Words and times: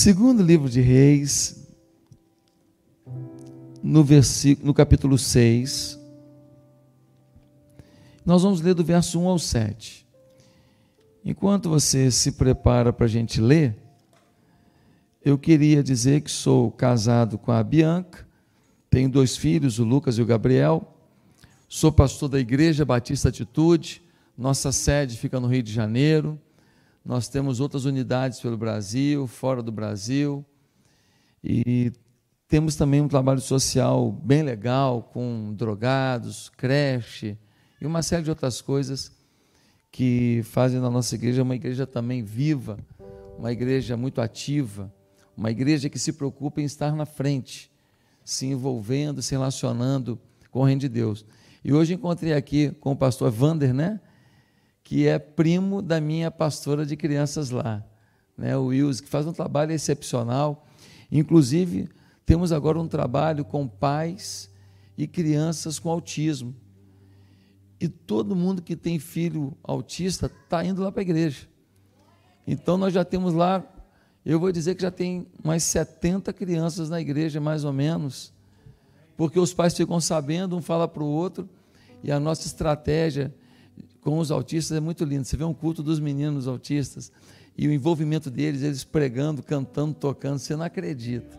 Segundo 0.00 0.44
livro 0.44 0.70
de 0.70 0.80
Reis, 0.80 1.68
no, 3.82 4.04
versículo, 4.04 4.68
no 4.68 4.72
capítulo 4.72 5.18
6, 5.18 5.98
nós 8.24 8.44
vamos 8.44 8.60
ler 8.60 8.74
do 8.74 8.84
verso 8.84 9.20
1 9.20 9.26
ao 9.26 9.40
7. 9.40 10.06
Enquanto 11.24 11.68
você 11.68 12.12
se 12.12 12.30
prepara 12.30 12.92
para 12.92 13.06
a 13.06 13.08
gente 13.08 13.40
ler, 13.40 13.76
eu 15.24 15.36
queria 15.36 15.82
dizer 15.82 16.20
que 16.20 16.30
sou 16.30 16.70
casado 16.70 17.36
com 17.36 17.50
a 17.50 17.60
Bianca, 17.60 18.24
tenho 18.88 19.10
dois 19.10 19.36
filhos, 19.36 19.80
o 19.80 19.84
Lucas 19.84 20.16
e 20.16 20.22
o 20.22 20.26
Gabriel, 20.26 20.96
sou 21.68 21.90
pastor 21.90 22.28
da 22.28 22.38
Igreja 22.38 22.84
Batista 22.84 23.30
Atitude, 23.30 24.00
nossa 24.36 24.70
sede 24.70 25.16
fica 25.16 25.40
no 25.40 25.48
Rio 25.48 25.64
de 25.64 25.72
Janeiro, 25.72 26.38
nós 27.08 27.26
temos 27.26 27.58
outras 27.58 27.86
unidades 27.86 28.38
pelo 28.38 28.58
Brasil, 28.58 29.26
fora 29.26 29.62
do 29.62 29.72
Brasil, 29.72 30.44
e 31.42 31.90
temos 32.46 32.76
também 32.76 33.00
um 33.00 33.08
trabalho 33.08 33.40
social 33.40 34.12
bem 34.12 34.42
legal 34.42 35.04
com 35.04 35.54
drogados, 35.54 36.50
creche 36.50 37.38
e 37.80 37.86
uma 37.86 38.02
série 38.02 38.24
de 38.24 38.28
outras 38.28 38.60
coisas 38.60 39.10
que 39.90 40.42
fazem 40.44 40.82
da 40.82 40.90
nossa 40.90 41.14
igreja 41.14 41.42
uma 41.42 41.54
igreja 41.54 41.86
também 41.86 42.22
viva, 42.22 42.78
uma 43.38 43.50
igreja 43.50 43.96
muito 43.96 44.20
ativa, 44.20 44.92
uma 45.34 45.50
igreja 45.50 45.88
que 45.88 45.98
se 45.98 46.12
preocupa 46.12 46.60
em 46.60 46.64
estar 46.64 46.94
na 46.94 47.06
frente, 47.06 47.72
se 48.22 48.44
envolvendo, 48.44 49.22
se 49.22 49.30
relacionando 49.30 50.20
com 50.50 50.60
o 50.60 50.64
reino 50.64 50.82
de 50.82 50.90
Deus. 50.90 51.24
E 51.64 51.72
hoje 51.72 51.94
encontrei 51.94 52.34
aqui 52.34 52.70
com 52.72 52.92
o 52.92 52.96
pastor 52.96 53.30
Vander, 53.30 53.72
né? 53.72 53.98
Que 54.88 55.06
é 55.06 55.18
primo 55.18 55.82
da 55.82 56.00
minha 56.00 56.30
pastora 56.30 56.86
de 56.86 56.96
crianças 56.96 57.50
lá, 57.50 57.84
né? 58.34 58.56
O 58.56 58.68
Wilson, 58.68 59.02
que 59.02 59.08
faz 59.10 59.26
um 59.26 59.34
trabalho 59.34 59.70
excepcional. 59.70 60.66
Inclusive, 61.12 61.90
temos 62.24 62.52
agora 62.52 62.80
um 62.80 62.88
trabalho 62.88 63.44
com 63.44 63.68
pais 63.68 64.50
e 64.96 65.06
crianças 65.06 65.78
com 65.78 65.90
autismo. 65.90 66.56
E 67.78 67.86
todo 67.86 68.34
mundo 68.34 68.62
que 68.62 68.74
tem 68.74 68.98
filho 68.98 69.54
autista 69.62 70.24
está 70.24 70.64
indo 70.64 70.82
lá 70.82 70.90
para 70.90 71.02
a 71.02 71.04
igreja. 71.04 71.46
Então 72.46 72.78
nós 72.78 72.94
já 72.94 73.04
temos 73.04 73.34
lá, 73.34 73.62
eu 74.24 74.40
vou 74.40 74.50
dizer 74.50 74.74
que 74.74 74.80
já 74.80 74.90
tem 74.90 75.26
mais 75.44 75.64
70 75.64 76.32
crianças 76.32 76.88
na 76.88 76.98
igreja, 76.98 77.42
mais 77.42 77.62
ou 77.62 77.74
menos, 77.74 78.32
porque 79.18 79.38
os 79.38 79.52
pais 79.52 79.76
ficam 79.76 80.00
sabendo, 80.00 80.56
um 80.56 80.62
fala 80.62 80.88
para 80.88 81.02
o 81.02 81.06
outro, 81.06 81.46
e 82.02 82.10
a 82.10 82.18
nossa 82.18 82.46
estratégia 82.46 83.34
com 84.08 84.20
os 84.20 84.30
autistas 84.30 84.74
é 84.74 84.80
muito 84.80 85.04
linda. 85.04 85.24
Você 85.24 85.36
vê 85.36 85.44
um 85.44 85.52
culto 85.52 85.82
dos 85.82 86.00
meninos 86.00 86.48
autistas 86.48 87.12
e 87.58 87.68
o 87.68 87.72
envolvimento 87.72 88.30
deles, 88.30 88.62
eles 88.62 88.82
pregando, 88.82 89.42
cantando, 89.42 89.92
tocando, 89.92 90.38
você 90.38 90.56
não 90.56 90.64
acredita. 90.64 91.38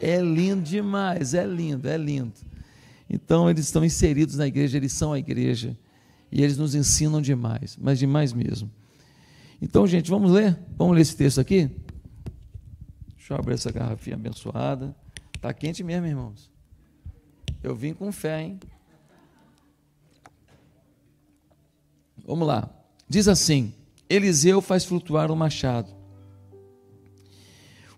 É 0.00 0.20
lindo 0.20 0.62
demais, 0.62 1.32
é 1.32 1.46
lindo, 1.46 1.88
é 1.88 1.96
lindo. 1.96 2.32
Então, 3.08 3.48
eles 3.48 3.66
estão 3.66 3.84
inseridos 3.84 4.34
na 4.34 4.48
igreja, 4.48 4.78
eles 4.78 4.92
são 4.92 5.12
a 5.12 5.18
igreja. 5.20 5.78
E 6.32 6.42
eles 6.42 6.56
nos 6.56 6.74
ensinam 6.74 7.22
demais, 7.22 7.78
mas 7.80 8.00
demais 8.00 8.32
mesmo. 8.32 8.68
Então, 9.60 9.86
gente, 9.86 10.10
vamos 10.10 10.32
ler? 10.32 10.58
Vamos 10.76 10.96
ler 10.96 11.02
esse 11.02 11.16
texto 11.16 11.40
aqui? 11.40 11.70
Deixa 13.16 13.34
eu 13.34 13.36
abrir 13.36 13.54
essa 13.54 13.70
garrafinha 13.70 14.16
abençoada. 14.16 14.92
Está 15.36 15.54
quente 15.54 15.84
mesmo, 15.84 16.04
irmãos. 16.04 16.50
Eu 17.62 17.76
vim 17.76 17.94
com 17.94 18.10
fé, 18.10 18.42
hein? 18.42 18.58
Vamos 22.32 22.48
lá. 22.48 22.66
Diz 23.06 23.28
assim: 23.28 23.74
Eliseu 24.08 24.62
faz 24.62 24.86
flutuar 24.86 25.30
o 25.30 25.36
machado. 25.36 25.94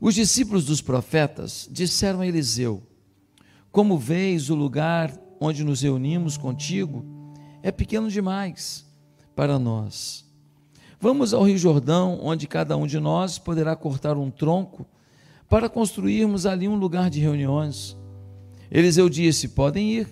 Os 0.00 0.12
discípulos 0.12 0.64
dos 0.64 0.80
profetas 0.80 1.68
disseram 1.70 2.20
a 2.20 2.26
Eliseu: 2.26 2.82
Como 3.70 3.96
vês, 3.96 4.50
o 4.50 4.56
lugar 4.56 5.16
onde 5.40 5.62
nos 5.62 5.82
reunimos 5.82 6.36
contigo 6.36 7.06
é 7.62 7.70
pequeno 7.70 8.10
demais 8.10 8.84
para 9.36 9.56
nós. 9.56 10.28
Vamos 10.98 11.32
ao 11.32 11.44
Rio 11.44 11.56
Jordão, 11.56 12.18
onde 12.20 12.48
cada 12.48 12.76
um 12.76 12.88
de 12.88 12.98
nós 12.98 13.38
poderá 13.38 13.76
cortar 13.76 14.16
um 14.16 14.32
tronco 14.32 14.84
para 15.48 15.68
construirmos 15.68 16.44
ali 16.44 16.66
um 16.66 16.74
lugar 16.74 17.08
de 17.08 17.20
reuniões. 17.20 17.96
Eliseu 18.68 19.08
disse: 19.08 19.46
Podem 19.46 19.92
ir. 19.92 20.08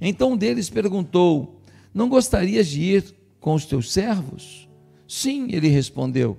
Então 0.00 0.32
um 0.32 0.36
deles 0.38 0.70
perguntou: 0.70 1.60
Não 1.92 2.08
gostarias 2.08 2.66
de 2.66 2.80
ir 2.80 3.17
com 3.40 3.54
os 3.54 3.64
teus 3.64 3.92
servos? 3.92 4.68
Sim, 5.06 5.48
ele 5.50 5.68
respondeu. 5.68 6.36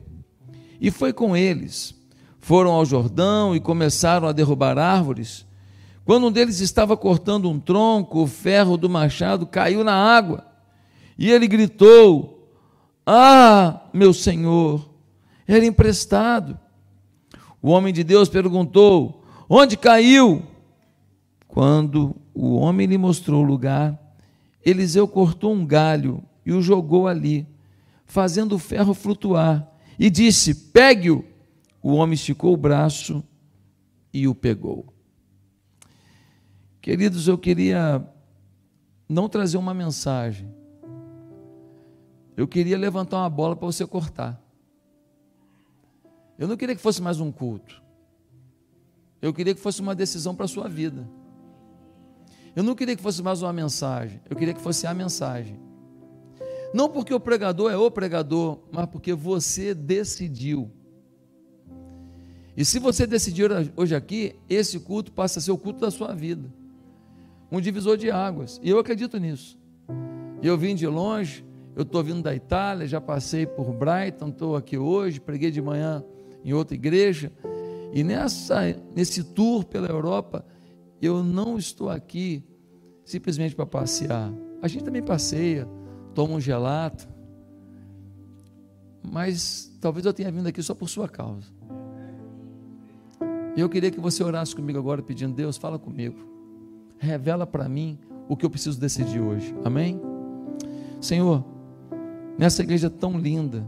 E 0.79 0.91
foi 0.91 1.11
com 1.11 1.35
eles 1.35 1.99
foram 2.49 2.71
ao 2.71 2.85
Jordão 2.85 3.55
e 3.55 3.59
começaram 3.59 4.27
a 4.27 4.31
derrubar 4.31 4.77
árvores. 4.77 5.45
Quando 6.05 6.27
um 6.27 6.31
deles 6.31 6.59
estava 6.59 6.97
cortando 6.97 7.49
um 7.49 7.59
tronco, 7.59 8.23
o 8.23 8.27
ferro 8.27 8.77
do 8.77 8.89
machado 8.89 9.45
caiu 9.45 9.83
na 9.83 9.93
água. 9.93 10.45
E 11.17 11.29
ele 11.29 11.47
gritou: 11.47 12.51
Ah, 13.05 13.81
meu 13.93 14.13
senhor, 14.13 14.89
era 15.47 15.65
emprestado. 15.65 16.57
O 17.61 17.69
homem 17.69 17.93
de 17.93 18.03
Deus 18.03 18.29
perguntou: 18.29 19.23
Onde 19.47 19.77
caiu? 19.77 20.41
Quando 21.47 22.15
o 22.33 22.55
homem 22.55 22.88
lhe 22.88 22.97
mostrou 22.97 23.43
o 23.43 23.47
lugar, 23.47 23.95
Eliseu 24.65 25.07
cortou 25.07 25.53
um 25.53 25.65
galho 25.65 26.23
e 26.45 26.51
o 26.51 26.61
jogou 26.61 27.07
ali, 27.07 27.47
fazendo 28.05 28.55
o 28.55 28.59
ferro 28.59 28.94
flutuar, 28.94 29.69
e 29.97 30.09
disse: 30.09 30.53
Pegue-o 30.53 31.23
o 31.81 31.94
homem 31.94 32.13
esticou 32.13 32.53
o 32.53 32.57
braço 32.57 33.23
e 34.13 34.27
o 34.27 34.35
pegou. 34.35 34.94
Queridos, 36.81 37.27
eu 37.27 37.38
queria 37.38 38.05
não 39.07 39.29
trazer 39.29 39.57
uma 39.57 39.73
mensagem. 39.73 40.53
Eu 42.35 42.47
queria 42.47 42.77
levantar 42.77 43.17
uma 43.17 43.29
bola 43.29 43.56
para 43.56 43.66
você 43.66 43.85
cortar. 43.85 44.41
Eu 46.38 46.47
não 46.47 46.56
queria 46.56 46.75
que 46.75 46.81
fosse 46.81 47.01
mais 47.01 47.19
um 47.19 47.31
culto. 47.31 47.81
Eu 49.21 49.33
queria 49.33 49.53
que 49.53 49.59
fosse 49.59 49.81
uma 49.81 49.94
decisão 49.94 50.33
para 50.33 50.45
a 50.45 50.47
sua 50.47 50.69
vida. 50.69 51.09
Eu 52.56 52.63
não 52.63 52.75
queria 52.75 52.95
que 52.95 53.03
fosse 53.03 53.21
mais 53.21 53.41
uma 53.41 53.51
mensagem. 53.51 54.21
Eu 54.29 54.35
queria 54.35 54.53
que 54.53 54.61
fosse 54.61 54.88
a 54.88 54.94
mensagem. 54.94 55.59
Não 56.74 56.90
porque 56.90 57.13
o 57.13 57.19
pregador 57.19 57.72
é 57.72 57.78
o 57.78 57.90
pregador, 57.90 58.59
mas 58.72 58.85
porque 58.85 59.13
você 59.13 59.74
decidiu 59.74 60.72
e 62.59 62.66
se 62.66 62.78
você 62.78 63.07
decidir 63.07 63.50
hoje 63.78 63.96
aqui, 63.96 64.35
esse 64.50 64.78
culto 64.81 65.13
passa 65.13 65.40
a 65.40 65.41
ser 65.41 65.50
o 65.50 65.57
culto 65.57 65.80
da 65.80 65.90
sua 65.90 66.13
vida. 66.13 66.53
Um 67.50 67.62
divisor 67.62 67.96
de 67.96 68.12
águas. 68.12 68.59
E 68.62 68.69
eu 68.69 68.78
acredito 68.78 69.18
nisso. 69.18 69.57
Eu 70.44 70.57
vim 70.57 70.75
de 70.75 70.85
longe, 70.85 71.46
eu 71.74 71.84
estou 71.84 72.03
vindo 72.03 72.22
da 72.22 72.35
Itália, 72.35 72.86
já 72.86 73.00
passei 73.00 73.46
por 73.46 73.72
Brighton, 73.72 74.28
estou 74.28 74.57
aqui 74.57 74.78
hoje, 74.78 75.22
preguei 75.22 75.51
de 75.51 75.62
manhã 75.62 76.03
em 76.44 76.51
outra 76.51 76.75
igreja. 76.75 77.31
E 77.94 78.03
nessa, 78.03 78.75
nesse 78.94 79.24
tour 79.24 79.63
pela 79.63 79.88
Europa, 79.88 80.46
eu 81.01 81.24
não 81.24 81.57
estou 81.57 81.90
aqui 81.90 82.44
simplesmente 83.06 83.56
para 83.56 83.66
passear. 83.66 84.34
A 84.62 84.68
gente 84.68 84.84
também 84.84 85.01
passeia, 85.01 85.66
toma 86.19 86.35
um 86.35 86.41
gelato. 86.41 87.07
Mas 89.02 89.74
talvez 89.80 90.06
eu 90.06 90.12
tenha 90.12 90.30
vindo 90.30 90.47
aqui 90.47 90.62
só 90.62 90.75
por 90.75 90.90
sua 90.90 91.07
causa. 91.07 91.47
Eu 93.56 93.69
queria 93.69 93.90
que 93.90 94.02
você 94.02 94.22
orasse 94.22 94.53
comigo 94.53 94.78
agora, 94.78 95.02
pedindo: 95.02 95.34
Deus, 95.34 95.56
fala 95.56 95.80
comigo. 95.80 96.18
Revela 96.97 97.47
para 97.47 97.69
mim 97.69 97.97
o 98.28 98.35
que 98.35 98.46
eu 98.46 98.50
preciso 98.50 98.78
decidir 98.78 99.22
hoje. 99.22 99.56
Amém? 99.63 100.02
Senhor, 101.00 101.46
nessa 102.38 102.63
igreja 102.63 102.90
tão 102.90 103.18
linda, 103.18 103.66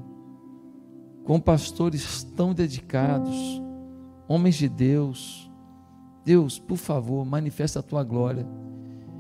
com 1.24 1.40
pastores 1.40 2.22
tão 2.36 2.54
dedicados, 2.54 3.62
homens 4.28 4.56
de 4.56 4.68
Deus, 4.68 5.50
Deus, 6.26 6.59
por 6.59 6.76
favor, 6.76 7.26
manifesta 7.26 7.80
a 7.80 7.82
tua 7.82 8.04
glória 8.04 8.46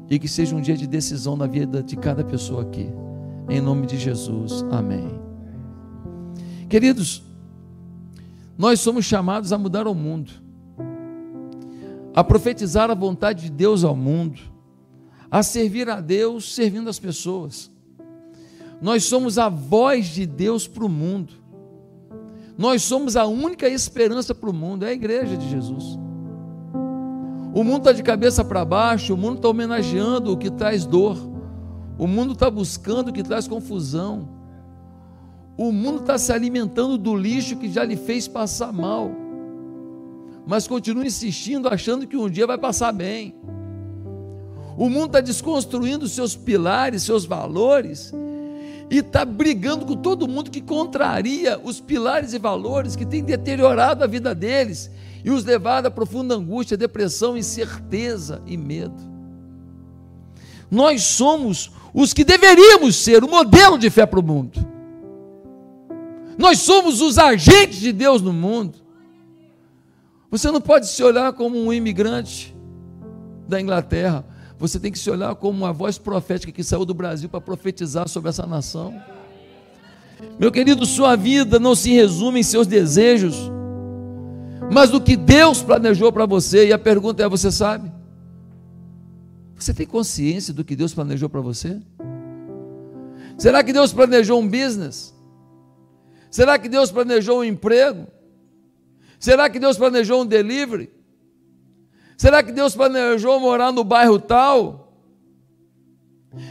e 0.09 0.19
que 0.19 0.27
seja 0.27 0.53
um 0.53 0.59
dia 0.59 0.75
de 0.75 0.85
decisão 0.85 1.37
na 1.37 1.47
vida 1.47 1.81
de 1.81 1.95
cada 1.95 2.25
pessoa 2.25 2.63
aqui. 2.63 2.91
Em 3.51 3.61
nome 3.61 3.85
de 3.85 3.97
Jesus. 3.97 4.65
Amém. 4.71 5.07
Queridos, 6.69 7.21
nós 8.57 8.79
somos 8.79 9.05
chamados 9.05 9.53
a 9.53 9.57
mudar 9.57 9.87
o 9.87 9.93
mundo 9.93 10.31
a 12.13 12.23
profetizar 12.23 12.91
a 12.91 12.95
vontade 12.95 13.43
de 13.43 13.51
Deus 13.51 13.83
ao 13.83 13.95
mundo, 13.95 14.39
a 15.29 15.41
servir 15.41 15.89
a 15.89 16.01
Deus 16.01 16.53
servindo 16.53 16.89
as 16.89 16.99
pessoas. 16.99 17.71
Nós 18.81 19.03
somos 19.05 19.37
a 19.37 19.47
voz 19.47 20.07
de 20.07 20.25
Deus 20.25 20.67
para 20.67 20.85
o 20.85 20.89
mundo. 20.89 21.33
Nós 22.57 22.83
somos 22.83 23.15
a 23.15 23.25
única 23.25 23.67
esperança 23.67 24.35
para 24.35 24.49
o 24.49 24.53
mundo, 24.53 24.85
é 24.85 24.89
a 24.89 24.93
igreja 24.93 25.37
de 25.37 25.49
Jesus. 25.49 25.97
O 27.53 27.63
mundo 27.63 27.79
está 27.79 27.91
de 27.91 28.03
cabeça 28.03 28.43
para 28.43 28.65
baixo, 28.65 29.13
o 29.13 29.17
mundo 29.17 29.37
está 29.37 29.47
homenageando 29.47 30.33
o 30.33 30.37
que 30.37 30.49
traz 30.49 30.85
dor, 30.85 31.17
o 31.97 32.07
mundo 32.07 32.33
está 32.33 32.49
buscando 32.49 33.09
o 33.09 33.13
que 33.13 33.23
traz 33.23 33.47
confusão, 33.47 34.27
o 35.57 35.71
mundo 35.71 36.01
está 36.01 36.17
se 36.17 36.31
alimentando 36.31 36.97
do 36.97 37.15
lixo 37.15 37.57
que 37.57 37.71
já 37.71 37.83
lhe 37.83 37.95
fez 37.95 38.27
passar 38.27 38.73
mal. 38.73 39.11
mas 40.45 40.67
continua 40.67 41.05
insistindo, 41.05 41.69
achando 41.69 42.07
que 42.07 42.17
um 42.17 42.27
dia 42.27 42.47
vai 42.47 42.57
passar 42.57 42.91
bem. 42.91 43.35
O 44.75 44.89
mundo 44.89 45.05
está 45.05 45.21
desconstruindo 45.21 46.07
seus 46.07 46.35
pilares, 46.35 47.03
seus 47.03 47.25
valores, 47.25 48.11
e 48.89 48.97
está 48.97 49.23
brigando 49.23 49.85
com 49.85 49.95
todo 49.95 50.27
mundo 50.27 50.49
que 50.49 50.59
contraria 50.59 51.59
os 51.63 51.79
pilares 51.79 52.33
e 52.33 52.39
valores 52.39 52.95
que 52.95 53.05
tem 53.05 53.23
deteriorado 53.23 54.03
a 54.03 54.07
vida 54.07 54.33
deles 54.33 54.89
e 55.23 55.29
os 55.29 55.45
levado 55.45 55.85
a 55.85 55.91
profunda 55.91 56.35
angústia, 56.35 56.75
depressão, 56.75 57.37
incerteza 57.37 58.41
e 58.47 58.57
medo. 58.57 59.10
Nós 60.71 61.03
somos 61.03 61.69
os 61.93 62.13
que 62.13 62.23
deveríamos 62.23 62.95
ser 62.95 63.23
o 63.23 63.29
modelo 63.29 63.77
de 63.77 63.89
fé 63.89 64.05
para 64.05 64.19
o 64.19 64.23
mundo. 64.23 64.65
Nós 66.37 66.59
somos 66.59 67.01
os 67.01 67.17
agentes 67.17 67.79
de 67.79 67.91
Deus 67.91 68.21
no 68.21 68.31
mundo. 68.31 68.79
Você 70.31 70.49
não 70.49 70.61
pode 70.61 70.87
se 70.87 71.03
olhar 71.03 71.33
como 71.33 71.61
um 71.61 71.73
imigrante 71.73 72.55
da 73.47 73.59
Inglaterra 73.59 74.25
você 74.61 74.79
tem 74.79 74.91
que 74.91 74.99
se 74.99 75.09
olhar 75.09 75.33
como 75.33 75.57
uma 75.57 75.73
voz 75.73 75.97
profética 75.97 76.51
que 76.51 76.63
saiu 76.63 76.85
do 76.85 76.93
Brasil 76.93 77.27
para 77.27 77.41
profetizar 77.41 78.07
sobre 78.07 78.29
essa 78.29 78.45
nação. 78.45 78.93
Meu 80.39 80.51
querido, 80.51 80.85
sua 80.85 81.15
vida 81.15 81.59
não 81.59 81.73
se 81.73 81.91
resume 81.91 82.41
em 82.41 82.43
seus 82.43 82.67
desejos, 82.67 83.35
mas 84.71 84.91
no 84.91 85.01
que 85.01 85.17
Deus 85.17 85.63
planejou 85.63 86.11
para 86.11 86.27
você. 86.27 86.67
E 86.67 86.73
a 86.73 86.77
pergunta 86.77 87.23
é: 87.23 87.27
você 87.27 87.51
sabe? 87.51 87.91
Você 89.61 89.75
tem 89.75 89.85
consciência 89.85 90.51
do 90.51 90.65
que 90.65 90.75
Deus 90.75 90.91
planejou 90.91 91.29
para 91.29 91.39
você? 91.39 91.79
Será 93.37 93.63
que 93.63 93.71
Deus 93.71 93.93
planejou 93.93 94.41
um 94.41 94.47
business? 94.47 95.13
Será 96.31 96.57
que 96.57 96.67
Deus 96.67 96.89
planejou 96.89 97.41
um 97.41 97.43
emprego? 97.43 98.07
Será 99.19 99.47
que 99.51 99.59
Deus 99.59 99.77
planejou 99.77 100.23
um 100.23 100.25
delivery? 100.25 100.91
Será 102.17 102.41
que 102.41 102.51
Deus 102.51 102.75
planejou 102.75 103.39
morar 103.39 103.71
no 103.71 103.83
bairro 103.83 104.19
tal? 104.19 104.97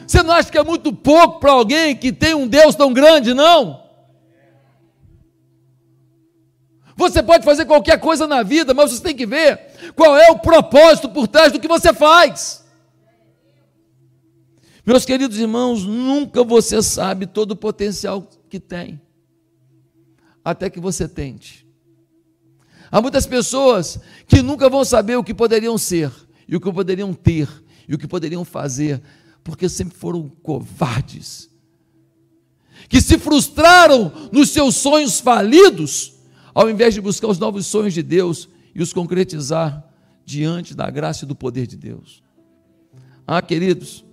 Você 0.06 0.22
não 0.22 0.32
acha 0.32 0.48
que 0.48 0.58
é 0.58 0.62
muito 0.62 0.92
pouco 0.92 1.40
para 1.40 1.50
alguém 1.50 1.96
que 1.96 2.12
tem 2.12 2.34
um 2.34 2.46
Deus 2.46 2.76
tão 2.76 2.92
grande, 2.92 3.34
não? 3.34 3.82
Você 6.96 7.24
pode 7.24 7.44
fazer 7.44 7.64
qualquer 7.64 7.98
coisa 7.98 8.28
na 8.28 8.44
vida, 8.44 8.72
mas 8.72 8.92
você 8.92 9.02
tem 9.02 9.16
que 9.16 9.26
ver 9.26 9.92
qual 9.96 10.16
é 10.16 10.30
o 10.30 10.38
propósito 10.38 11.08
por 11.08 11.26
trás 11.26 11.50
do 11.50 11.58
que 11.58 11.66
você 11.66 11.92
faz. 11.92 12.59
Meus 14.90 15.04
queridos 15.04 15.38
irmãos, 15.38 15.84
nunca 15.84 16.42
você 16.42 16.82
sabe 16.82 17.24
todo 17.24 17.52
o 17.52 17.56
potencial 17.56 18.28
que 18.48 18.58
tem, 18.58 19.00
até 20.44 20.68
que 20.68 20.80
você 20.80 21.06
tente. 21.06 21.64
Há 22.90 23.00
muitas 23.00 23.24
pessoas 23.24 24.00
que 24.26 24.42
nunca 24.42 24.68
vão 24.68 24.84
saber 24.84 25.14
o 25.14 25.22
que 25.22 25.32
poderiam 25.32 25.78
ser, 25.78 26.10
e 26.48 26.56
o 26.56 26.60
que 26.60 26.72
poderiam 26.72 27.14
ter, 27.14 27.48
e 27.86 27.94
o 27.94 27.98
que 27.98 28.08
poderiam 28.08 28.44
fazer, 28.44 29.00
porque 29.44 29.68
sempre 29.68 29.96
foram 29.96 30.28
covardes. 30.42 31.48
Que 32.88 33.00
se 33.00 33.16
frustraram 33.16 34.12
nos 34.32 34.50
seus 34.50 34.74
sonhos 34.74 35.20
falidos, 35.20 36.14
ao 36.52 36.68
invés 36.68 36.94
de 36.94 37.00
buscar 37.00 37.28
os 37.28 37.38
novos 37.38 37.64
sonhos 37.66 37.94
de 37.94 38.02
Deus 38.02 38.48
e 38.74 38.82
os 38.82 38.92
concretizar 38.92 39.88
diante 40.24 40.74
da 40.74 40.90
graça 40.90 41.24
e 41.24 41.28
do 41.28 41.36
poder 41.36 41.68
de 41.68 41.76
Deus. 41.76 42.24
Ah, 43.24 43.40
queridos, 43.40 44.04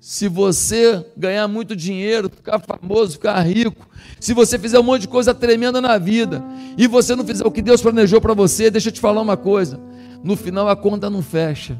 se 0.00 0.28
você 0.28 1.04
ganhar 1.14 1.46
muito 1.46 1.76
dinheiro, 1.76 2.30
ficar 2.30 2.58
famoso, 2.58 3.12
ficar 3.12 3.38
rico, 3.42 3.86
se 4.18 4.32
você 4.32 4.58
fizer 4.58 4.80
um 4.80 4.82
monte 4.82 5.02
de 5.02 5.08
coisa 5.08 5.34
tremenda 5.34 5.78
na 5.78 5.98
vida 5.98 6.42
e 6.78 6.86
você 6.86 7.14
não 7.14 7.22
fizer 7.24 7.46
o 7.46 7.50
que 7.50 7.60
Deus 7.60 7.82
planejou 7.82 8.18
para 8.18 8.32
você, 8.32 8.70
deixa 8.70 8.88
eu 8.88 8.92
te 8.92 9.00
falar 9.00 9.20
uma 9.20 9.36
coisa: 9.36 9.78
no 10.24 10.36
final 10.36 10.68
a 10.68 10.74
conta 10.74 11.10
não 11.10 11.20
fecha. 11.20 11.78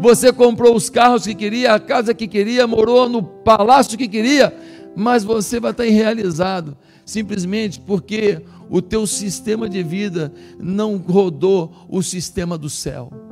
Você 0.00 0.32
comprou 0.32 0.76
os 0.76 0.88
carros 0.88 1.26
que 1.26 1.34
queria, 1.34 1.74
a 1.74 1.80
casa 1.80 2.14
que 2.14 2.28
queria, 2.28 2.64
morou 2.68 3.08
no 3.08 3.20
palácio 3.20 3.98
que 3.98 4.06
queria, 4.06 4.56
mas 4.94 5.24
você 5.24 5.58
vai 5.58 5.72
estar 5.72 5.84
irrealizado, 5.84 6.76
simplesmente 7.04 7.80
porque 7.80 8.40
o 8.70 8.80
teu 8.80 9.04
sistema 9.04 9.68
de 9.68 9.82
vida 9.82 10.32
não 10.60 10.96
rodou 10.96 11.72
o 11.88 12.00
sistema 12.04 12.56
do 12.56 12.70
céu. 12.70 13.27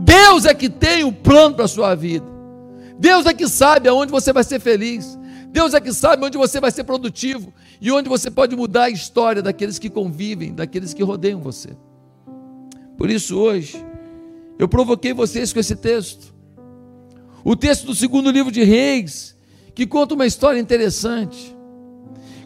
Deus 0.00 0.44
é 0.44 0.54
que 0.54 0.68
tem 0.68 1.04
o 1.04 1.12
plano 1.12 1.54
para 1.54 1.64
a 1.64 1.68
sua 1.68 1.94
vida. 1.94 2.26
Deus 2.98 3.26
é 3.26 3.32
que 3.32 3.48
sabe 3.48 3.88
aonde 3.88 4.10
você 4.12 4.32
vai 4.32 4.44
ser 4.44 4.60
feliz. 4.60 5.18
Deus 5.48 5.74
é 5.74 5.80
que 5.80 5.92
sabe 5.92 6.24
onde 6.24 6.38
você 6.38 6.60
vai 6.60 6.70
ser 6.70 6.84
produtivo 6.84 7.52
e 7.80 7.90
onde 7.90 8.08
você 8.08 8.30
pode 8.30 8.54
mudar 8.54 8.84
a 8.84 8.90
história 8.90 9.42
daqueles 9.42 9.78
que 9.78 9.90
convivem, 9.90 10.54
daqueles 10.54 10.94
que 10.94 11.02
rodeiam 11.02 11.40
você. 11.40 11.70
Por 12.96 13.10
isso, 13.10 13.38
hoje, 13.38 13.84
eu 14.58 14.68
provoquei 14.68 15.12
vocês 15.12 15.52
com 15.52 15.58
esse 15.58 15.74
texto. 15.74 16.34
O 17.42 17.56
texto 17.56 17.86
do 17.86 17.94
segundo 17.94 18.30
livro 18.30 18.52
de 18.52 18.62
Reis, 18.62 19.36
que 19.74 19.86
conta 19.86 20.14
uma 20.14 20.26
história 20.26 20.60
interessante. 20.60 21.56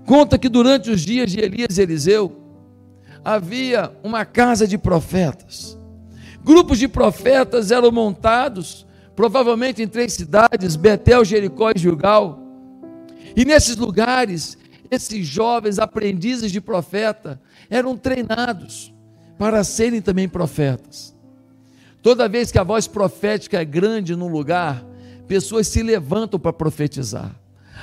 Conta 0.06 0.38
que 0.38 0.48
durante 0.48 0.90
os 0.90 1.00
dias 1.00 1.30
de 1.32 1.40
Elias 1.40 1.76
e 1.76 1.82
Eliseu, 1.82 2.32
havia 3.24 3.92
uma 4.02 4.24
casa 4.24 4.66
de 4.66 4.78
profetas. 4.78 5.76
Grupos 6.44 6.78
de 6.78 6.86
profetas 6.86 7.70
eram 7.70 7.90
montados, 7.90 8.86
provavelmente 9.16 9.82
em 9.82 9.88
três 9.88 10.12
cidades: 10.12 10.76
Betel, 10.76 11.24
Jericó 11.24 11.70
e 11.74 11.78
Gilgal. 11.78 12.38
E 13.34 13.46
nesses 13.46 13.76
lugares, 13.76 14.58
esses 14.90 15.26
jovens 15.26 15.78
aprendizes 15.78 16.52
de 16.52 16.60
profeta 16.60 17.40
eram 17.70 17.96
treinados 17.96 18.92
para 19.38 19.64
serem 19.64 20.02
também 20.02 20.28
profetas. 20.28 21.16
Toda 22.02 22.28
vez 22.28 22.52
que 22.52 22.58
a 22.58 22.62
voz 22.62 22.86
profética 22.86 23.62
é 23.62 23.64
grande 23.64 24.14
num 24.14 24.28
lugar, 24.28 24.84
pessoas 25.26 25.66
se 25.66 25.82
levantam 25.82 26.38
para 26.38 26.52
profetizar. 26.52 27.34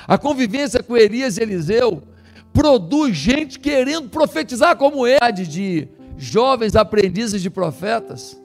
A 0.06 0.16
convivência 0.16 0.80
com 0.84 0.96
Elias 0.96 1.36
e 1.36 1.42
Eliseu 1.42 2.04
produz 2.52 3.16
gente 3.16 3.58
querendo 3.58 4.08
profetizar 4.08 4.76
como 4.76 5.04
ele, 5.04 5.44
de 5.44 5.88
jovens 6.16 6.76
aprendizes 6.76 7.42
de 7.42 7.50
profetas 7.50 8.40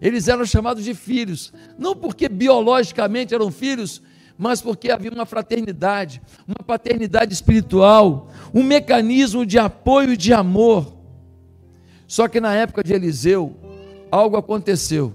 eles 0.00 0.28
eram 0.28 0.44
chamados 0.44 0.84
de 0.84 0.94
filhos, 0.94 1.52
não 1.78 1.94
porque 1.94 2.28
biologicamente 2.28 3.34
eram 3.34 3.50
filhos, 3.50 4.00
mas 4.36 4.60
porque 4.60 4.90
havia 4.90 5.10
uma 5.10 5.26
fraternidade, 5.26 6.22
uma 6.46 6.64
paternidade 6.64 7.32
espiritual, 7.32 8.30
um 8.54 8.62
mecanismo 8.62 9.44
de 9.44 9.58
apoio 9.58 10.12
e 10.12 10.16
de 10.16 10.32
amor. 10.32 10.96
Só 12.06 12.28
que 12.28 12.40
na 12.40 12.54
época 12.54 12.84
de 12.84 12.92
Eliseu, 12.94 13.56
algo 14.10 14.36
aconteceu. 14.36 15.12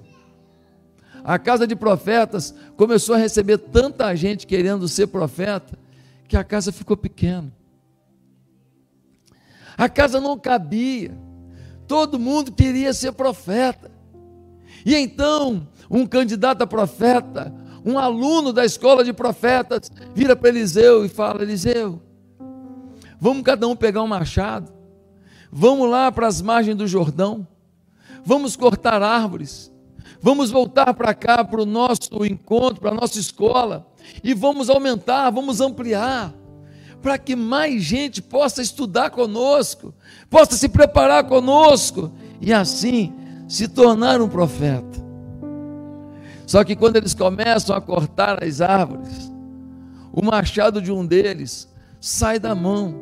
A 1.23 1.39
casa 1.39 1.65
de 1.65 1.75
profetas 1.75 2.53
começou 2.75 3.15
a 3.15 3.17
receber 3.17 3.57
tanta 3.57 4.13
gente 4.13 4.45
querendo 4.45 4.89
ser 4.89 5.07
profeta, 5.07 5.79
que 6.27 6.35
a 6.35 6.43
casa 6.43 6.71
ficou 6.71 6.97
pequena. 6.97 7.51
A 9.77 9.87
casa 9.87 10.19
não 10.19 10.37
cabia. 10.37 11.17
Todo 11.87 12.19
mundo 12.19 12.51
queria 12.51 12.93
ser 12.93 13.13
profeta. 13.13 13.92
E 14.85 14.95
então, 14.95 15.67
um 15.89 16.05
candidato 16.05 16.61
a 16.61 16.67
profeta, 16.67 17.53
um 17.85 17.97
aluno 17.97 18.53
da 18.53 18.65
escola 18.65 19.03
de 19.03 19.13
profetas, 19.13 19.91
vira 20.13 20.35
para 20.35 20.49
Eliseu 20.49 21.05
e 21.05 21.09
fala: 21.09 21.41
Eliseu, 21.41 22.01
vamos 23.19 23.43
cada 23.43 23.67
um 23.67 23.75
pegar 23.75 24.03
um 24.03 24.07
machado, 24.07 24.71
vamos 25.51 25.89
lá 25.89 26.11
para 26.11 26.27
as 26.27 26.41
margens 26.41 26.75
do 26.75 26.87
Jordão, 26.87 27.47
vamos 28.25 28.55
cortar 28.55 29.01
árvores, 29.01 29.71
vamos 30.21 30.51
voltar 30.51 30.93
para 30.93 31.13
cá 31.13 31.43
para 31.43 31.61
o 31.61 31.65
nosso 31.65 32.25
encontro, 32.25 32.81
para 32.81 32.91
a 32.91 32.95
nossa 32.95 33.19
escola, 33.19 33.87
e 34.23 34.33
vamos 34.33 34.69
aumentar, 34.69 35.29
vamos 35.29 35.61
ampliar, 35.61 36.33
para 37.01 37.17
que 37.17 37.35
mais 37.35 37.83
gente 37.83 38.21
possa 38.21 38.61
estudar 38.61 39.09
conosco, 39.09 39.93
possa 40.29 40.55
se 40.55 40.69
preparar 40.69 41.25
conosco, 41.25 42.11
e 42.39 42.53
assim 42.53 43.13
se 43.53 43.67
tornar 43.67 44.19
um 44.19 44.27
profeta. 44.27 44.99
Só 46.47 46.63
que 46.63 46.75
quando 46.75 46.95
eles 46.95 47.13
começam 47.13 47.75
a 47.75 47.79
cortar 47.79 48.43
as 48.43 48.61
árvores, 48.61 49.31
o 50.11 50.25
machado 50.25 50.81
de 50.81 50.91
um 50.91 51.05
deles 51.05 51.71
sai 52.01 52.39
da 52.39 52.55
mão, 52.55 52.99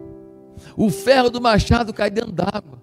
o 0.75 0.89
ferro 0.89 1.29
do 1.29 1.39
machado 1.39 1.93
cai 1.93 2.09
dentro 2.09 2.33
d'água. 2.33 2.81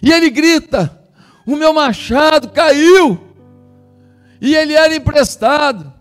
E 0.00 0.12
ele 0.12 0.30
grita: 0.30 0.96
O 1.44 1.56
meu 1.56 1.74
machado 1.74 2.50
caiu, 2.50 3.20
e 4.40 4.54
ele 4.54 4.74
era 4.74 4.94
emprestado. 4.94 5.92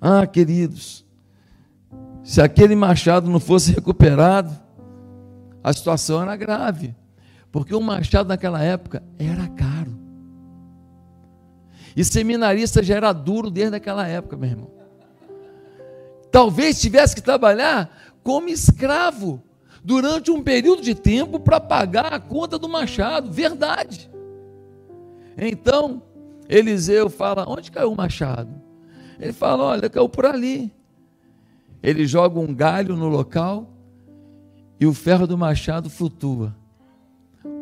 Ah, 0.00 0.24
queridos, 0.24 1.04
se 2.22 2.40
aquele 2.40 2.76
machado 2.76 3.28
não 3.28 3.40
fosse 3.40 3.72
recuperado, 3.72 4.56
a 5.64 5.72
situação 5.72 6.22
era 6.22 6.36
grave. 6.36 6.94
Porque 7.50 7.74
um 7.74 7.80
machado 7.80 8.28
naquela 8.28 8.62
época 8.62 9.02
era 9.18 9.48
caro. 9.48 9.98
E 11.96 12.04
seminarista 12.04 12.82
já 12.82 12.96
era 12.96 13.12
duro 13.12 13.50
desde 13.50 13.76
aquela 13.76 14.06
época, 14.06 14.36
meu 14.36 14.50
irmão. 14.50 14.70
Talvez 16.30 16.80
tivesse 16.80 17.14
que 17.14 17.22
trabalhar 17.22 18.14
como 18.22 18.48
escravo 18.48 19.42
durante 19.82 20.30
um 20.30 20.42
período 20.42 20.82
de 20.82 20.94
tempo 20.94 21.40
para 21.40 21.58
pagar 21.58 22.12
a 22.12 22.20
conta 22.20 22.58
do 22.58 22.68
machado. 22.68 23.32
Verdade. 23.32 24.08
Então, 25.36 26.02
Eliseu 26.48 27.10
fala: 27.10 27.48
onde 27.48 27.72
caiu 27.72 27.92
o 27.92 27.96
machado? 27.96 28.50
Ele 29.18 29.32
fala: 29.32 29.64
olha, 29.64 29.90
caiu 29.90 30.08
por 30.08 30.26
ali. 30.26 30.72
Ele 31.82 32.06
joga 32.06 32.38
um 32.38 32.54
galho 32.54 32.94
no 32.94 33.08
local 33.08 33.70
e 34.78 34.86
o 34.86 34.94
ferro 34.94 35.26
do 35.26 35.36
machado 35.36 35.90
flutua. 35.90 36.54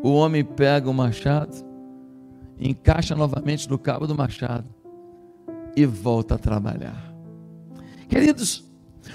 O 0.02 0.12
homem 0.12 0.44
pega 0.44 0.88
o 0.88 0.94
machado, 0.94 1.56
encaixa 2.58 3.14
novamente 3.14 3.68
no 3.68 3.78
cabo 3.78 4.06
do 4.06 4.14
machado 4.14 4.66
e 5.76 5.86
volta 5.86 6.34
a 6.34 6.38
trabalhar. 6.38 7.14
Queridos, 8.08 8.64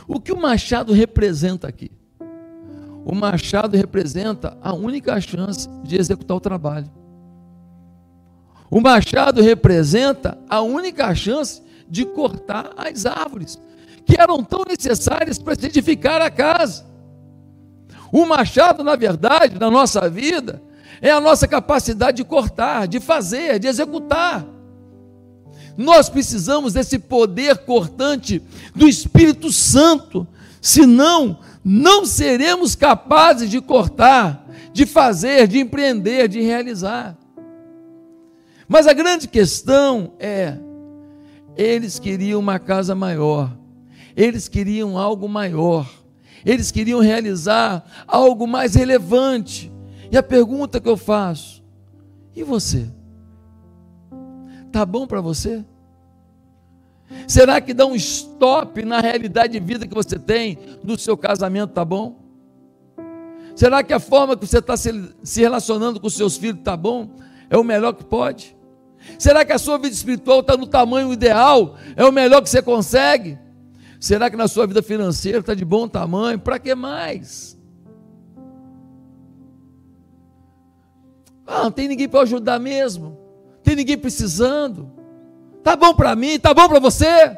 o 0.08 0.20
que 0.20 0.32
o 0.32 0.40
machado 0.40 0.94
representa 0.94 1.68
aqui? 1.68 1.92
O 3.06 3.14
machado 3.14 3.76
representa 3.76 4.58
a 4.62 4.74
única 4.74 5.20
chance 5.20 5.68
de 5.84 5.98
executar 5.98 6.38
o 6.38 6.42
trabalho. 6.42 6.90
O 8.70 8.80
machado 8.80 9.42
representa 9.42 10.38
a 10.50 10.62
única 10.62 11.14
chance 11.14 11.62
de 11.90 12.06
cortar 12.06 12.72
as 12.78 13.06
árvores 13.06 13.62
que 14.06 14.20
eram 14.20 14.44
tão 14.44 14.64
necessárias 14.68 15.38
para 15.38 15.54
edificar 15.54 16.22
a 16.22 16.32
casa. 16.32 16.86
O 18.14 18.28
machado, 18.28 18.84
na 18.84 18.96
verdade, 18.96 19.58
na 19.60 19.72
nossa 19.72 20.08
vida, 20.08 20.62
é 21.02 21.10
a 21.10 21.20
nossa 21.20 21.48
capacidade 21.48 22.18
de 22.18 22.24
cortar, 22.24 22.88
de 22.88 23.00
fazer, 23.00 23.58
de 23.58 23.66
executar. 23.66 24.46
Nós 25.76 26.10
precisamos 26.10 26.74
desse 26.74 27.00
poder 27.00 27.58
cortante 27.66 28.40
do 28.76 28.88
Espírito 28.88 29.52
Santo, 29.52 30.28
senão 30.62 31.40
não 31.66 32.06
seremos 32.06 32.76
capazes 32.76 33.50
de 33.50 33.60
cortar, 33.60 34.48
de 34.72 34.86
fazer, 34.86 35.48
de 35.48 35.58
empreender, 35.58 36.28
de 36.28 36.40
realizar. 36.40 37.18
Mas 38.68 38.86
a 38.86 38.94
grande 38.94 39.28
questão 39.28 40.14
é: 40.20 40.60
eles 41.58 41.98
queriam 41.98 42.40
uma 42.40 42.60
casa 42.60 42.94
maior, 42.94 43.52
eles 44.16 44.48
queriam 44.48 45.00
algo 45.00 45.28
maior, 45.28 46.03
eles 46.46 46.72
queriam 46.72 47.00
realizar 47.00 47.84
algo 48.08 48.48
mais 48.48 48.76
relevante. 48.76 49.72
E 50.12 50.18
a 50.18 50.24
pergunta 50.24 50.80
que 50.80 50.90
eu 50.90 50.98
faço: 50.98 51.64
e 52.36 52.44
você? 52.44 52.90
Tá 54.72 54.86
bom 54.86 55.06
para 55.06 55.22
você? 55.22 55.64
Será 57.28 57.62
que 57.62 57.74
dá 57.74 57.86
um 57.86 57.96
stop 57.96 58.84
na 58.84 59.00
realidade 59.00 59.54
de 59.54 59.60
vida 59.60 59.88
que 59.88 59.94
você 59.94 60.18
tem 60.18 60.58
no 60.84 60.98
seu 60.98 61.16
casamento, 61.16 61.72
tá 61.72 61.86
bom? 61.86 62.20
Será 63.56 63.84
que 63.84 63.94
a 63.94 64.00
forma 64.00 64.36
que 64.36 64.48
você 64.48 64.58
está 64.58 64.76
se 64.76 65.42
relacionando 65.42 66.00
com 66.00 66.10
seus 66.10 66.38
filhos 66.38 66.62
tá 66.64 66.76
bom? 66.76 67.12
É 67.50 67.58
o 67.58 67.64
melhor 67.64 67.94
que 67.94 68.04
pode? 68.04 68.58
Será 69.20 69.46
que 69.46 69.52
a 69.52 69.60
sua 69.60 69.78
vida 69.78 69.94
espiritual 69.94 70.40
está 70.40 70.58
no 70.58 70.66
tamanho 70.66 71.14
ideal? 71.14 71.76
É 71.96 72.04
o 72.04 72.12
melhor 72.12 72.42
que 72.42 72.50
você 72.50 72.62
consegue? 72.62 73.38
Será 74.04 74.30
que 74.30 74.36
na 74.36 74.50
sua 74.50 74.68
vida 74.68 74.84
financeira 74.84 75.40
está 75.40 75.54
de 75.54 75.64
bom 75.64 75.88
tamanho? 75.88 76.38
Para 76.38 76.60
que 76.60 76.76
mais? 76.76 77.58
Ah, 81.48 81.64
não 81.64 81.72
tem 81.72 81.88
ninguém 81.88 82.10
para 82.10 82.20
ajudar 82.24 82.60
mesmo. 82.60 83.18
Tem 83.64 83.78
ninguém 83.78 83.98
precisando. 83.98 84.92
Tá 85.64 85.78
bom 85.78 85.94
para 85.94 86.18
mim, 86.18 86.38
tá 86.38 86.54
bom 86.54 86.68
para 86.68 86.82
você? 86.82 87.38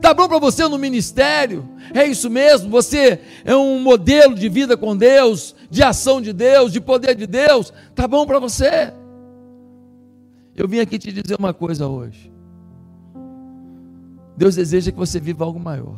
Tá 0.00 0.14
bom 0.14 0.26
para 0.26 0.38
você 0.38 0.66
no 0.66 0.78
ministério? 0.78 1.68
É 1.92 2.06
isso 2.06 2.30
mesmo? 2.30 2.70
Você 2.70 3.20
é 3.44 3.54
um 3.54 3.78
modelo 3.78 4.34
de 4.34 4.48
vida 4.48 4.74
com 4.74 4.96
Deus, 4.96 5.54
de 5.68 5.82
ação 5.82 6.22
de 6.22 6.32
Deus, 6.32 6.72
de 6.72 6.80
poder 6.80 7.14
de 7.14 7.26
Deus? 7.26 7.70
Tá 7.94 8.08
bom 8.08 8.24
para 8.24 8.38
você? 8.38 8.90
Eu 10.56 10.66
vim 10.66 10.80
aqui 10.80 10.98
te 10.98 11.12
dizer 11.12 11.36
uma 11.38 11.52
coisa 11.52 11.86
hoje. 11.86 12.31
Deus 14.42 14.56
deseja 14.56 14.90
que 14.90 14.98
você 14.98 15.20
viva 15.20 15.44
algo 15.44 15.60
maior. 15.60 15.96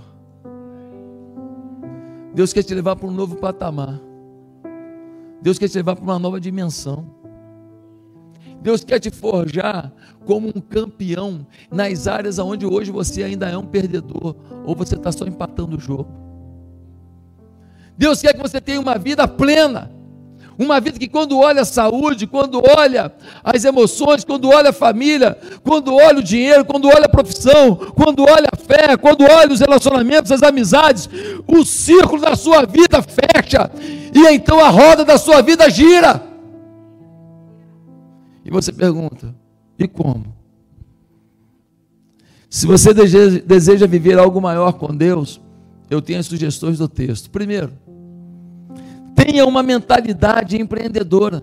Deus 2.34 2.52
quer 2.52 2.62
te 2.62 2.74
levar 2.74 2.94
para 2.94 3.08
um 3.08 3.10
novo 3.10 3.36
patamar. 3.36 3.98
Deus 5.40 5.58
quer 5.58 5.66
te 5.66 5.78
levar 5.78 5.96
para 5.96 6.04
uma 6.04 6.18
nova 6.18 6.38
dimensão. 6.38 7.06
Deus 8.60 8.84
quer 8.84 9.00
te 9.00 9.10
forjar 9.10 9.90
como 10.26 10.48
um 10.48 10.60
campeão 10.60 11.46
nas 11.70 12.06
áreas 12.06 12.38
onde 12.38 12.66
hoje 12.66 12.90
você 12.90 13.22
ainda 13.22 13.48
é 13.48 13.56
um 13.56 13.64
perdedor 13.64 14.36
ou 14.66 14.76
você 14.76 14.94
está 14.94 15.10
só 15.10 15.24
empatando 15.24 15.78
o 15.78 15.80
jogo. 15.80 16.12
Deus 17.96 18.20
quer 18.20 18.34
que 18.34 18.42
você 18.42 18.60
tenha 18.60 18.78
uma 18.78 18.98
vida 18.98 19.26
plena. 19.26 19.90
Uma 20.58 20.80
vida 20.80 20.98
que 20.98 21.08
quando 21.08 21.38
olha 21.38 21.62
a 21.62 21.64
saúde, 21.64 22.26
quando 22.26 22.62
olha 22.76 23.12
as 23.42 23.64
emoções, 23.64 24.24
quando 24.24 24.48
olha 24.48 24.70
a 24.70 24.72
família, 24.72 25.36
quando 25.62 25.94
olha 25.94 26.18
o 26.18 26.22
dinheiro, 26.22 26.64
quando 26.64 26.86
olha 26.86 27.06
a 27.06 27.08
profissão, 27.08 27.74
quando 27.74 28.22
olha 28.22 28.48
a 28.52 28.56
fé, 28.56 28.96
quando 28.96 29.22
olha 29.22 29.52
os 29.52 29.60
relacionamentos, 29.60 30.30
as 30.30 30.42
amizades, 30.42 31.08
o 31.46 31.64
círculo 31.64 32.22
da 32.22 32.36
sua 32.36 32.64
vida 32.64 33.02
fecha 33.02 33.70
e 34.14 34.28
então 34.32 34.60
a 34.60 34.68
roda 34.68 35.04
da 35.04 35.18
sua 35.18 35.42
vida 35.42 35.68
gira. 35.68 36.22
E 38.44 38.50
você 38.50 38.72
pergunta: 38.72 39.34
e 39.78 39.88
como? 39.88 40.34
Se 42.48 42.66
você 42.66 42.94
deseja 42.94 43.86
viver 43.86 44.16
algo 44.16 44.40
maior 44.40 44.74
com 44.74 44.94
Deus, 44.94 45.40
eu 45.90 46.00
tenho 46.00 46.20
as 46.20 46.26
sugestões 46.26 46.78
do 46.78 46.88
texto. 46.88 47.28
Primeiro, 47.28 47.72
tenha 49.14 49.46
uma 49.46 49.62
mentalidade 49.62 50.60
empreendedora. 50.60 51.42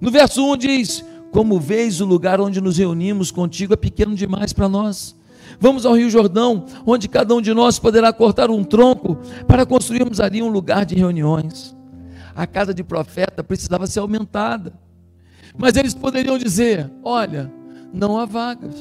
No 0.00 0.10
verso 0.10 0.44
1 0.44 0.56
diz: 0.56 1.04
Como 1.30 1.58
vês, 1.58 2.00
o 2.00 2.04
lugar 2.04 2.40
onde 2.40 2.60
nos 2.60 2.78
reunimos 2.78 3.30
contigo 3.30 3.72
é 3.72 3.76
pequeno 3.76 4.14
demais 4.14 4.52
para 4.52 4.68
nós. 4.68 5.16
Vamos 5.58 5.86
ao 5.86 5.94
Rio 5.94 6.10
Jordão, 6.10 6.66
onde 6.84 7.08
cada 7.08 7.34
um 7.34 7.40
de 7.40 7.54
nós 7.54 7.78
poderá 7.78 8.12
cortar 8.12 8.50
um 8.50 8.62
tronco 8.62 9.16
para 9.46 9.64
construirmos 9.64 10.20
ali 10.20 10.42
um 10.42 10.48
lugar 10.48 10.84
de 10.84 10.94
reuniões. 10.94 11.74
A 12.34 12.46
casa 12.46 12.74
de 12.74 12.84
profeta 12.84 13.42
precisava 13.42 13.86
ser 13.86 14.00
aumentada. 14.00 14.74
Mas 15.56 15.76
eles 15.76 15.94
poderiam 15.94 16.36
dizer: 16.36 16.90
Olha, 17.02 17.50
não 17.92 18.18
há 18.18 18.26
vagas. 18.26 18.76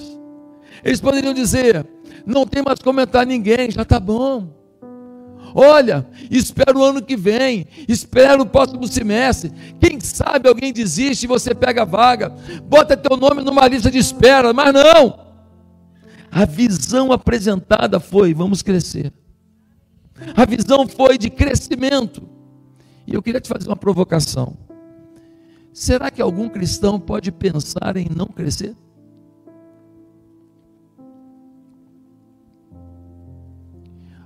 Eles 0.84 1.00
poderiam 1.00 1.34
dizer: 1.34 1.86
Não 2.26 2.46
tem 2.46 2.62
mais 2.62 2.80
como 2.80 3.00
entrar 3.00 3.26
ninguém, 3.26 3.72
já 3.72 3.84
está 3.84 4.00
bom. 4.00 4.55
Olha, 5.58 6.06
espera 6.30 6.78
o 6.78 6.84
ano 6.84 7.02
que 7.02 7.16
vem, 7.16 7.66
espera 7.88 8.42
o 8.42 8.46
próximo 8.46 8.86
semestre. 8.90 9.54
Quem 9.80 10.02
sabe 10.02 10.50
alguém 10.50 10.74
desiste 10.74 11.24
e 11.24 11.28
você 11.28 11.56
pega 11.56 11.84
a 11.84 11.86
vaga, 11.86 12.30
bota 12.66 12.98
teu 12.98 13.16
nome 13.16 13.42
numa 13.42 13.66
lista 13.66 13.90
de 13.90 13.98
espera, 13.98 14.52
mas 14.52 14.74
não. 14.74 15.18
A 16.30 16.44
visão 16.44 17.14
apresentada 17.14 18.02
foi: 18.02 18.34
vamos 18.34 18.62
crescer. 18.62 19.14
A 20.36 20.46
visão 20.46 20.86
foi 20.90 21.18
de 21.18 21.30
crescimento. 21.30 22.28
E 23.08 23.14
eu 23.14 23.24
queria 23.24 23.40
te 23.40 23.48
fazer 23.48 23.70
uma 23.70 23.78
provocação. 23.78 24.58
Será 25.72 26.12
que 26.12 26.22
algum 26.22 26.50
cristão 26.50 27.00
pode 27.00 27.32
pensar 27.32 27.96
em 27.96 28.10
não 28.14 28.28
crescer? 28.28 28.76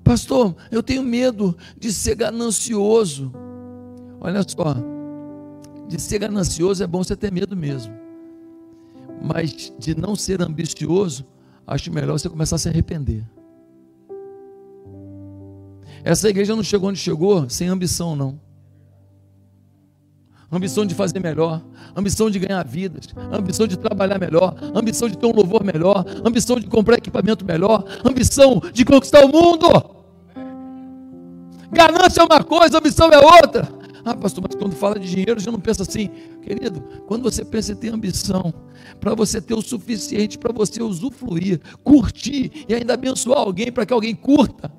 Pastor, 0.09 0.55
eu 0.71 0.81
tenho 0.81 1.03
medo 1.03 1.55
de 1.77 1.93
ser 1.93 2.15
ganancioso. 2.15 3.31
Olha 4.19 4.41
só, 4.41 4.75
de 5.87 6.01
ser 6.01 6.17
ganancioso 6.17 6.83
é 6.83 6.87
bom 6.87 7.03
você 7.03 7.15
ter 7.15 7.31
medo 7.31 7.55
mesmo. 7.55 7.93
Mas 9.21 9.71
de 9.77 9.93
não 9.93 10.15
ser 10.15 10.41
ambicioso, 10.41 11.27
acho 11.67 11.93
melhor 11.93 12.17
você 12.17 12.27
começar 12.27 12.55
a 12.55 12.57
se 12.57 12.67
arrepender. 12.67 13.23
Essa 16.03 16.27
igreja 16.27 16.55
não 16.55 16.63
chegou 16.63 16.89
onde 16.89 16.97
chegou 16.97 17.47
sem 17.47 17.67
ambição, 17.67 18.15
não. 18.15 18.41
Ambição 20.51 20.87
de 20.87 20.95
fazer 20.95 21.19
melhor, 21.19 21.63
ambição 21.95 22.31
de 22.31 22.39
ganhar 22.39 22.65
vidas, 22.65 23.09
ambição 23.31 23.67
de 23.67 23.77
trabalhar 23.77 24.17
melhor, 24.17 24.55
ambição 24.73 25.07
de 25.07 25.15
ter 25.15 25.27
um 25.27 25.35
louvor 25.35 25.63
melhor, 25.63 26.03
ambição 26.25 26.59
de 26.59 26.65
comprar 26.65 26.97
equipamento 26.97 27.45
melhor, 27.45 27.85
ambição 28.03 28.59
de 28.73 28.83
conquistar 28.83 29.23
o 29.23 29.27
mundo. 29.27 29.98
Ganância 31.71 32.21
é 32.21 32.23
uma 32.23 32.43
coisa, 32.43 32.77
ambição 32.77 33.09
é 33.09 33.17
outra. 33.17 33.67
Ah, 34.03 34.15
pastor, 34.15 34.43
mas 34.47 34.55
quando 34.55 34.75
fala 34.75 34.97
de 34.97 35.07
dinheiro, 35.07 35.39
já 35.39 35.51
não 35.51 35.59
pensa 35.59 35.83
assim, 35.83 36.09
querido. 36.41 36.81
Quando 37.05 37.23
você 37.23 37.43
pensa 37.45 37.73
em 37.73 37.75
ter 37.75 37.93
ambição, 37.93 38.53
para 38.99 39.13
você 39.13 39.41
ter 39.41 39.53
o 39.53 39.61
suficiente 39.61 40.37
para 40.37 40.51
você 40.51 40.81
usufruir, 40.81 41.59
curtir 41.83 42.65
e 42.67 42.73
ainda 42.73 42.93
abençoar 42.93 43.39
alguém 43.39 43.71
para 43.71 43.85
que 43.85 43.93
alguém 43.93 44.15
curta. 44.15 44.71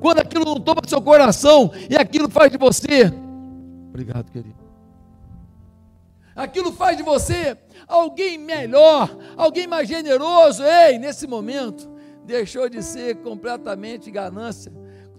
Quando 0.00 0.18
aquilo 0.18 0.44
não 0.44 0.58
toma 0.58 0.80
seu 0.86 1.00
coração 1.00 1.70
e 1.90 1.96
aquilo 1.96 2.28
faz 2.28 2.50
de 2.50 2.58
você, 2.58 3.12
obrigado, 3.88 4.30
querido. 4.30 4.62
Aquilo 6.34 6.72
faz 6.72 6.96
de 6.96 7.02
você 7.02 7.56
alguém 7.86 8.38
melhor, 8.38 9.14
alguém 9.36 9.66
mais 9.66 9.86
generoso. 9.86 10.62
Ei, 10.62 10.98
nesse 10.98 11.26
momento, 11.26 11.90
deixou 12.24 12.68
de 12.68 12.82
ser 12.82 13.16
completamente 13.16 14.10
ganância 14.10 14.72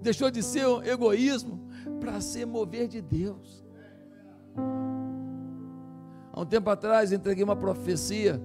deixou 0.03 0.29
de 0.29 0.43
ser 0.43 0.65
egoísmo 0.85 1.67
para 1.99 2.21
ser 2.21 2.45
mover 2.45 2.87
de 2.87 3.01
Deus. 3.01 3.63
Há 6.31 6.41
um 6.41 6.45
tempo 6.45 6.69
atrás 6.69 7.11
entreguei 7.11 7.43
uma 7.43 7.55
profecia 7.55 8.39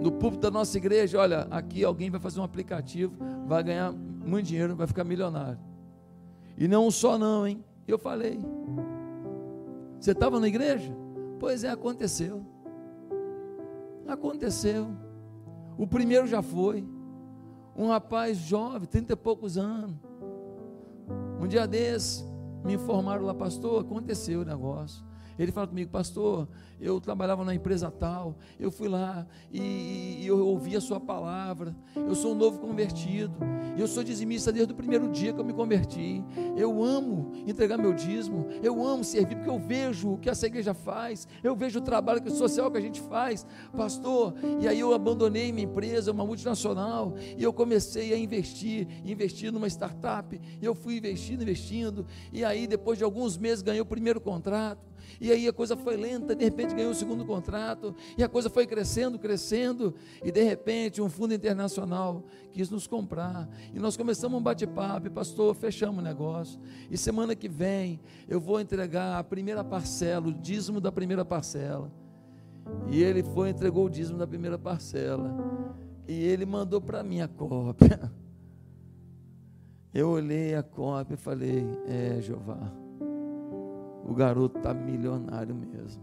no 0.00 0.12
púlpito 0.12 0.42
da 0.42 0.50
nossa 0.50 0.76
igreja. 0.76 1.18
Olha, 1.18 1.46
aqui 1.50 1.84
alguém 1.84 2.10
vai 2.10 2.20
fazer 2.20 2.40
um 2.40 2.44
aplicativo, 2.44 3.14
vai 3.46 3.62
ganhar 3.62 3.92
muito 3.92 4.46
dinheiro, 4.46 4.76
vai 4.76 4.86
ficar 4.86 5.04
milionário. 5.04 5.58
E 6.56 6.68
não 6.68 6.86
um 6.86 6.90
só 6.90 7.18
não, 7.18 7.46
hein? 7.46 7.64
Eu 7.86 7.98
falei. 7.98 8.38
Você 9.98 10.12
estava 10.12 10.38
na 10.38 10.48
igreja? 10.48 10.94
Pois 11.40 11.64
é, 11.64 11.70
aconteceu. 11.70 12.44
Aconteceu. 14.06 14.88
O 15.76 15.86
primeiro 15.86 16.26
já 16.26 16.42
foi. 16.42 16.86
Um 17.74 17.88
rapaz 17.88 18.36
jovem, 18.36 18.86
trinta 18.86 19.14
e 19.14 19.16
poucos 19.16 19.56
anos. 19.56 19.96
Um 21.42 21.48
dia 21.48 21.66
desse, 21.66 22.22
me 22.64 22.74
informaram 22.74 23.24
lá, 23.24 23.34
pastor, 23.34 23.80
aconteceu 23.80 24.42
o 24.42 24.44
negócio. 24.44 25.04
Ele 25.38 25.52
fala 25.52 25.66
comigo, 25.66 25.90
pastor, 25.90 26.48
eu 26.80 27.00
trabalhava 27.00 27.44
na 27.44 27.54
empresa 27.54 27.90
tal, 27.90 28.36
eu 28.58 28.70
fui 28.70 28.88
lá 28.88 29.26
e, 29.52 30.18
e, 30.20 30.26
eu 30.26 30.44
ouvi 30.44 30.76
a 30.76 30.80
sua 30.80 30.98
palavra, 30.98 31.74
eu 31.94 32.14
sou 32.14 32.32
um 32.32 32.34
novo 32.34 32.58
convertido, 32.58 33.32
eu 33.78 33.86
sou 33.86 34.02
dizimista 34.02 34.52
desde 34.52 34.72
o 34.72 34.76
primeiro 34.76 35.08
dia 35.10 35.32
que 35.32 35.40
eu 35.40 35.44
me 35.44 35.52
converti, 35.52 36.22
eu 36.56 36.82
amo 36.82 37.32
entregar 37.46 37.78
meu 37.78 37.92
dízimo, 37.92 38.48
eu 38.62 38.84
amo 38.84 39.04
servir, 39.04 39.36
porque 39.36 39.50
eu 39.50 39.58
vejo 39.58 40.14
o 40.14 40.18
que 40.18 40.28
essa 40.28 40.46
igreja 40.46 40.74
faz, 40.74 41.28
eu 41.42 41.54
vejo 41.54 41.78
o 41.78 41.82
trabalho 41.82 42.28
social 42.30 42.70
que 42.70 42.78
a 42.78 42.80
gente 42.82 43.00
faz, 43.00 43.46
pastor, 43.76 44.34
e 44.60 44.66
aí 44.66 44.80
eu 44.80 44.92
abandonei 44.92 45.52
minha 45.52 45.66
empresa, 45.66 46.10
uma 46.10 46.26
multinacional, 46.26 47.14
e 47.36 47.42
eu 47.42 47.52
comecei 47.52 48.12
a 48.12 48.18
investir, 48.18 48.88
investir 49.04 49.52
numa 49.52 49.68
startup, 49.68 50.40
e 50.60 50.64
eu 50.64 50.74
fui 50.74 50.96
investindo, 50.96 51.42
investindo, 51.42 52.06
e 52.32 52.44
aí 52.44 52.66
depois 52.66 52.98
de 52.98 53.04
alguns 53.04 53.38
meses 53.38 53.62
ganhei 53.62 53.80
o 53.80 53.86
primeiro 53.86 54.20
contrato, 54.20 54.91
e 55.20 55.30
aí 55.30 55.46
a 55.46 55.52
coisa 55.52 55.76
foi 55.76 55.96
lenta, 55.96 56.34
de 56.34 56.44
repente 56.44 56.74
ganhou 56.74 56.90
o 56.90 56.94
segundo 56.94 57.24
contrato, 57.24 57.94
e 58.18 58.24
a 58.24 58.28
coisa 58.28 58.50
foi 58.50 58.66
crescendo, 58.66 59.18
crescendo, 59.18 59.94
e 60.22 60.32
de 60.32 60.42
repente 60.42 61.00
um 61.00 61.08
fundo 61.08 61.32
internacional 61.32 62.24
quis 62.52 62.70
nos 62.70 62.86
comprar. 62.86 63.48
E 63.72 63.78
nós 63.78 63.96
começamos 63.96 64.38
um 64.38 64.42
bate-papo, 64.42 65.10
pastor, 65.10 65.54
fechamos 65.54 66.00
o 66.00 66.02
negócio. 66.02 66.60
E 66.90 66.96
semana 66.96 67.34
que 67.34 67.48
vem 67.48 68.00
eu 68.28 68.40
vou 68.40 68.60
entregar 68.60 69.18
a 69.18 69.24
primeira 69.24 69.62
parcela, 69.62 70.28
o 70.28 70.32
dízimo 70.32 70.80
da 70.80 70.90
primeira 70.90 71.24
parcela. 71.24 71.90
E 72.88 73.02
ele 73.02 73.22
foi 73.22 73.50
entregou 73.50 73.86
o 73.86 73.90
dízimo 73.90 74.18
da 74.18 74.26
primeira 74.26 74.58
parcela. 74.58 75.32
E 76.06 76.12
ele 76.12 76.44
mandou 76.44 76.80
para 76.80 77.02
mim 77.02 77.20
a 77.20 77.28
cópia. 77.28 78.12
Eu 79.94 80.08
olhei 80.08 80.54
a 80.54 80.62
cópia 80.62 81.14
e 81.14 81.18
falei: 81.18 81.66
É, 81.86 82.18
Jeová 82.20 82.81
o 84.04 84.14
garoto 84.14 84.58
está 84.58 84.74
milionário 84.74 85.54
mesmo. 85.54 86.02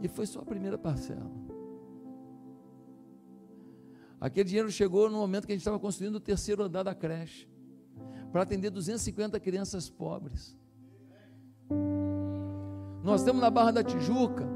E 0.00 0.08
foi 0.08 0.26
só 0.26 0.40
a 0.40 0.44
primeira 0.44 0.78
parcela. 0.78 1.30
Aquele 4.20 4.48
dinheiro 4.48 4.70
chegou 4.70 5.08
no 5.08 5.18
momento 5.18 5.46
que 5.46 5.52
a 5.52 5.54
gente 5.54 5.62
estava 5.62 5.78
construindo 5.78 6.16
o 6.16 6.20
terceiro 6.20 6.62
andar 6.62 6.82
da 6.82 6.94
creche, 6.94 7.48
para 8.32 8.42
atender 8.42 8.70
250 8.70 9.38
crianças 9.40 9.88
pobres. 9.88 10.56
Nós 13.02 13.22
temos 13.22 13.40
na 13.40 13.50
Barra 13.50 13.70
da 13.70 13.82
Tijuca 13.82 14.46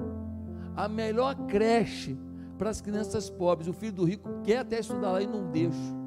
a 0.76 0.88
melhor 0.88 1.34
creche 1.46 2.18
para 2.58 2.70
as 2.70 2.80
crianças 2.80 3.30
pobres. 3.30 3.68
O 3.68 3.72
filho 3.72 3.92
do 3.92 4.04
rico 4.04 4.28
quer 4.42 4.58
até 4.58 4.78
estudar 4.78 5.12
lá 5.12 5.22
e 5.22 5.26
não 5.26 5.50
deixa 5.50 6.01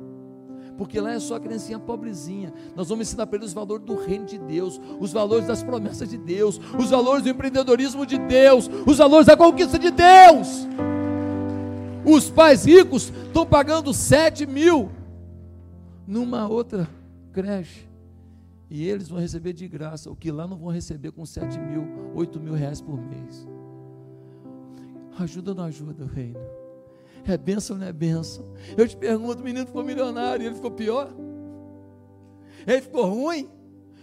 porque 0.77 1.00
lá 1.00 1.13
é 1.13 1.20
só 1.20 1.39
criancinha 1.39 1.79
pobrezinha. 1.79 2.53
Nós 2.75 2.89
vamos 2.89 3.08
ensinar 3.08 3.27
para 3.27 3.38
eles 3.38 3.50
os 3.50 3.53
valores 3.53 3.86
do 3.86 3.96
reino 3.96 4.25
de 4.25 4.38
Deus, 4.38 4.79
os 5.00 5.12
valores 5.12 5.48
das 5.48 5.63
promessas 5.63 6.09
de 6.09 6.18
Deus, 6.18 6.59
os 6.77 6.90
valores 6.90 7.24
do 7.24 7.29
empreendedorismo 7.29 8.05
de 8.05 8.18
Deus, 8.18 8.70
os 8.85 8.98
valores 8.98 9.27
da 9.27 9.38
conquista 9.38 9.79
de 9.79 9.92
Deus. 9.92 10.68
Os 12.05 12.29
pais 12.29 12.66
ricos 12.66 13.11
estão 13.25 13.46
pagando 13.46 13.94
7 13.94 14.46
mil 14.46 14.92
numa 16.07 16.48
outra 16.48 16.88
creche. 17.33 17.88
E 18.70 18.88
eles 18.88 19.07
vão 19.07 19.20
receber 19.20 19.53
de 19.53 19.68
graça, 19.68 20.09
o 20.09 20.16
que 20.16 20.31
lá 20.31 20.48
não 20.48 20.57
vão 20.57 20.70
receber 20.70 21.11
com 21.11 21.25
7 21.25 21.59
mil, 21.59 21.88
8 22.16 22.40
mil 22.40 22.53
reais 22.53 22.81
por 22.81 23.00
mês. 23.00 23.48
Ajuda 25.18 25.51
ou 25.51 25.57
não 25.57 25.64
ajuda 25.66 26.03
o 26.03 26.07
reino? 26.07 26.40
É 27.27 27.38
bênção 27.38 27.75
ou 27.75 27.79
não 27.79 27.88
é 27.88 27.94
bênção? 27.94 28.46
Eu 28.77 28.88
te 28.88 28.96
pergunto, 28.96 29.42
o 29.42 29.44
menino 29.44 29.66
ficou 29.66 29.83
milionário, 29.83 30.46
ele 30.46 30.55
ficou 30.55 30.72
pior? 30.72 31.09
Ele 32.68 32.81
ficou 32.81 33.05
ruim? 33.05 33.50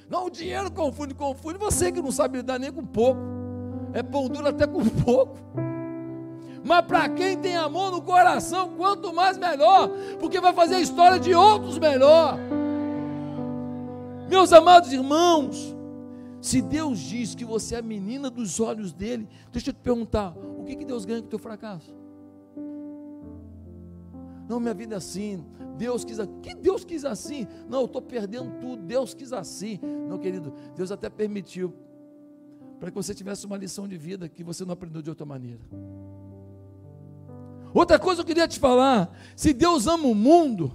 Não, 0.09 0.27
o 0.27 0.31
dinheiro 0.31 0.71
confunde, 0.71 1.15
confunde. 1.15 1.59
Você 1.59 1.91
que 1.93 2.03
não 2.03 2.11
sabe 2.11 2.39
lidar 2.39 2.59
nem 2.59 2.73
com 2.73 2.85
pouco. 2.85 3.21
É 3.93 4.03
pão 4.03 4.29
duro 4.29 4.49
até 4.49 4.67
com 4.67 4.85
pouco. 5.05 5.39
Mas 6.65 6.85
para 6.87 7.09
quem 7.09 7.37
tem 7.37 7.57
amor 7.57 7.91
no 7.91 8.03
coração, 8.03 8.75
quanto 8.77 9.13
mais 9.13 9.37
melhor, 9.37 9.91
porque 10.21 10.41
vai 10.41 10.53
fazer 10.53 10.77
a 10.77 10.81
história 10.81 11.19
de 11.19 11.35
outros 11.35 11.79
melhor. 11.79 12.39
Meus 14.29 14.53
amados 14.53 14.93
irmãos, 14.93 15.75
se 16.41 16.63
Deus 16.63 16.99
diz 16.99 17.35
que 17.35 17.45
você 17.45 17.75
é 17.75 17.79
a 17.79 17.83
menina 17.83 18.31
dos 18.31 18.61
olhos 18.61 18.93
dele, 18.93 19.29
deixa 19.53 19.71
eu 19.71 19.75
te 19.75 19.81
perguntar: 19.81 20.35
o 20.37 20.65
que, 20.65 20.77
que 20.77 20.85
Deus 20.85 21.05
ganha 21.05 21.21
com 21.21 21.27
o 21.27 21.31
teu 21.31 21.39
fracasso? 21.39 22.02
Não, 24.49 24.61
minha 24.61 24.75
vida 24.75 24.95
é 24.95 24.99
assim. 24.99 25.45
Deus 25.77 26.05
quis 26.05 26.19
assim. 26.19 26.41
Que 26.41 26.55
Deus 26.55 26.85
quis 26.85 27.05
assim? 27.05 27.47
Não, 27.69 27.81
eu 27.81 27.87
estou 27.87 28.03
perdendo 28.03 28.61
tudo. 28.61 28.83
Deus 28.83 29.15
quis 29.15 29.33
assim. 29.33 29.79
Não, 30.09 30.19
querido, 30.19 30.53
Deus 30.77 30.91
até 30.91 31.09
permitiu 31.09 31.73
para 32.79 32.91
que 32.91 32.97
você 32.97 33.15
tivesse 33.15 33.47
uma 33.47 33.57
lição 33.57 33.87
de 33.87 33.97
vida 33.97 34.29
que 34.29 34.43
você 34.43 34.65
não 34.65 34.73
aprendeu 34.73 35.01
de 35.01 35.09
outra 35.09 35.25
maneira. 35.25 35.61
Outra 37.73 37.99
coisa 37.99 38.21
eu 38.21 38.25
queria 38.25 38.47
te 38.47 38.59
falar: 38.59 39.11
se 39.37 39.53
Deus 39.53 39.87
ama 39.87 40.07
o 40.07 40.15
mundo, 40.15 40.73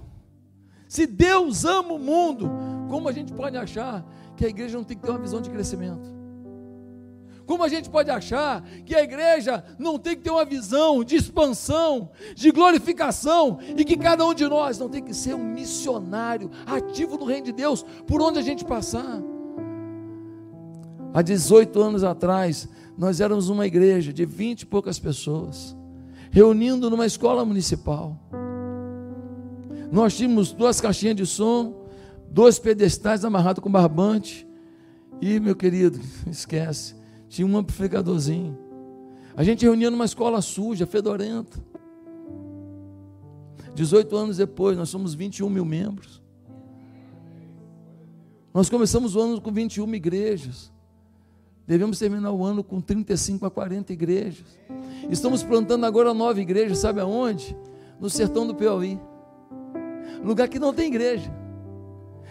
se 0.88 1.06
Deus 1.06 1.64
ama 1.64 1.92
o 1.92 1.98
mundo, 1.98 2.50
como 2.88 3.08
a 3.08 3.12
gente 3.12 3.32
pode 3.32 3.56
achar 3.56 4.04
que 4.36 4.44
a 4.44 4.48
igreja 4.48 4.76
não 4.76 4.84
tem 4.84 4.96
que 4.96 5.02
ter 5.02 5.10
uma 5.10 5.18
visão 5.18 5.40
de 5.40 5.50
crescimento? 5.50 6.17
Como 7.48 7.64
a 7.64 7.68
gente 7.68 7.88
pode 7.88 8.10
achar 8.10 8.62
que 8.84 8.94
a 8.94 9.02
igreja 9.02 9.64
não 9.78 9.98
tem 9.98 10.14
que 10.14 10.20
ter 10.20 10.30
uma 10.30 10.44
visão 10.44 11.02
de 11.02 11.16
expansão, 11.16 12.10
de 12.36 12.50
glorificação, 12.50 13.58
e 13.74 13.86
que 13.86 13.96
cada 13.96 14.22
um 14.26 14.34
de 14.34 14.46
nós 14.46 14.78
não 14.78 14.86
tem 14.86 15.02
que 15.02 15.14
ser 15.14 15.34
um 15.34 15.42
missionário 15.42 16.50
ativo 16.66 17.16
no 17.16 17.24
reino 17.24 17.46
de 17.46 17.52
Deus, 17.52 17.82
por 18.06 18.20
onde 18.20 18.38
a 18.38 18.42
gente 18.42 18.66
passar? 18.66 19.22
Há 21.14 21.22
18 21.22 21.80
anos 21.80 22.04
atrás, 22.04 22.68
nós 22.98 23.18
éramos 23.18 23.48
uma 23.48 23.66
igreja 23.66 24.12
de 24.12 24.26
20 24.26 24.60
e 24.60 24.66
poucas 24.66 24.98
pessoas, 24.98 25.74
reunindo 26.30 26.90
numa 26.90 27.06
escola 27.06 27.46
municipal. 27.46 28.14
Nós 29.90 30.14
tínhamos 30.14 30.52
duas 30.52 30.82
caixinhas 30.82 31.16
de 31.16 31.24
som, 31.24 31.86
dois 32.30 32.58
pedestais 32.58 33.24
amarrados 33.24 33.62
com 33.62 33.70
barbante. 33.70 34.46
E, 35.18 35.40
meu 35.40 35.56
querido, 35.56 35.98
esquece 36.30 36.97
tinha 37.28 37.46
um 37.46 37.56
amplificadorzinho. 37.56 38.58
A 39.36 39.44
gente 39.44 39.64
reunia 39.64 39.90
numa 39.90 40.04
escola 40.04 40.40
suja, 40.42 40.86
fedorenta. 40.86 41.62
18 43.74 44.16
anos 44.16 44.36
depois, 44.38 44.76
nós 44.76 44.88
somos 44.88 45.14
21 45.14 45.48
mil 45.48 45.64
membros. 45.64 46.20
Nós 48.52 48.68
começamos 48.68 49.14
o 49.14 49.20
ano 49.20 49.40
com 49.40 49.52
21 49.52 49.94
igrejas. 49.94 50.72
Devemos 51.64 51.98
terminar 51.98 52.32
o 52.32 52.44
ano 52.44 52.64
com 52.64 52.80
35 52.80 53.46
a 53.46 53.50
40 53.50 53.92
igrejas. 53.92 54.46
Estamos 55.10 55.44
plantando 55.44 55.84
agora 55.86 56.12
nove 56.12 56.40
igrejas, 56.40 56.78
sabe 56.78 57.00
aonde? 57.00 57.56
No 58.00 58.10
sertão 58.10 58.46
do 58.46 58.54
Piauí. 58.54 58.98
Lugar 60.24 60.48
que 60.48 60.58
não 60.58 60.74
tem 60.74 60.88
igreja. 60.88 61.30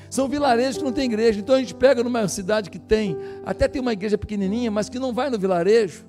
São 0.10 0.28
vilarejos 0.28 0.78
que 0.78 0.84
não 0.84 0.92
tem 0.92 1.06
igreja. 1.06 1.40
Então 1.40 1.56
a 1.56 1.60
gente 1.60 1.76
pega 1.76 2.04
numa 2.04 2.28
cidade 2.28 2.70
que 2.70 2.80
tem, 2.80 3.18
até 3.46 3.68
tem 3.68 3.82
uma 3.82 3.94
igreja 3.94 4.18
pequenininha, 4.18 4.72
mas 4.72 4.90
que 4.90 5.00
não 5.00 5.14
vai 5.14 5.30
no 5.30 5.38
vilarejo. 5.38 6.06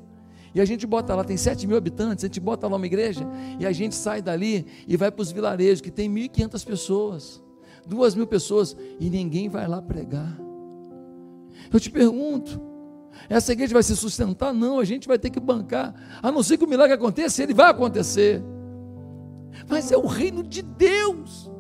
E 0.54 0.60
a 0.60 0.64
gente 0.64 0.86
bota 0.86 1.14
lá, 1.14 1.24
tem 1.24 1.36
7 1.36 1.66
mil 1.66 1.76
habitantes, 1.76 2.24
a 2.24 2.26
gente 2.26 2.40
bota 2.40 2.66
lá 2.66 2.76
uma 2.76 2.86
igreja 2.86 3.26
e 3.58 3.66
a 3.66 3.72
gente 3.72 3.94
sai 3.94 4.22
dali 4.22 4.66
e 4.86 4.96
vai 4.96 5.10
para 5.10 5.22
os 5.22 5.30
vilarejos 5.30 5.80
que 5.80 5.90
tem 5.90 6.12
1.500 6.12 6.64
pessoas, 6.64 7.42
2 7.86 8.14
mil 8.14 8.26
pessoas 8.26 8.76
e 8.98 9.10
ninguém 9.10 9.48
vai 9.48 9.68
lá 9.68 9.82
pregar. 9.82 10.38
Eu 11.72 11.78
te 11.78 11.90
pergunto, 11.90 12.60
essa 13.28 13.52
igreja 13.52 13.74
vai 13.74 13.82
se 13.82 13.94
sustentar? 13.94 14.54
Não, 14.54 14.78
a 14.78 14.84
gente 14.84 15.06
vai 15.06 15.18
ter 15.18 15.30
que 15.30 15.38
bancar, 15.38 15.94
a 16.22 16.32
não 16.32 16.42
ser 16.42 16.56
que 16.56 16.64
o 16.64 16.68
milagre 16.68 16.94
aconteça, 16.94 17.42
ele 17.42 17.52
vai 17.52 17.70
acontecer. 17.70 18.42
Mas 19.68 19.92
é 19.92 19.96
o 19.96 20.06
reino 20.06 20.42
de 20.42 20.62
Deus. 20.62 21.50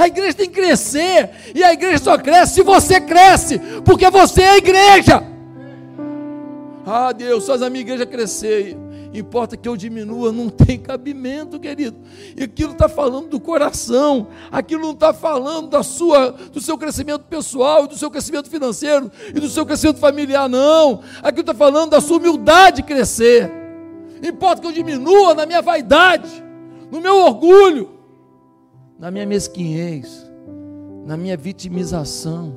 A 0.00 0.06
igreja 0.06 0.32
tem 0.32 0.48
que 0.48 0.58
crescer, 0.58 1.28
e 1.54 1.62
a 1.62 1.74
igreja 1.74 1.98
só 1.98 2.16
cresce 2.16 2.54
se 2.54 2.62
você 2.62 2.98
cresce, 3.02 3.58
porque 3.84 4.08
você 4.08 4.40
é 4.40 4.50
a 4.52 4.56
igreja. 4.56 5.22
Ah, 6.86 7.12
Deus, 7.12 7.46
faz 7.46 7.60
a 7.60 7.68
minha 7.68 7.82
igreja 7.82 8.06
crescer. 8.06 8.78
importa 9.12 9.58
que 9.58 9.68
eu 9.68 9.76
diminua, 9.76 10.32
não 10.32 10.48
tem 10.48 10.78
cabimento, 10.78 11.60
querido. 11.60 11.98
E 12.34 12.44
aquilo 12.44 12.72
está 12.72 12.88
falando 12.88 13.28
do 13.28 13.38
coração, 13.38 14.28
aquilo 14.50 14.80
não 14.80 14.92
está 14.92 15.12
falando 15.12 15.68
da 15.68 15.82
sua, 15.82 16.30
do 16.30 16.62
seu 16.62 16.78
crescimento 16.78 17.24
pessoal, 17.24 17.86
do 17.86 17.98
seu 17.98 18.10
crescimento 18.10 18.48
financeiro 18.48 19.12
e 19.28 19.38
do 19.38 19.50
seu 19.50 19.66
crescimento 19.66 19.98
familiar, 19.98 20.48
não. 20.48 21.02
Aquilo 21.22 21.42
está 21.42 21.52
falando 21.52 21.90
da 21.90 22.00
sua 22.00 22.16
humildade 22.16 22.82
crescer. 22.82 23.52
Importa 24.22 24.62
que 24.62 24.66
eu 24.66 24.72
diminua 24.72 25.34
na 25.34 25.44
minha 25.44 25.60
vaidade, 25.60 26.42
no 26.90 27.02
meu 27.02 27.16
orgulho, 27.16 27.99
na 29.00 29.10
minha 29.10 29.24
mesquinhez, 29.24 30.30
na 31.06 31.16
minha 31.16 31.34
vitimização. 31.34 32.54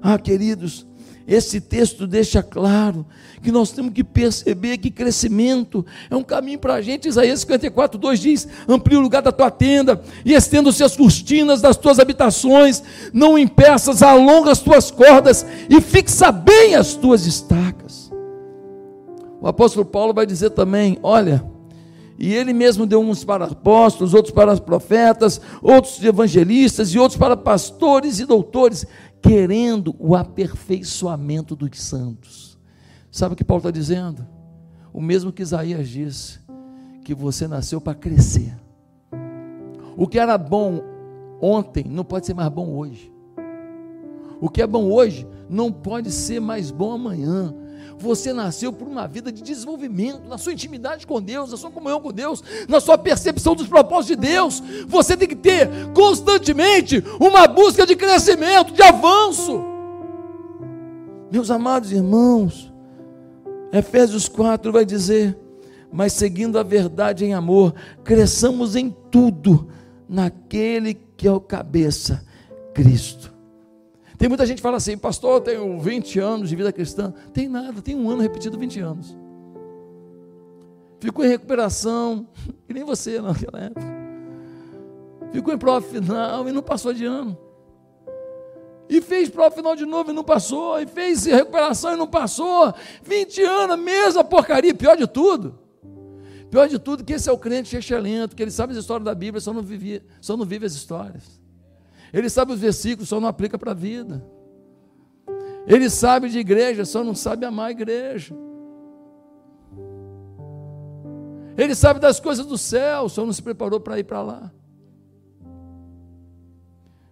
Ah, 0.00 0.16
queridos, 0.16 0.86
esse 1.26 1.60
texto 1.60 2.06
deixa 2.06 2.40
claro 2.40 3.04
que 3.42 3.50
nós 3.50 3.72
temos 3.72 3.92
que 3.92 4.04
perceber 4.04 4.78
que 4.78 4.92
crescimento 4.92 5.84
é 6.08 6.14
um 6.14 6.22
caminho 6.22 6.60
para 6.60 6.74
a 6.74 6.80
gente. 6.80 7.08
Isaías 7.08 7.40
54, 7.40 7.98
2 7.98 8.20
diz: 8.20 8.48
Amplie 8.68 8.96
o 8.96 9.00
lugar 9.00 9.22
da 9.22 9.32
tua 9.32 9.50
tenda 9.50 10.00
e 10.24 10.34
estenda-se 10.34 10.84
as 10.84 10.96
cortinas 10.96 11.60
das 11.60 11.76
tuas 11.76 11.98
habitações, 11.98 12.80
não 13.12 13.36
impeças, 13.36 14.04
alonga 14.04 14.52
as 14.52 14.60
tuas 14.60 14.92
cordas 14.92 15.44
e 15.68 15.80
fixa 15.80 16.30
bem 16.30 16.76
as 16.76 16.94
tuas 16.94 17.26
estacas. 17.26 18.12
O 19.40 19.48
apóstolo 19.48 19.84
Paulo 19.84 20.14
vai 20.14 20.26
dizer 20.26 20.50
também: 20.50 20.96
Olha, 21.02 21.44
e 22.18 22.32
ele 22.32 22.52
mesmo 22.52 22.86
deu 22.86 23.00
uns 23.00 23.24
para 23.24 23.44
apóstolos, 23.44 24.14
outros 24.14 24.34
para 24.34 24.56
profetas, 24.58 25.40
outros 25.62 26.02
evangelistas 26.02 26.90
e 26.90 26.98
outros 26.98 27.18
para 27.18 27.36
pastores 27.36 28.20
e 28.20 28.24
doutores 28.24 28.86
querendo 29.20 29.94
o 29.98 30.14
aperfeiçoamento 30.14 31.54
dos 31.54 31.80
santos. 31.80 32.58
Sabe 33.10 33.34
o 33.34 33.36
que 33.36 33.44
Paulo 33.44 33.60
está 33.60 33.70
dizendo? 33.70 34.26
O 34.92 35.00
mesmo 35.00 35.32
que 35.32 35.42
Isaías 35.42 35.88
disse, 35.88 36.38
que 37.04 37.14
você 37.14 37.46
nasceu 37.46 37.80
para 37.80 37.94
crescer. 37.94 38.56
O 39.96 40.06
que 40.06 40.18
era 40.18 40.36
bom 40.36 40.80
ontem 41.40 41.84
não 41.84 42.04
pode 42.04 42.26
ser 42.26 42.34
mais 42.34 42.48
bom 42.48 42.76
hoje. 42.76 43.12
O 44.40 44.48
que 44.48 44.60
é 44.60 44.66
bom 44.66 44.90
hoje 44.90 45.26
não 45.48 45.70
pode 45.70 46.10
ser 46.10 46.40
mais 46.40 46.70
bom 46.70 46.92
amanhã. 46.92 47.54
Você 47.98 48.32
nasceu 48.32 48.72
por 48.72 48.86
uma 48.86 49.06
vida 49.06 49.32
de 49.32 49.42
desenvolvimento, 49.42 50.28
na 50.28 50.38
sua 50.38 50.52
intimidade 50.52 51.06
com 51.06 51.20
Deus, 51.20 51.50
na 51.50 51.56
sua 51.56 51.70
comunhão 51.70 52.00
com 52.00 52.12
Deus, 52.12 52.42
na 52.68 52.80
sua 52.80 52.98
percepção 52.98 53.54
dos 53.54 53.66
propósitos 53.66 54.16
de 54.16 54.28
Deus. 54.28 54.62
Você 54.86 55.16
tem 55.16 55.28
que 55.28 55.36
ter 55.36 55.68
constantemente 55.94 57.02
uma 57.20 57.46
busca 57.46 57.86
de 57.86 57.96
crescimento, 57.96 58.72
de 58.72 58.82
avanço. 58.82 59.64
Meus 61.30 61.50
amados 61.50 61.92
irmãos, 61.92 62.72
Efésios 63.72 64.28
4 64.28 64.72
vai 64.72 64.84
dizer: 64.84 65.36
Mas 65.92 66.12
seguindo 66.12 66.58
a 66.58 66.62
verdade 66.62 67.24
em 67.24 67.34
amor, 67.34 67.74
cresçamos 68.04 68.76
em 68.76 68.94
tudo 69.10 69.68
naquele 70.08 70.94
que 71.16 71.26
é 71.26 71.32
o 71.32 71.40
cabeça, 71.40 72.24
Cristo. 72.74 73.35
Tem 74.18 74.28
muita 74.28 74.46
gente 74.46 74.56
que 74.56 74.62
fala 74.62 74.78
assim, 74.78 74.96
pastor, 74.96 75.34
eu 75.34 75.40
tenho 75.40 75.78
20 75.78 76.18
anos 76.18 76.48
de 76.48 76.56
vida 76.56 76.72
cristã. 76.72 77.12
Tem 77.32 77.48
nada, 77.48 77.82
tem 77.82 77.94
um 77.94 78.08
ano 78.10 78.22
repetido 78.22 78.58
20 78.58 78.80
anos. 78.80 79.16
Ficou 80.98 81.24
em 81.24 81.28
recuperação, 81.28 82.26
que 82.66 82.72
nem 82.74 82.84
você 82.84 83.20
naquela 83.20 83.64
época. 83.64 83.96
Ficou 85.32 85.52
em 85.52 85.58
prova 85.58 85.86
final 85.86 86.48
e 86.48 86.52
não 86.52 86.62
passou 86.62 86.92
de 86.94 87.04
ano. 87.04 87.36
E 88.88 89.00
fez 89.00 89.28
prova 89.28 89.54
final 89.54 89.74
de 89.74 89.84
novo 89.84 90.10
e 90.10 90.14
não 90.14 90.24
passou. 90.24 90.80
E 90.80 90.86
fez 90.86 91.26
recuperação 91.26 91.92
e 91.92 91.96
não 91.96 92.06
passou. 92.06 92.72
20 93.02 93.42
anos, 93.42 93.78
mesma 93.78 94.24
porcaria. 94.24 94.74
Pior 94.74 94.96
de 94.96 95.06
tudo. 95.06 95.58
Pior 96.50 96.68
de 96.68 96.78
tudo 96.78 97.04
que 97.04 97.12
esse 97.12 97.28
é 97.28 97.32
o 97.32 97.38
crente 97.38 97.76
excelente, 97.76 98.34
que 98.34 98.42
ele 98.42 98.52
sabe 98.52 98.72
as 98.72 98.78
histórias 98.78 99.04
da 99.04 99.14
Bíblia, 99.14 99.40
só 99.40 99.52
não 99.52 99.62
vive, 99.62 100.02
só 100.20 100.36
não 100.36 100.44
vive 100.44 100.64
as 100.64 100.74
histórias. 100.74 101.40
Ele 102.12 102.28
sabe 102.28 102.52
os 102.52 102.60
versículos, 102.60 103.08
só 103.08 103.20
não 103.20 103.28
aplica 103.28 103.58
para 103.58 103.72
a 103.72 103.74
vida. 103.74 104.24
Ele 105.66 105.90
sabe 105.90 106.28
de 106.28 106.38
igreja, 106.38 106.84
só 106.84 107.02
não 107.02 107.14
sabe 107.14 107.44
amar 107.44 107.68
a 107.68 107.70
igreja. 107.72 108.34
Ele 111.56 111.74
sabe 111.74 111.98
das 111.98 112.20
coisas 112.20 112.46
do 112.46 112.58
céu, 112.58 113.08
só 113.08 113.24
não 113.24 113.32
se 113.32 113.42
preparou 113.42 113.80
para 113.80 113.98
ir 113.98 114.04
para 114.04 114.22
lá. 114.22 114.52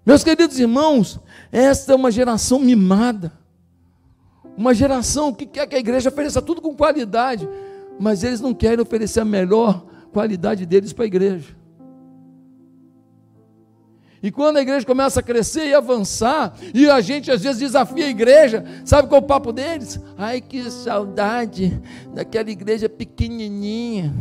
Meus 0.06 0.22
queridos 0.22 0.58
irmãos, 0.58 1.18
esta 1.50 1.92
é 1.92 1.96
uma 1.96 2.10
geração 2.10 2.58
mimada. 2.58 3.32
Uma 4.56 4.74
geração 4.74 5.32
que 5.32 5.46
quer 5.46 5.66
que 5.66 5.74
a 5.74 5.78
igreja 5.78 6.10
ofereça 6.10 6.42
tudo 6.42 6.60
com 6.60 6.76
qualidade, 6.76 7.48
mas 7.98 8.22
eles 8.22 8.40
não 8.40 8.54
querem 8.54 8.80
oferecer 8.80 9.20
a 9.20 9.24
melhor 9.24 9.84
qualidade 10.12 10.64
deles 10.66 10.92
para 10.92 11.04
a 11.04 11.06
igreja. 11.06 11.56
E 14.24 14.30
quando 14.30 14.56
a 14.56 14.62
igreja 14.62 14.86
começa 14.86 15.20
a 15.20 15.22
crescer 15.22 15.66
e 15.66 15.74
avançar, 15.74 16.56
e 16.72 16.88
a 16.88 16.98
gente 17.02 17.30
às 17.30 17.42
vezes 17.42 17.58
desafia 17.58 18.06
a 18.06 18.08
igreja, 18.08 18.64
sabe 18.82 19.06
qual 19.06 19.20
é 19.20 19.22
o 19.22 19.26
papo 19.26 19.52
deles? 19.52 20.00
Ai, 20.16 20.40
que 20.40 20.70
saudade 20.70 21.78
daquela 22.14 22.50
igreja 22.50 22.88
pequenininha. 22.88 24.14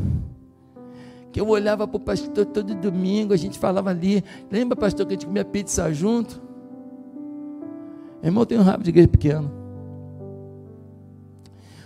Que 1.31 1.39
eu 1.39 1.47
olhava 1.47 1.87
para 1.87 1.95
o 1.95 2.01
pastor 2.01 2.45
todo 2.45 2.75
domingo, 2.75 3.31
a 3.31 3.37
gente 3.37 3.57
falava 3.57 3.91
ali. 3.91 4.21
Lembra, 4.51 4.75
pastor, 4.75 5.05
que 5.05 5.13
a 5.13 5.15
gente 5.15 5.25
comia 5.25 5.45
pizza 5.45 5.89
junto? 5.93 6.41
Irmão, 8.21 8.45
tem 8.45 8.59
um 8.59 8.61
rabo 8.61 8.83
de 8.83 8.89
igreja 8.89 9.07
pequena. 9.07 9.49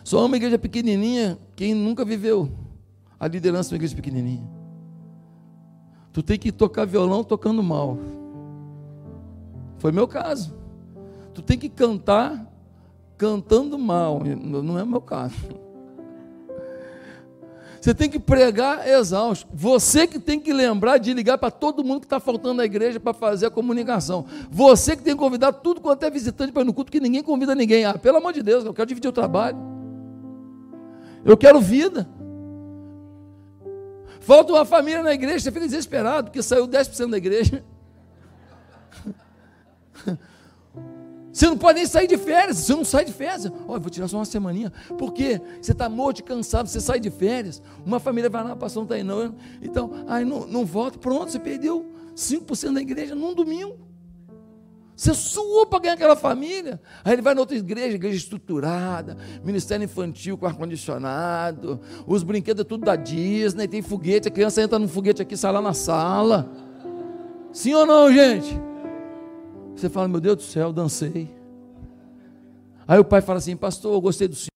Só 0.04 0.26
uma 0.26 0.38
igreja 0.38 0.58
pequenininha, 0.58 1.38
quem 1.56 1.76
nunca 1.76 2.04
viveu 2.04 2.50
a 3.20 3.28
liderança 3.28 3.70
de 3.70 3.76
uma 3.76 3.78
igreja 3.78 3.96
pequenininha. 3.96 4.57
Tu 6.18 6.24
tem 6.24 6.40
que 6.40 6.52
tocar 6.52 6.84
violão 6.84 7.24
tocando 7.24 7.62
mal. 7.62 7.96
Foi 9.78 9.92
meu 9.92 10.08
caso. 10.08 10.52
Tu 11.32 11.44
tem 11.44 11.60
que 11.60 11.70
cantar 11.70 12.52
cantando 13.16 13.78
mal. 13.78 14.24
Não 14.24 14.80
é 14.80 14.84
meu 14.84 15.00
caso. 15.00 15.36
Você 17.80 17.94
tem 17.94 18.10
que 18.10 18.18
pregar 18.18 18.88
exausto. 18.88 19.48
Você 19.54 20.08
que 20.08 20.18
tem 20.18 20.40
que 20.40 20.52
lembrar 20.52 20.98
de 20.98 21.14
ligar 21.14 21.38
para 21.38 21.52
todo 21.52 21.84
mundo 21.84 22.00
que 22.00 22.08
está 22.08 22.20
faltando 22.20 22.56
na 22.56 22.66
igreja 22.66 23.00
para 23.00 23.14
fazer 23.14 23.46
a 23.46 23.52
comunicação. 23.52 24.26
Você 24.50 24.96
que 24.96 25.04
tem 25.04 25.14
que 25.14 25.20
convidar 25.20 25.54
tudo 25.54 25.80
quanto 25.80 26.02
é 26.02 26.10
visitante 26.10 26.52
para 26.52 26.64
ir 26.64 26.66
no 26.66 26.74
culto, 26.74 26.92
que 26.92 27.00
ninguém 27.00 27.22
convida 27.22 27.54
ninguém. 27.54 27.86
Ah, 27.86 27.96
pelo 27.96 28.18
amor 28.18 28.34
de 28.34 28.42
Deus, 28.42 28.66
eu 28.66 28.74
quero 28.74 28.88
dividir 28.88 29.08
o 29.08 29.14
trabalho. 29.14 29.60
Eu 31.24 31.38
quero 31.38 31.62
vida. 31.62 32.10
Falta 34.28 34.52
uma 34.52 34.66
família 34.66 35.02
na 35.02 35.14
igreja, 35.14 35.40
você 35.40 35.52
fica 35.54 35.66
desesperado, 35.66 36.26
porque 36.26 36.44
saiu 36.44 36.68
10% 36.68 37.12
da 37.12 37.18
igreja. 37.18 37.64
Você 41.32 41.46
não 41.46 41.58
pode 41.58 41.78
nem 41.78 41.86
sair 41.86 42.08
de 42.08 42.18
férias, 42.18 42.58
você 42.58 42.74
não 42.74 42.84
sai 42.84 43.06
de 43.06 43.14
férias. 43.14 43.46
Olha, 43.68 43.80
vou 43.80 43.92
tirar 43.92 44.08
só 44.08 44.18
uma 44.18 44.26
semaninha. 44.26 44.74
Por 44.98 45.14
quê? 45.14 45.40
Você 45.62 45.72
está 45.72 45.88
morto, 45.88 46.24
cansado, 46.24 46.68
você 46.68 46.82
sai 46.82 47.00
de 47.00 47.12
férias. 47.12 47.62
Uma 47.86 48.00
família 48.00 48.28
vai 48.28 48.44
lá, 48.44 48.56
pastor 48.56 48.82
não 48.82 48.86
está 48.86 48.96
aí 48.96 49.04
não. 49.04 49.36
Então, 49.62 50.04
aí 50.08 50.26
não, 50.26 50.48
não 50.48 50.66
volta, 50.66 50.98
pronto, 50.98 51.32
você 51.32 51.40
perdeu 51.40 51.86
5% 52.16 52.74
da 52.74 52.82
igreja 52.82 53.14
num 53.14 53.36
domingo. 53.36 53.78
Você 54.98 55.14
suou 55.14 55.68
para 55.68 55.78
ganhar 55.78 55.94
aquela 55.94 56.16
família. 56.16 56.82
Aí 57.06 57.14
ele 57.14 57.22
vai 57.22 57.36
na 57.36 57.42
outra 57.42 57.56
igreja, 57.56 57.94
igreja 57.94 58.18
estruturada, 58.18 59.16
ministério 59.44 59.84
infantil 59.84 60.36
com 60.40 60.48
ar-condicionado, 60.48 61.80
os 62.08 62.24
brinquedos 62.24 62.62
é 62.62 62.68
tudo 62.68 62.84
da 62.84 62.96
Disney, 62.96 63.68
tem 63.68 63.84
foguete, 63.84 64.28
a 64.28 64.32
criança 64.32 64.60
entra 64.60 64.80
num 64.80 64.88
foguete 64.88 65.22
aqui, 65.22 65.38
sai 65.38 65.52
lá 65.52 65.62
na 65.62 65.76
sala. 65.76 66.52
Sim 67.54 67.76
ou 67.76 67.86
não, 67.86 68.12
gente? 68.12 68.60
Você 69.76 69.88
fala, 69.88 70.08
meu 70.08 70.20
Deus 70.20 70.38
do 70.38 70.42
céu, 70.42 70.74
dancei. 70.74 71.30
Aí 72.88 72.98
o 72.98 73.06
pai 73.06 73.22
fala 73.22 73.38
assim, 73.38 73.56
pastor, 73.56 73.94
eu 73.94 74.02
gostei 74.02 74.28
do 74.28 74.34
senhor. 74.34 74.50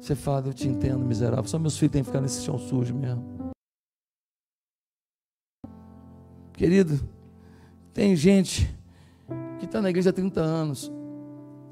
Você 0.00 0.16
fala, 0.16 0.48
eu 0.48 0.52
te 0.52 0.66
entendo, 0.66 0.98
miserável. 0.98 1.46
Só 1.46 1.60
meus 1.60 1.78
filhos 1.78 1.92
têm 1.92 2.02
que 2.02 2.06
ficar 2.06 2.20
nesse 2.20 2.42
chão 2.42 2.58
sujo 2.58 2.92
mesmo. 2.92 3.52
Querido, 6.52 7.15
tem 7.96 8.14
gente 8.14 8.70
que 9.58 9.64
está 9.64 9.80
na 9.80 9.88
igreja 9.88 10.10
há 10.10 10.12
30 10.12 10.38
anos, 10.38 10.92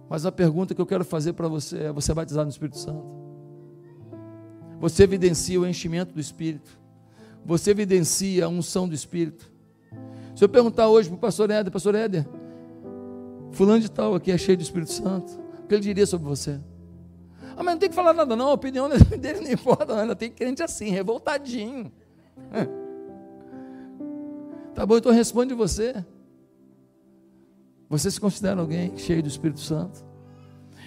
mas 0.08 0.24
a 0.24 0.32
pergunta 0.32 0.74
que 0.74 0.80
eu 0.80 0.86
quero 0.86 1.04
fazer 1.04 1.34
para 1.34 1.46
você 1.48 1.76
é: 1.76 1.92
você 1.92 2.12
é 2.12 2.14
batizado 2.14 2.46
no 2.46 2.50
Espírito 2.50 2.78
Santo? 2.78 3.04
Você 4.80 5.02
evidencia 5.02 5.60
o 5.60 5.66
enchimento 5.66 6.14
do 6.14 6.20
Espírito? 6.20 6.80
Você 7.44 7.72
evidencia 7.72 8.46
a 8.46 8.48
unção 8.48 8.88
do 8.88 8.94
Espírito? 8.94 9.52
Se 10.34 10.42
eu 10.42 10.48
perguntar 10.48 10.88
hoje 10.88 11.10
para 11.10 11.16
o 11.16 11.18
pastor 11.18 11.50
Éder, 11.50 11.70
pastor 11.70 11.94
Éder, 11.94 12.26
fulano 13.52 13.80
de 13.80 13.90
tal 13.90 14.14
aqui 14.14 14.32
é 14.32 14.38
cheio 14.38 14.56
do 14.56 14.62
Espírito 14.62 14.92
Santo, 14.92 15.38
o 15.62 15.66
que 15.66 15.74
ele 15.74 15.82
diria 15.82 16.06
sobre 16.06 16.26
você? 16.26 16.58
Ah, 17.54 17.62
mas 17.62 17.74
não 17.74 17.78
tem 17.78 17.90
que 17.90 17.94
falar 17.94 18.14
nada 18.14 18.34
não, 18.34 18.48
a 18.48 18.54
opinião 18.54 18.88
dele 19.20 19.40
não 19.42 19.52
importa, 19.52 20.00
ainda 20.00 20.16
tem 20.16 20.30
crente 20.30 20.62
assim, 20.62 20.88
revoltadinho. 20.88 21.92
Tá 24.74 24.84
bom, 24.84 24.96
então 24.98 25.12
responde 25.12 25.54
você. 25.54 26.04
Você 27.88 28.10
se 28.10 28.20
considera 28.20 28.60
alguém 28.60 28.96
cheio 28.96 29.22
do 29.22 29.28
Espírito 29.28 29.60
Santo? 29.60 30.04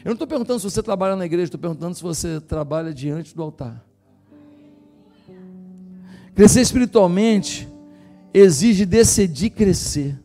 Eu 0.04 0.10
não 0.10 0.14
estou 0.14 0.28
perguntando 0.28 0.60
se 0.60 0.70
você 0.70 0.82
trabalha 0.82 1.16
na 1.16 1.26
igreja, 1.26 1.46
estou 1.46 1.60
perguntando 1.60 1.96
se 1.96 2.04
você 2.04 2.40
trabalha 2.40 2.94
diante 2.94 3.36
do 3.36 3.42
altar. 3.44 3.86
Crescer 6.34 6.62
espiritualmente 6.62 7.68
exige 8.34 8.86
decidir 8.86 9.50
crescer. 9.50 10.20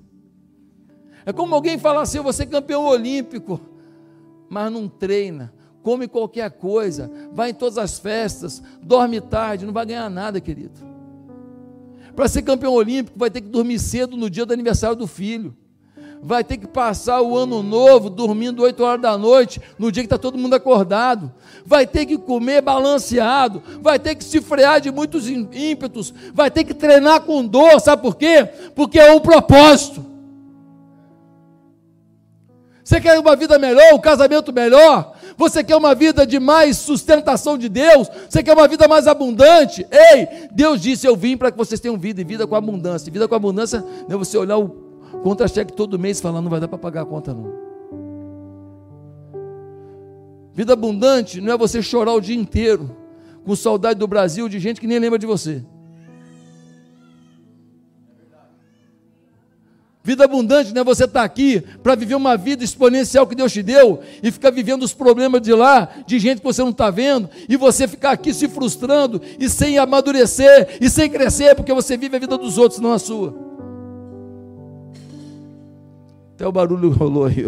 É 1.25 1.33
como 1.33 1.55
alguém 1.55 1.79
falar 1.79 2.03
assim: 2.03 2.21
você 2.21 2.43
é 2.43 2.47
campeão 2.47 2.85
olímpico, 2.85 3.61
mas 4.49 4.71
não 4.71 4.89
treina, 4.89 5.53
come 5.83 6.07
qualquer 6.07 6.51
coisa, 6.51 7.11
vai 7.33 7.51
em 7.51 7.55
todas 7.55 7.79
as 7.79 7.99
festas, 7.99 8.63
dorme 8.83 9.21
tarde, 9.21 9.65
não 9.65 9.73
vai 9.73 9.87
ganhar 9.87 10.11
nada, 10.11 10.41
querido. 10.41 10.79
Para 12.15 12.29
ser 12.29 12.43
campeão 12.43 12.75
olímpico, 12.75 13.19
vai 13.19 13.31
ter 13.31 13.41
que 13.41 13.49
dormir 13.49 13.79
cedo 13.79 14.17
no 14.17 14.29
dia 14.29 14.45
do 14.45 14.53
aniversário 14.53 14.97
do 14.97 15.07
filho. 15.07 15.57
Vai 16.25 16.45
ter 16.45 16.57
que 16.57 16.69
passar 16.69 17.21
o 17.21 17.37
ano 17.37 17.65
novo 17.65 18.09
dormindo 18.09 18.63
8 18.63 18.85
horas 18.85 19.03
da 19.03 19.19
noite, 19.19 19.61
no 19.77 19.91
dia 19.91 20.05
que 20.05 20.07
está 20.07 20.17
todo 20.17 20.39
mundo 20.39 20.55
acordado. 20.55 21.33
Vai 21.67 21.85
ter 21.85 22.07
que 22.07 22.17
comer 22.17 22.63
balanceado. 22.63 23.61
Vai 23.81 23.99
ter 23.99 24.15
que 24.15 24.23
se 24.23 24.41
frear 24.41 24.81
de 24.81 24.93
muitos 24.93 25.29
ímpetos. 25.29 26.15
Vai 26.33 26.49
ter 26.49 26.63
que 26.63 26.75
treinar 26.75 27.23
com 27.23 27.45
dor. 27.45 27.81
Sabe 27.81 28.03
por 28.03 28.15
quê? 28.15 28.49
Porque 28.73 29.01
é 29.01 29.13
um 29.13 29.19
propósito. 29.19 30.07
Você 32.85 33.01
quer 33.01 33.19
uma 33.19 33.35
vida 33.35 33.59
melhor, 33.59 33.93
um 33.93 34.01
casamento 34.01 34.53
melhor? 34.53 35.15
Você 35.37 35.65
quer 35.65 35.75
uma 35.75 35.93
vida 35.93 36.25
de 36.25 36.39
mais 36.39 36.77
sustentação 36.77 37.59
de 37.59 37.69
Deus? 37.69 38.09
Você 38.29 38.45
quer 38.45 38.53
uma 38.53 38.69
vida 38.69 38.87
mais 38.87 39.09
abundante? 39.09 39.85
Ei, 39.91 40.49
Deus 40.53 40.81
disse: 40.81 41.05
Eu 41.05 41.17
vim 41.17 41.37
para 41.37 41.51
que 41.51 41.59
vocês 41.59 41.81
tenham 41.81 41.99
vida 41.99 42.21
e 42.21 42.25
vida 42.25 42.47
com 42.47 42.55
abundância. 42.55 43.09
E 43.09 43.13
vida 43.13 43.27
com 43.27 43.35
abundância 43.35 43.85
não 44.09 44.15
é 44.15 44.19
você 44.19 44.39
olhar 44.39 44.59
o 44.59 44.92
contra-cheque 45.23 45.73
todo 45.73 45.99
mês 45.99 46.21
falar: 46.21 46.43
Não 46.43 46.51
vai 46.51 46.61
dar 46.61 46.69
para 46.69 46.79
pagar 46.79 47.03
a 47.03 47.07
conta, 47.07 47.33
não. 47.33 47.53
Vida 50.55 50.75
abundante 50.75 51.41
não 51.41 51.53
é 51.53 51.57
você 51.57 51.81
chorar 51.81 52.13
o 52.13 52.21
dia 52.21 52.37
inteiro 52.37 52.95
com 53.45 53.57
saudade 53.57 53.99
do 53.99 54.07
Brasil 54.07 54.49
de 54.49 54.59
gente 54.59 54.81
que 54.81 54.87
nem 54.87 54.99
lembra 54.99 55.19
de 55.19 55.27
você. 55.27 55.65
Vida 60.05 60.25
abundante 60.25 60.75
não 60.75 60.83
é 60.83 60.85
você 60.85 61.05
estar 61.05 61.21
tá 61.21 61.25
aqui 61.25 61.63
para 61.81 61.95
viver 61.95 62.17
uma 62.17 62.37
vida 62.37 62.65
exponencial 62.65 63.25
que 63.25 63.37
Deus 63.37 63.53
te 63.53 63.63
deu 63.63 64.01
e 64.21 64.33
ficar 64.33 64.51
vivendo 64.51 64.83
os 64.83 64.93
problemas 64.93 65.41
de 65.41 65.55
lá, 65.55 65.89
de 66.05 66.19
gente 66.19 66.39
que 66.39 66.45
você 66.45 66.61
não 66.61 66.71
está 66.71 66.91
vendo, 66.91 67.31
e 67.49 67.57
você 67.57 67.87
ficar 67.87 68.11
aqui 68.11 68.35
se 68.35 68.49
frustrando 68.49 69.23
e 69.39 69.49
sem 69.49 69.79
amadurecer 69.79 70.79
e 70.81 70.91
sem 70.91 71.09
crescer, 71.09 71.55
porque 71.55 71.73
você 71.73 71.97
vive 71.97 72.17
a 72.17 72.19
vida 72.19 72.37
dos 72.37 72.59
outros, 72.59 72.81
não 72.81 72.93
a 72.93 72.99
sua. 72.99 73.52
Até 76.35 76.47
o 76.47 76.53
barulho 76.53 76.91
rolou 76.93 77.25
aí. 77.25 77.47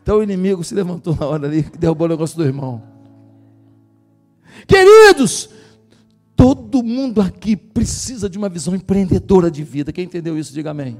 Até 0.00 0.12
o 0.12 0.22
inimigo 0.22 0.64
se 0.64 0.74
levantou 0.74 1.14
na 1.14 1.26
hora 1.26 1.46
ali 1.46 1.62
que 1.62 1.78
derrubou 1.78 2.06
o 2.06 2.10
negócio 2.10 2.36
do 2.36 2.44
irmão. 2.44 2.82
Queridos, 4.66 5.48
todo 6.36 6.82
mundo 6.82 7.20
aqui 7.20 7.56
precisa 7.56 8.28
de 8.28 8.36
uma 8.36 8.48
visão 8.48 8.74
empreendedora 8.74 9.50
de 9.50 9.62
vida. 9.62 9.92
Quem 9.92 10.04
entendeu 10.04 10.36
isso, 10.38 10.52
diga 10.52 10.70
amém. 10.70 10.98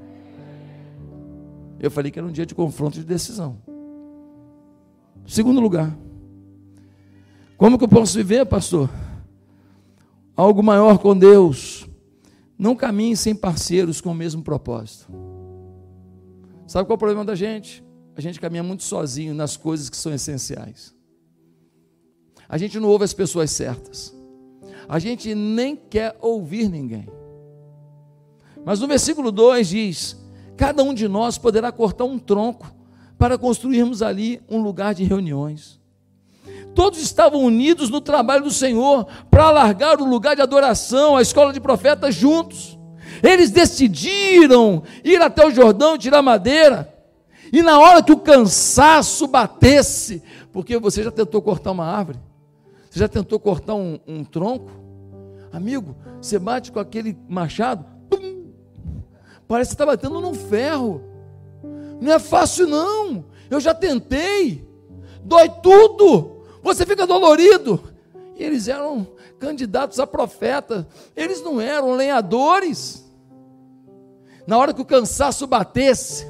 Eu 1.80 1.90
falei 1.90 2.12
que 2.12 2.18
era 2.18 2.26
um 2.26 2.32
dia 2.32 2.46
de 2.46 2.54
confronto 2.54 2.98
de 2.98 3.04
decisão. 3.04 3.58
Segundo 5.26 5.60
lugar, 5.60 5.96
como 7.56 7.76
que 7.76 7.84
eu 7.84 7.88
posso 7.88 8.16
viver, 8.16 8.46
pastor? 8.46 8.88
Algo 10.36 10.62
maior 10.62 10.98
com 10.98 11.16
Deus. 11.16 11.88
Não 12.58 12.76
caminhe 12.76 13.16
sem 13.16 13.34
parceiros 13.34 14.00
com 14.00 14.10
o 14.10 14.14
mesmo 14.14 14.42
propósito. 14.42 15.31
Sabe 16.72 16.86
qual 16.86 16.94
é 16.94 16.96
o 16.96 16.98
problema 16.98 17.22
da 17.22 17.34
gente? 17.34 17.84
A 18.16 18.20
gente 18.22 18.40
caminha 18.40 18.62
muito 18.62 18.82
sozinho 18.82 19.34
nas 19.34 19.58
coisas 19.58 19.90
que 19.90 19.96
são 19.96 20.10
essenciais. 20.10 20.94
A 22.48 22.56
gente 22.56 22.80
não 22.80 22.88
ouve 22.88 23.04
as 23.04 23.12
pessoas 23.12 23.50
certas. 23.50 24.16
A 24.88 24.98
gente 24.98 25.34
nem 25.34 25.76
quer 25.76 26.16
ouvir 26.18 26.70
ninguém. 26.70 27.06
Mas 28.64 28.80
no 28.80 28.88
versículo 28.88 29.30
2 29.30 29.68
diz: 29.68 30.16
Cada 30.56 30.82
um 30.82 30.94
de 30.94 31.06
nós 31.08 31.36
poderá 31.36 31.70
cortar 31.70 32.04
um 32.04 32.18
tronco 32.18 32.74
para 33.18 33.36
construirmos 33.36 34.00
ali 34.00 34.40
um 34.48 34.62
lugar 34.62 34.94
de 34.94 35.04
reuniões. 35.04 35.78
Todos 36.74 37.02
estavam 37.02 37.44
unidos 37.44 37.90
no 37.90 38.00
trabalho 38.00 38.44
do 38.44 38.50
Senhor 38.50 39.06
para 39.30 39.44
alargar 39.44 40.00
o 40.00 40.08
lugar 40.08 40.34
de 40.34 40.40
adoração, 40.40 41.18
a 41.18 41.20
escola 41.20 41.52
de 41.52 41.60
profetas 41.60 42.14
juntos. 42.14 42.78
Eles 43.22 43.50
decidiram 43.50 44.82
ir 45.04 45.20
até 45.20 45.46
o 45.46 45.50
Jordão 45.50 45.96
tirar 45.96 46.22
madeira. 46.22 46.92
E 47.52 47.62
na 47.62 47.78
hora 47.78 48.02
que 48.02 48.12
o 48.12 48.18
cansaço 48.18 49.26
batesse, 49.26 50.22
porque 50.52 50.78
você 50.78 51.02
já 51.02 51.10
tentou 51.10 51.40
cortar 51.40 51.70
uma 51.70 51.86
árvore, 51.86 52.18
você 52.90 52.98
já 52.98 53.08
tentou 53.08 53.38
cortar 53.38 53.74
um, 53.74 53.98
um 54.06 54.24
tronco, 54.24 54.70
amigo, 55.52 55.94
você 56.20 56.38
bate 56.38 56.72
com 56.72 56.80
aquele 56.80 57.16
machado, 57.28 57.86
Parece 59.52 59.68
que 59.68 59.74
está 59.74 59.84
batendo 59.84 60.18
num 60.18 60.32
ferro. 60.32 61.02
Não 62.00 62.10
é 62.10 62.18
fácil, 62.18 62.66
não. 62.66 63.26
Eu 63.50 63.60
já 63.60 63.74
tentei. 63.74 64.66
Dói 65.22 65.46
tudo. 65.62 66.46
Você 66.62 66.86
fica 66.86 67.06
dolorido. 67.06 67.78
E 68.34 68.42
eles 68.42 68.66
eram 68.66 69.06
candidatos 69.38 70.00
a 70.00 70.06
profeta. 70.06 70.88
Eles 71.14 71.42
não 71.42 71.60
eram 71.60 71.92
lenhadores. 71.92 73.01
Na 74.46 74.58
hora 74.58 74.72
que 74.72 74.82
o 74.82 74.84
cansaço 74.84 75.46
batesse, 75.46 76.26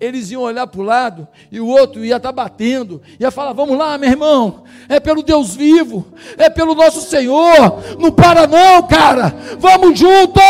eles 0.00 0.30
iam 0.30 0.42
olhar 0.42 0.66
para 0.66 0.80
o 0.80 0.84
lado 0.84 1.28
e 1.50 1.60
o 1.60 1.66
outro 1.66 2.04
ia 2.04 2.16
estar 2.16 2.28
tá 2.28 2.32
batendo, 2.32 3.00
ia 3.18 3.30
falar: 3.30 3.52
Vamos 3.52 3.78
lá, 3.78 3.96
meu 3.96 4.10
irmão, 4.10 4.64
é 4.88 4.98
pelo 4.98 5.22
Deus 5.22 5.54
vivo, 5.54 6.06
é 6.36 6.50
pelo 6.50 6.74
nosso 6.74 7.00
Senhor, 7.02 7.98
não 7.98 8.10
para 8.10 8.46
não, 8.46 8.82
cara, 8.86 9.34
vamos 9.58 9.98
junto. 9.98 10.40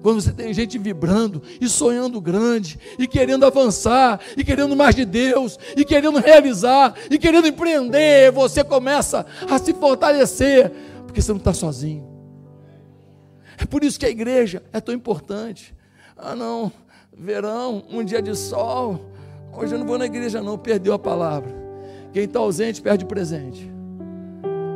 Quando 0.00 0.22
você 0.22 0.32
tem 0.32 0.54
gente 0.54 0.78
vibrando 0.78 1.42
e 1.60 1.68
sonhando 1.68 2.20
grande, 2.20 2.78
e 2.98 3.06
querendo 3.06 3.44
avançar, 3.44 4.20
e 4.36 4.44
querendo 4.44 4.76
mais 4.76 4.94
de 4.94 5.04
Deus, 5.04 5.58
e 5.76 5.84
querendo 5.84 6.20
realizar, 6.20 6.94
e 7.10 7.18
querendo 7.18 7.48
empreender, 7.48 8.30
você 8.30 8.62
começa 8.62 9.26
a 9.50 9.58
se 9.58 9.74
fortalecer, 9.74 10.72
porque 11.04 11.20
você 11.20 11.32
não 11.32 11.38
está 11.38 11.52
sozinho. 11.52 12.17
É 13.58 13.66
por 13.66 13.82
isso 13.82 13.98
que 13.98 14.06
a 14.06 14.10
igreja 14.10 14.62
é 14.72 14.80
tão 14.80 14.94
importante. 14.94 15.74
Ah, 16.16 16.34
não, 16.34 16.72
verão, 17.12 17.84
um 17.90 18.04
dia 18.04 18.22
de 18.22 18.34
sol. 18.34 19.10
Hoje 19.52 19.74
eu 19.74 19.78
não 19.78 19.86
vou 19.86 19.98
na 19.98 20.06
igreja, 20.06 20.42
não, 20.42 20.56
perdeu 20.56 20.94
a 20.94 20.98
palavra. 20.98 21.52
Quem 22.12 22.24
está 22.24 22.38
ausente 22.38 22.80
perde 22.80 23.04
o 23.04 23.08
presente. 23.08 23.70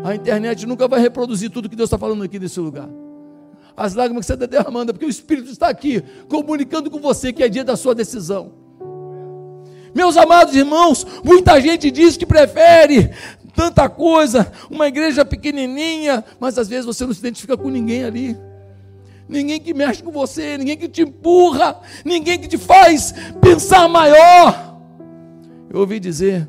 A 0.04 0.14
internet 0.14 0.66
nunca 0.66 0.88
vai 0.88 1.00
reproduzir 1.00 1.50
tudo 1.50 1.68
que 1.68 1.76
Deus 1.76 1.86
está 1.86 1.98
falando 1.98 2.24
aqui 2.24 2.38
nesse 2.38 2.58
lugar 2.58 2.88
as 3.76 3.94
lágrimas 3.94 4.24
que 4.24 4.26
você 4.26 4.34
está 4.34 4.46
derramando, 4.46 4.90
é 4.90 4.92
porque 4.92 5.06
o 5.06 5.10
Espírito 5.10 5.50
está 5.50 5.68
aqui 5.68 6.02
comunicando 6.28 6.90
com 6.90 6.98
você 6.98 7.32
que 7.32 7.42
é 7.42 7.48
dia 7.48 7.64
da 7.64 7.76
sua 7.76 7.94
decisão. 7.94 8.52
Meus 9.94 10.16
amados 10.16 10.54
irmãos, 10.54 11.06
muita 11.22 11.60
gente 11.60 11.90
diz 11.90 12.16
que 12.16 12.24
prefere 12.24 13.10
tanta 13.54 13.88
coisa, 13.88 14.50
uma 14.70 14.88
igreja 14.88 15.24
pequenininha, 15.24 16.24
mas 16.40 16.56
às 16.58 16.68
vezes 16.68 16.86
você 16.86 17.04
não 17.04 17.12
se 17.12 17.20
identifica 17.20 17.56
com 17.56 17.68
ninguém 17.68 18.04
ali. 18.04 18.36
Ninguém 19.32 19.60
que 19.60 19.74
mexe 19.74 20.02
com 20.02 20.12
você, 20.12 20.56
ninguém 20.58 20.76
que 20.76 20.88
te 20.88 21.02
empurra, 21.02 21.80
ninguém 22.04 22.38
que 22.38 22.46
te 22.46 22.58
faz 22.58 23.12
pensar 23.40 23.88
maior. 23.88 24.78
Eu 25.70 25.80
ouvi 25.80 25.98
dizer 25.98 26.48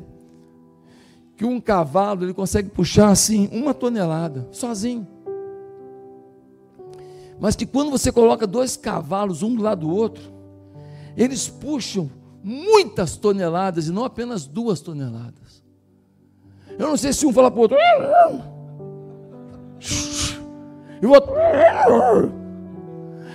que 1.36 1.44
um 1.44 1.60
cavalo 1.60 2.24
ele 2.24 2.34
consegue 2.34 2.68
puxar 2.68 3.08
assim 3.08 3.48
uma 3.50 3.74
tonelada 3.74 4.46
sozinho 4.52 5.14
mas 7.38 7.56
que 7.56 7.66
quando 7.66 7.90
você 7.90 8.12
coloca 8.12 8.46
dois 8.46 8.76
cavalos 8.76 9.42
um 9.42 9.54
do 9.54 9.62
lado 9.62 9.86
do 9.86 9.94
outro, 9.94 10.32
eles 11.16 11.48
puxam 11.48 12.10
muitas 12.42 13.16
toneladas 13.16 13.88
e 13.88 13.92
não 13.92 14.04
apenas 14.04 14.46
duas 14.46 14.80
toneladas. 14.80 15.62
Eu 16.78 16.88
não 16.88 16.96
sei 16.96 17.12
se 17.12 17.26
um 17.26 17.32
fala 17.32 17.50
para 17.50 17.58
o 17.58 17.62
outro, 17.62 17.76
e 21.02 21.06
o 21.06 21.10
outro. 21.10 22.43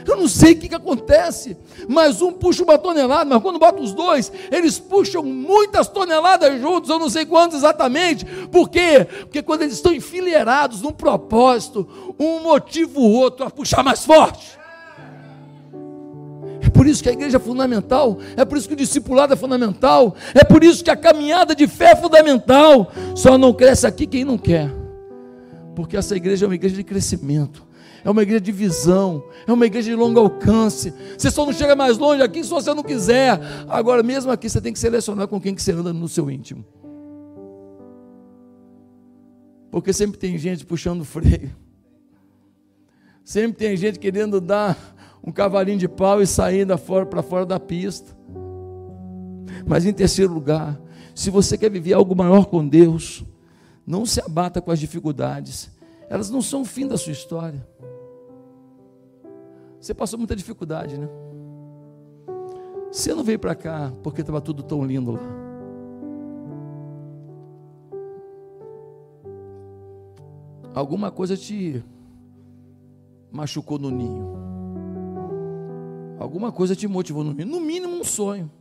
Eu 0.10 0.18
não 0.18 0.28
sei 0.28 0.54
o 0.54 0.58
que, 0.58 0.68
que 0.68 0.76
acontece, 0.76 1.56
mas 1.88 2.20
um 2.20 2.32
puxa 2.32 2.64
uma 2.64 2.80
tonelada, 2.80 3.30
mas 3.30 3.44
quando 3.44 3.60
bota 3.60 3.80
os 3.80 3.94
dois, 3.94 4.32
eles 4.52 4.80
puxam 4.80 5.22
muitas 5.22 5.88
toneladas 5.88 6.60
juntos, 6.60 6.90
eu 6.90 6.98
não 6.98 7.10
sei 7.10 7.28
quantos 7.28 7.60
exatamente. 7.60 8.26
Por 8.48 8.70
quê? 8.70 9.06
Porque 9.22 9.44
quando 9.44 9.62
eles 9.62 9.76
estão 9.76 9.94
enfileirados 9.94 10.82
num 10.82 10.92
propósito, 10.92 11.88
um 12.20 12.40
motivo 12.40 13.02
o 13.02 13.12
outro 13.12 13.46
a 13.46 13.52
puxar 13.52 13.84
mais 13.84 14.04
forte. 14.04 14.58
É 16.60 16.70
por 16.72 16.88
isso 16.88 17.04
que 17.04 17.10
a 17.10 17.14
igreja 17.14 17.38
é 17.38 17.40
fundamental, 17.40 18.18
é 18.36 18.44
por 18.44 18.58
isso 18.58 18.68
que 18.68 18.74
o 18.74 18.78
discipulado 18.78 19.34
é 19.34 19.36
fundamental, 19.36 20.16
é 20.34 20.44
por 20.44 20.64
isso 20.64 20.84
que 20.84 20.90
a 20.90 20.96
caminhada 20.96 21.54
de 21.54 21.68
fé 21.68 21.92
é 21.92 21.96
fundamental. 21.96 22.92
Só 23.16 23.38
não 23.38 23.54
cresce 23.54 23.86
aqui 23.86 24.08
quem 24.08 24.26
não 24.26 24.40
quer, 24.40 24.72
porque 25.76 25.96
essa 25.96 26.16
igreja 26.16 26.46
é 26.46 26.48
uma 26.48 26.56
igreja 26.56 26.76
de 26.76 26.84
crescimento 26.84 27.69
é 28.04 28.10
uma 28.10 28.22
igreja 28.24 28.42
de 28.42 28.52
visão, 28.52 29.24
é 29.46 29.52
uma 29.52 29.66
igreja 29.66 29.90
de 29.90 29.96
longo 29.96 30.20
alcance. 30.20 30.94
Você 31.18 31.30
só 31.30 31.46
não 31.46 31.54
chega 31.54 31.76
mais 31.76 31.98
longe 31.98 32.22
aqui 32.22 32.44
se 32.44 32.50
você 32.50 32.74
não 32.74 32.84
quiser. 32.84 33.40
Agora, 33.68 34.02
mesmo 34.04 34.32
aqui, 34.32 34.50
você 34.50 34.62
tem 34.62 34.74
que 34.74 34.80
selecionar 34.80 35.28
com 35.28 35.40
quem 35.40 35.54
que 35.54 35.62
você 35.62 35.72
anda 35.72 35.92
no 35.94 36.08
seu 36.08 36.30
íntimo. 36.30 36.66
Porque 39.72 39.94
sempre 39.94 40.18
tem 40.18 40.38
gente 40.38 40.66
puxando 40.66 41.06
freio. 41.06 41.56
Sempre 43.24 43.58
tem 43.58 43.78
gente 43.78 44.00
querendo 44.00 44.42
dar 44.42 44.78
um 45.24 45.32
cavalinho 45.32 45.78
de 45.78 45.88
pau 45.88 46.22
e 46.22 46.26
sair 46.26 46.66
para 47.10 47.22
fora 47.22 47.46
da 47.46 47.60
pista. 47.60 48.18
Mas 49.68 49.86
em 49.86 49.94
terceiro 49.94 50.34
lugar, 50.34 50.80
se 51.14 51.30
você 51.30 51.58
quer 51.58 51.70
viver 51.70 51.94
algo 51.94 52.16
maior 52.16 52.46
com 52.46 52.68
Deus, 52.68 53.24
não 53.86 54.06
se 54.06 54.22
abata 54.22 54.62
com 54.62 54.72
as 54.72 54.80
dificuldades. 54.80 55.70
Elas 56.10 56.30
não 56.30 56.42
são 56.42 56.62
o 56.62 56.66
fim 56.66 56.88
da 56.88 56.98
sua 56.98 57.12
história. 57.12 57.68
Você 59.80 59.94
passou 59.94 60.18
muita 60.20 60.36
dificuldade, 60.36 60.98
né? 60.98 61.08
Você 62.92 63.14
não 63.14 63.24
veio 63.24 63.40
para 63.40 63.56
cá 63.56 63.94
porque 64.04 64.22
estava 64.22 64.42
tudo 64.42 64.64
tão 64.64 64.84
lindo 64.84 65.12
lá. 65.12 65.22
Alguma 70.74 71.12
coisa 71.12 71.38
te 71.38 71.84
machucou 73.32 73.78
no 73.78 73.90
ninho. 73.90 74.38
Alguma 76.20 76.52
coisa 76.52 76.76
te 76.76 76.88
motivou 76.88 77.24
no 77.24 77.32
mínimo, 77.32 77.60
no 77.60 77.66
mínimo 77.66 77.96
um 77.96 78.04
sonho. 78.04 78.52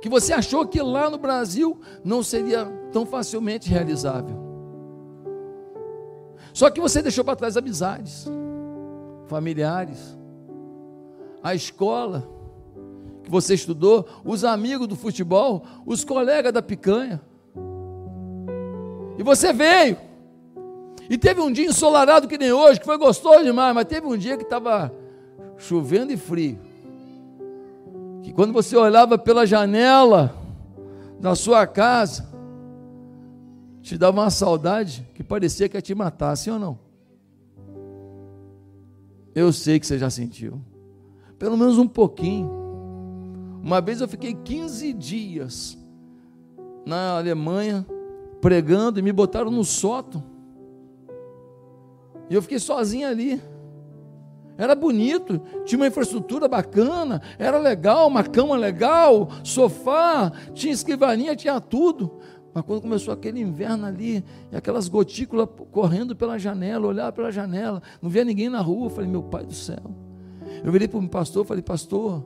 Que 0.00 0.08
você 0.08 0.32
achou 0.32 0.66
que 0.66 0.80
lá 0.80 1.08
no 1.10 1.18
Brasil 1.18 1.78
não 2.02 2.22
seria 2.22 2.66
tão 2.90 3.06
facilmente 3.06 3.68
realizável. 3.68 4.36
Só 6.52 6.70
que 6.70 6.80
você 6.80 7.00
deixou 7.02 7.24
para 7.24 7.36
trás 7.36 7.56
amizades, 7.56 8.26
familiares, 9.30 10.18
a 11.40 11.54
escola 11.54 12.28
que 13.22 13.30
você 13.30 13.54
estudou, 13.54 14.04
os 14.24 14.44
amigos 14.44 14.88
do 14.88 14.96
futebol, 14.96 15.62
os 15.86 16.02
colegas 16.02 16.52
da 16.52 16.60
picanha. 16.60 17.20
E 19.16 19.22
você 19.22 19.52
veio. 19.52 19.96
E 21.08 21.16
teve 21.16 21.40
um 21.40 21.52
dia 21.52 21.66
ensolarado 21.66 22.26
que 22.26 22.36
nem 22.36 22.52
hoje, 22.52 22.80
que 22.80 22.86
foi 22.86 22.98
gostoso 22.98 23.44
demais, 23.44 23.72
mas 23.72 23.84
teve 23.84 24.04
um 24.06 24.16
dia 24.16 24.36
que 24.36 24.42
estava 24.42 24.92
chovendo 25.56 26.12
e 26.12 26.16
frio, 26.16 26.58
que 28.22 28.32
quando 28.32 28.52
você 28.52 28.76
olhava 28.76 29.18
pela 29.18 29.46
janela 29.46 30.34
da 31.20 31.34
sua 31.34 31.66
casa, 31.66 32.28
te 33.82 33.96
dava 33.96 34.20
uma 34.20 34.30
saudade 34.30 35.06
que 35.14 35.22
parecia 35.22 35.68
que 35.68 35.76
ia 35.76 35.82
te 35.82 35.94
matar, 35.94 36.34
sim 36.36 36.50
ou 36.50 36.58
não? 36.58 36.89
Eu 39.34 39.52
sei 39.52 39.78
que 39.78 39.86
você 39.86 39.98
já 39.98 40.10
sentiu, 40.10 40.60
pelo 41.38 41.56
menos 41.56 41.78
um 41.78 41.86
pouquinho. 41.86 42.50
Uma 43.62 43.80
vez 43.80 44.00
eu 44.00 44.08
fiquei 44.08 44.34
15 44.34 44.92
dias 44.94 45.78
na 46.84 47.18
Alemanha 47.18 47.86
pregando 48.40 48.98
e 48.98 49.02
me 49.02 49.12
botaram 49.12 49.50
no 49.50 49.64
sótão. 49.64 50.24
E 52.28 52.34
eu 52.34 52.42
fiquei 52.42 52.58
sozinho 52.58 53.08
ali. 53.08 53.40
Era 54.56 54.74
bonito, 54.74 55.40
tinha 55.64 55.78
uma 55.78 55.86
infraestrutura 55.86 56.46
bacana, 56.46 57.22
era 57.38 57.58
legal, 57.58 58.06
uma 58.08 58.22
cama 58.22 58.56
legal, 58.56 59.30
sofá, 59.42 60.30
tinha 60.52 60.72
escrivaninha, 60.72 61.34
tinha 61.34 61.58
tudo. 61.60 62.18
Mas 62.52 62.64
quando 62.64 62.82
começou 62.82 63.14
aquele 63.14 63.40
inverno 63.40 63.86
ali, 63.86 64.24
e 64.50 64.56
aquelas 64.56 64.88
gotículas 64.88 65.48
correndo 65.70 66.16
pela 66.16 66.38
janela, 66.38 66.86
olhar 66.86 67.12
pela 67.12 67.30
janela, 67.30 67.82
não 68.02 68.10
via 68.10 68.24
ninguém 68.24 68.48
na 68.48 68.60
rua, 68.60 68.86
eu 68.86 68.90
falei, 68.90 69.08
meu 69.08 69.22
pai 69.22 69.44
do 69.44 69.54
céu. 69.54 69.94
Eu 70.64 70.72
virei 70.72 70.88
para 70.88 70.98
o 70.98 71.08
pastor, 71.08 71.44
falei, 71.44 71.62
pastor, 71.62 72.24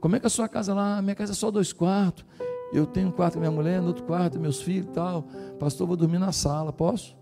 como 0.00 0.16
é 0.16 0.20
que 0.20 0.26
é 0.26 0.28
a 0.28 0.30
sua 0.30 0.48
casa 0.48 0.72
lá? 0.72 1.02
Minha 1.02 1.14
casa 1.14 1.32
é 1.32 1.34
só 1.34 1.50
dois 1.50 1.72
quartos. 1.72 2.24
Eu 2.72 2.86
tenho 2.86 3.08
um 3.08 3.10
quarto 3.10 3.34
com 3.34 3.40
minha 3.40 3.50
mulher, 3.50 3.80
no 3.80 3.88
outro 3.88 4.04
quarto, 4.04 4.38
meus 4.38 4.60
filhos 4.62 4.86
e 4.86 4.92
tal. 4.92 5.22
Pastor, 5.58 5.86
vou 5.86 5.96
dormir 5.96 6.18
na 6.18 6.32
sala, 6.32 6.72
posso? 6.72 7.16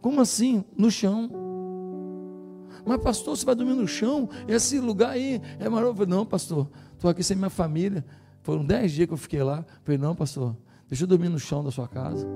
Como 0.00 0.20
assim? 0.20 0.64
No 0.76 0.90
chão. 0.90 1.30
Mas, 2.84 3.00
pastor, 3.00 3.36
você 3.36 3.44
vai 3.44 3.54
dormir 3.54 3.74
no 3.74 3.86
chão? 3.86 4.28
Esse 4.46 4.78
lugar 4.78 5.10
aí 5.10 5.40
é 5.58 5.68
maravilhoso. 5.68 6.08
Não, 6.08 6.24
pastor, 6.24 6.68
estou 6.94 7.10
aqui 7.10 7.22
sem 7.22 7.36
minha 7.36 7.50
família. 7.50 8.04
Foram 8.42 8.64
dez 8.64 8.92
dias 8.92 9.06
que 9.06 9.14
eu 9.14 9.18
fiquei 9.18 9.42
lá. 9.42 9.64
Falei, 9.82 9.98
não, 9.98 10.14
pastor, 10.14 10.56
deixa 10.88 11.04
eu 11.04 11.08
dormir 11.08 11.28
no 11.28 11.38
chão 11.38 11.62
da 11.62 11.70
sua 11.70 11.86
casa. 11.86 12.26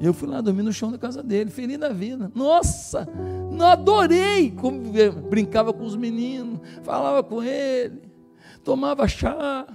E 0.00 0.06
eu 0.06 0.14
fui 0.14 0.28
lá 0.28 0.40
dormir 0.40 0.62
no 0.62 0.72
chão 0.72 0.92
da 0.92 0.98
casa 0.98 1.22
dele, 1.22 1.50
feliz 1.50 1.76
da 1.76 1.88
vida. 1.88 2.30
Nossa, 2.34 3.08
não 3.50 3.66
adorei 3.66 4.52
como 4.52 4.92
brincava 5.28 5.72
com 5.72 5.84
os 5.84 5.96
meninos, 5.96 6.60
falava 6.84 7.22
com 7.22 7.42
ele, 7.42 8.00
tomava 8.62 9.08
chá. 9.08 9.66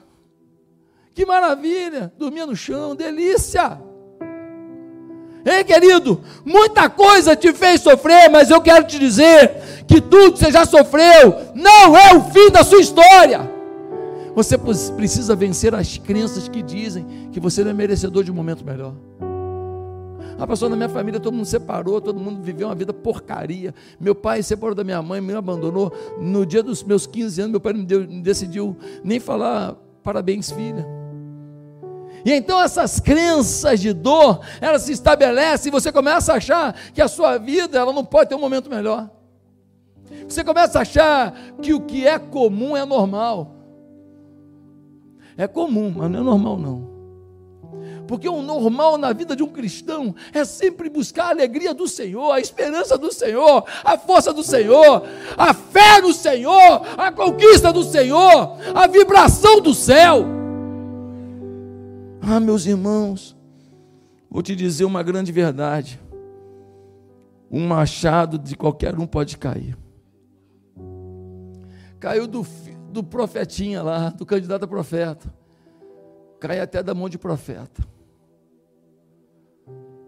Que 1.13 1.25
maravilha, 1.25 2.11
dormia 2.17 2.45
no 2.45 2.55
chão, 2.55 2.95
delícia. 2.95 3.79
Ei, 5.45 5.63
querido, 5.65 6.23
muita 6.45 6.89
coisa 6.89 7.35
te 7.35 7.51
fez 7.53 7.81
sofrer, 7.81 8.29
mas 8.29 8.49
eu 8.49 8.61
quero 8.61 8.85
te 8.85 8.97
dizer 8.97 9.83
que 9.85 9.99
tudo 9.99 10.31
que 10.33 10.39
você 10.39 10.51
já 10.51 10.65
sofreu 10.65 11.35
não 11.53 11.97
é 11.97 12.15
o 12.15 12.23
fim 12.31 12.49
da 12.49 12.63
sua 12.63 12.79
história. 12.79 13.52
Você 14.35 14.57
precisa 14.57 15.35
vencer 15.35 15.75
as 15.75 15.97
crenças 15.97 16.47
que 16.47 16.61
dizem 16.61 17.29
que 17.31 17.39
você 17.39 17.63
não 17.63 17.71
é 17.71 17.73
merecedor 17.73 18.23
de 18.23 18.31
um 18.31 18.35
momento 18.35 18.65
melhor. 18.65 18.93
A 20.39 20.47
pessoa 20.47 20.67
na 20.67 20.75
minha 20.75 20.89
família, 20.89 21.19
todo 21.19 21.33
mundo 21.33 21.45
separou, 21.45 22.01
todo 22.01 22.19
mundo 22.19 22.41
viveu 22.41 22.67
uma 22.67 22.75
vida 22.75 22.91
porcaria. 22.91 23.73
Meu 23.99 24.15
pai 24.15 24.41
separou 24.41 24.73
da 24.73 24.83
minha 24.83 25.01
mãe, 25.01 25.21
me 25.21 25.33
abandonou. 25.33 25.93
No 26.19 26.45
dia 26.45 26.63
dos 26.63 26.83
meus 26.83 27.05
15 27.05 27.41
anos, 27.41 27.51
meu 27.51 27.59
pai 27.59 27.73
não 27.73 27.85
decidiu 28.21 28.75
nem 29.03 29.19
falar 29.19 29.75
parabéns, 30.03 30.51
filha. 30.51 30.85
E 32.25 32.31
então 32.31 32.59
essas 32.59 32.99
crenças 32.99 33.79
de 33.79 33.93
dor, 33.93 34.39
elas 34.59 34.83
se 34.83 34.93
estabelecem 34.93 35.69
e 35.69 35.71
você 35.71 35.91
começa 35.91 36.33
a 36.33 36.37
achar 36.37 36.73
que 36.93 37.01
a 37.01 37.07
sua 37.07 37.37
vida 37.37 37.77
ela 37.77 37.93
não 37.93 38.03
pode 38.03 38.29
ter 38.29 38.35
um 38.35 38.39
momento 38.39 38.69
melhor. 38.69 39.09
Você 40.27 40.43
começa 40.43 40.79
a 40.79 40.81
achar 40.81 41.33
que 41.61 41.73
o 41.73 41.81
que 41.81 42.07
é 42.07 42.17
comum 42.17 42.75
é 42.75 42.85
normal. 42.85 43.62
É 45.37 45.47
comum, 45.47 45.93
mas 45.95 46.09
não 46.09 46.19
é 46.19 46.23
normal 46.23 46.57
não. 46.57 46.93
Porque 48.07 48.27
o 48.27 48.41
normal 48.41 48.97
na 48.97 49.13
vida 49.13 49.35
de 49.35 49.43
um 49.43 49.47
cristão 49.47 50.13
é 50.33 50.43
sempre 50.43 50.89
buscar 50.89 51.25
a 51.25 51.29
alegria 51.29 51.73
do 51.73 51.87
Senhor, 51.87 52.31
a 52.31 52.39
esperança 52.39 52.97
do 52.97 53.11
Senhor, 53.11 53.65
a 53.83 53.97
força 53.97 54.33
do 54.33 54.43
Senhor, 54.43 55.03
a 55.37 55.53
fé 55.53 56.01
no 56.01 56.13
Senhor, 56.13 56.81
a 56.97 57.11
conquista 57.11 57.71
do 57.71 57.83
Senhor, 57.83 58.57
a 58.75 58.87
vibração 58.87 59.61
do 59.61 59.73
céu. 59.73 60.25
Ah, 62.21 62.39
meus 62.39 62.65
irmãos, 62.65 63.35
vou 64.29 64.41
te 64.41 64.55
dizer 64.55 64.85
uma 64.85 65.03
grande 65.03 65.31
verdade. 65.31 65.99
Um 67.49 67.67
machado 67.67 68.37
de 68.37 68.55
qualquer 68.55 68.97
um 68.97 69.05
pode 69.05 69.37
cair. 69.37 69.77
Caiu 71.99 72.27
do, 72.27 72.45
do 72.93 73.03
profetinha 73.03 73.81
lá, 73.81 74.09
do 74.09 74.25
candidato 74.25 74.63
a 74.63 74.67
profeta. 74.67 75.33
Cai 76.39 76.59
até 76.59 76.81
da 76.83 76.93
mão 76.93 77.09
de 77.09 77.17
profeta. 77.17 77.81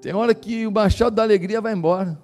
Tem 0.01 0.13
hora 0.13 0.35
que 0.35 0.67
o 0.67 0.71
machado 0.71 1.15
da 1.15 1.23
alegria 1.23 1.59
vai 1.59 1.73
embora. 1.73 2.17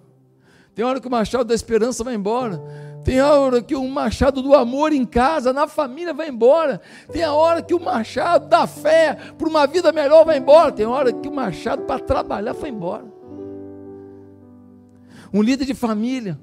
Tem 0.76 0.86
hora 0.86 1.02
que 1.02 1.08
o 1.08 1.12
machado 1.12 1.43
da 1.45 1.56
esperança 1.56 2.04
vai 2.04 2.13
embora. 2.13 2.62
Tem 3.04 3.19
hora 3.19 3.62
que 3.62 3.76
o 3.76 3.88
machado 3.88 4.41
do 4.41 4.54
amor 4.54 4.93
em 4.93 5.06
casa, 5.06 5.52
na 5.52 5.67
família, 5.67 6.13
vai 6.13 6.30
embora. 6.30 6.80
Tem 7.12 7.24
a 7.24 7.34
hora 7.34 7.62
que 7.62 7.74
o 7.74 7.80
machado 7.80 8.47
da 8.47 8.67
fé 8.67 9.17
para 9.38 9.50
uma 9.50 9.65
vida 9.65 9.91
melhor 9.91 10.24
vai 10.24 10.38
embora. 10.38 10.71
Tem 10.71 10.86
hora 10.86 11.12
que 11.12 11.28
o 11.28 11.34
machado 11.34 11.84
para 11.84 12.00
trabalhar 12.00 12.54
foi 12.54 12.69
embora. 12.69 13.06
Um 15.34 15.41
líder 15.41 15.65
de 15.65 15.74
família, 15.74 16.39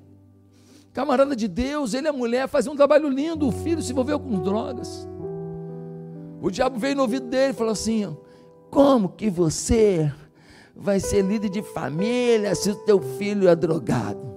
camarada 0.93 1.35
de 1.35 1.47
Deus, 1.49 1.95
ele 1.95 2.09
a 2.09 2.13
mulher 2.13 2.49
faziam 2.49 2.75
um 2.75 2.77
trabalho 2.77 3.09
lindo. 3.09 3.47
O 3.47 3.53
filho 3.53 3.83
se 3.83 3.93
envolveu 3.93 4.19
com 4.19 4.41
drogas. 4.41 5.09
O 6.41 6.51
diabo 6.51 6.79
veio 6.79 6.97
no 6.97 7.03
ouvido 7.03 7.27
dele 7.27 7.53
e 7.53 7.57
falou 7.57 7.73
assim: 7.73 8.17
Como 8.71 9.09
que 9.09 9.29
você 9.29 10.13
vai 10.75 11.01
ser 11.01 11.23
líder 11.23 11.49
de 11.49 11.63
família 11.63 12.55
se 12.55 12.71
o 12.71 12.75
teu 12.75 13.01
filho 13.01 13.49
é 13.49 13.57
drogado? 13.57 14.29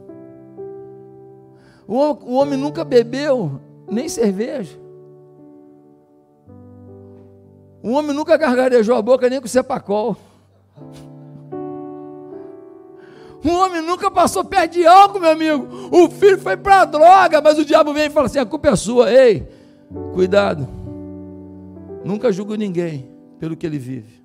O 1.88 2.36
homem 2.36 2.58
nunca 2.58 2.84
bebeu 2.84 3.60
nem 3.90 4.08
cerveja. 4.08 4.80
O 7.84 7.92
homem 7.92 8.16
nunca 8.16 8.38
gargarejou 8.38 8.96
a 8.96 9.02
boca 9.02 9.30
nem 9.30 9.42
com 9.42 9.48
sepacol. 9.48 10.16
O 13.44 13.50
homem 13.50 13.82
nunca 13.82 14.12
passou 14.12 14.46
perto 14.46 14.74
de 14.74 14.86
álcool, 14.86 15.20
meu 15.20 15.32
amigo. 15.32 15.68
O 15.92 16.10
filho 16.10 16.40
foi 16.40 16.56
para 16.56 16.86
droga, 16.86 17.42
mas 17.42 17.58
o 17.58 17.66
diabo 17.66 17.94
vem 17.94 18.06
e 18.06 18.10
fala 18.10 18.28
assim: 18.28 18.40
a 18.40 18.46
culpa 18.46 18.70
é 18.70 18.76
sua. 18.76 19.12
Ei, 19.12 19.48
cuidado. 20.14 20.68
Nunca 22.04 22.32
julgo 22.32 22.56
ninguém 22.56 23.10
pelo 23.40 23.58
que 23.58 23.66
ele 23.66 23.80
vive. 23.80 24.22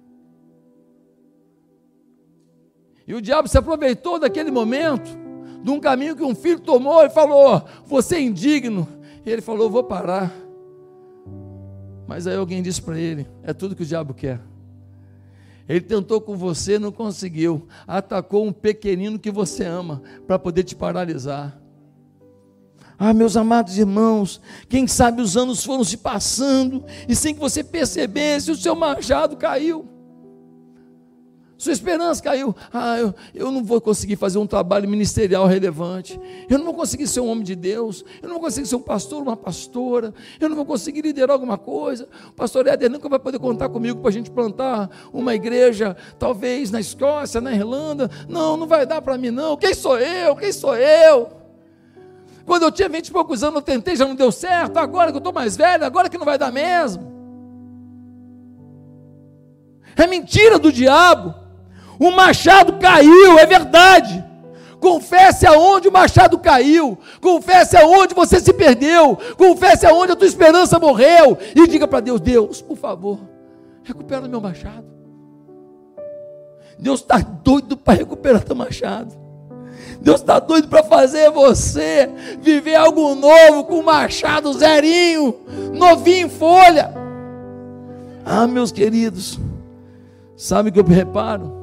E 3.07 3.15
o 3.15 3.23
diabo 3.23 3.49
se 3.49 3.57
aproveitou 3.57 4.19
daquele 4.19 4.51
momento, 4.51 5.17
de 5.63 5.71
um 5.71 5.79
caminho 5.81 6.17
que 6.17 6.25
um 6.25 6.35
filho 6.35 6.61
tomou 6.61 7.03
e 7.05 7.11
falou: 7.11 7.63
Você 7.87 8.17
é 8.17 8.21
indigno. 8.21 8.87
E 9.25 9.31
ele 9.31 9.41
falou: 9.41 9.71
Vou 9.71 9.85
parar. 9.85 10.33
Mas 12.07 12.27
aí 12.27 12.37
alguém 12.37 12.63
disse 12.63 12.83
para 12.83 12.99
ele: 12.99 13.27
É 13.43 13.55
tudo 13.55 13.75
que 13.75 13.83
o 13.83 13.87
diabo 13.87 14.13
quer. 14.13 14.41
Ele 15.69 15.81
tentou 15.81 16.21
com 16.21 16.37
você, 16.37 16.79
não 16.79 16.93
conseguiu. 16.93 17.67
Atacou 17.87 18.47
um 18.47 18.53
pequenino 18.53 19.19
que 19.19 19.31
você 19.31 19.65
ama 19.65 20.03
para 20.27 20.39
poder 20.39 20.63
te 20.63 20.77
paralisar. 20.77 21.61
Ah, 22.99 23.13
meus 23.13 23.37
amados 23.37 23.77
irmãos, 23.77 24.41
quem 24.69 24.87
sabe 24.87 25.21
os 25.21 25.37
anos 25.37 25.63
foram 25.63 25.85
se 25.85 25.99
passando 25.99 26.85
e 27.07 27.15
sem 27.15 27.35
que 27.35 27.41
você 27.41 27.63
percebesse, 27.63 28.51
o 28.51 28.57
seu 28.57 28.75
machado 28.75 29.37
caiu. 29.37 29.96
Sua 31.59 31.73
esperança 31.73 32.23
caiu. 32.23 32.55
Ah, 32.73 32.99
eu, 32.99 33.15
eu 33.35 33.51
não 33.51 33.65
vou 33.65 33.81
conseguir 33.81 34.17
fazer 34.17 34.37
um 34.39 34.47
trabalho 34.47 34.87
ministerial 34.87 35.47
relevante. 35.47 36.21
Eu 36.51 36.59
não 36.59 36.67
vou 36.67 36.75
conseguir 36.75 37.07
ser 37.07 37.21
um 37.21 37.29
homem 37.29 37.45
de 37.45 37.55
Deus. 37.55 38.05
Eu 38.23 38.29
não 38.29 38.35
vou 38.35 38.45
conseguir 38.45 38.67
ser 38.67 38.77
um 38.77 38.83
pastor, 38.83 39.23
uma 39.23 39.37
pastora. 39.37 40.13
Eu 40.39 40.51
não 40.51 40.57
vou 40.57 40.67
conseguir 40.67 41.01
liderar 41.01 41.33
alguma 41.33 41.57
coisa. 41.57 42.09
O 42.29 42.33
pastor 42.33 42.67
Éder 42.67 42.91
nunca 42.91 43.09
vai 43.09 43.19
poder 43.19 43.39
contar 43.39 43.71
comigo 43.71 44.01
para 44.01 44.11
a 44.11 44.13
gente 44.13 44.31
plantar 44.31 44.91
uma 45.15 45.35
igreja, 45.35 45.97
talvez 46.19 46.71
na 46.71 46.79
Escócia, 46.79 47.41
na 47.41 47.55
Irlanda. 47.55 48.11
Não, 48.29 48.59
não 48.59 48.67
vai 48.67 48.85
dar 48.85 49.01
para 49.01 49.17
mim, 49.17 49.31
não. 49.31 49.57
Quem 49.57 49.73
sou 49.73 49.99
eu? 49.99 50.37
Quem 50.37 50.53
sou 50.53 50.77
eu? 50.77 51.31
Quando 52.45 52.65
eu 52.65 52.71
tinha 52.71 52.89
20 52.89 53.09
e 53.09 53.13
poucos 53.13 53.43
anos, 53.43 53.57
eu 53.57 53.63
tentei, 53.63 53.97
já 53.97 54.07
não 54.07 54.15
deu 54.15 54.31
certo. 54.31 54.77
Agora 54.77 55.11
que 55.11 55.17
eu 55.17 55.21
estou 55.21 55.33
mais 55.33 55.57
velho, 55.57 55.87
agora 55.87 56.11
que 56.11 56.19
não 56.19 56.27
vai 56.27 56.37
dar 56.37 56.53
mesmo. 56.53 57.17
É 59.97 60.07
mentira 60.07 60.59
do 60.59 60.71
diabo. 60.71 61.46
O 61.99 62.11
machado 62.11 62.75
caiu, 62.75 63.39
é 63.39 63.47
verdade. 63.47 64.25
Confesse 64.81 65.47
aonde 65.47 65.89
o 65.89 65.93
machado 65.93 66.39
caiu. 66.39 66.99
Confesse 67.21 67.77
aonde 67.77 68.15
você 68.15 68.39
se 68.41 68.53
perdeu. 68.53 69.19
Confesse 69.37 69.87
aonde 69.87 70.13
a 70.13 70.17
tua 70.17 70.29
esperança 70.29 70.79
morreu. 70.79 71.39
E 71.55 71.67
diga 71.67 71.89
para 71.89 72.01
Deus: 72.01 72.21
Deus, 72.21 72.61
por 72.61 72.77
favor, 72.77 73.19
recupera 73.83 74.27
o 74.27 74.29
meu 74.29 74.41
machado. 74.41 74.87
Deus 76.79 77.01
está 77.01 77.19
doido 77.19 77.77
para 77.77 77.99
recuperar 77.99 78.45
teu 78.45 78.55
machado. 78.55 79.15
Deus 80.01 80.21
está 80.21 80.39
doido 80.39 80.69
para 80.69 80.85
fazer 80.85 81.31
você 81.31 82.09
viver 82.41 82.75
algo 82.75 83.15
novo 83.15 83.65
com 83.65 83.83
machado 83.83 84.53
zerinho, 84.53 85.35
novinho 85.73 86.27
em 86.27 86.31
folha. 86.31 86.93
Ah, 88.25 88.47
meus 88.47 88.71
queridos, 88.71 89.39
sabe 90.37 90.69
o 90.69 90.73
que 90.73 90.81
eu 90.81 90.85
reparo? 90.85 91.56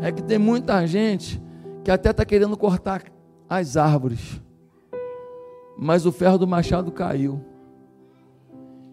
É 0.00 0.10
que 0.10 0.22
tem 0.22 0.38
muita 0.38 0.86
gente 0.86 1.42
que 1.84 1.90
até 1.90 2.10
está 2.10 2.24
querendo 2.24 2.56
cortar 2.56 3.02
as 3.48 3.76
árvores, 3.76 4.40
mas 5.76 6.06
o 6.06 6.12
ferro 6.12 6.38
do 6.38 6.46
machado 6.46 6.92
caiu. 6.92 7.44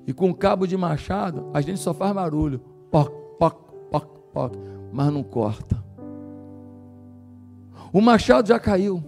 E 0.05 0.14
com 0.14 0.30
o 0.30 0.36
cabo 0.36 0.66
de 0.66 0.78
machado, 0.78 1.49
a 1.53 1.60
gente 1.60 1.80
só 1.80 1.93
faz 1.93 2.14
barulho, 2.14 2.60
poc, 2.89 3.12
poc, 3.38 3.58
poc, 3.91 4.08
poc, 4.34 4.55
mas 4.91 5.12
não 5.12 5.22
corta. 5.22 5.84
O 7.91 8.01
machado 8.01 8.47
já 8.47 8.60
caiu 8.60 9.03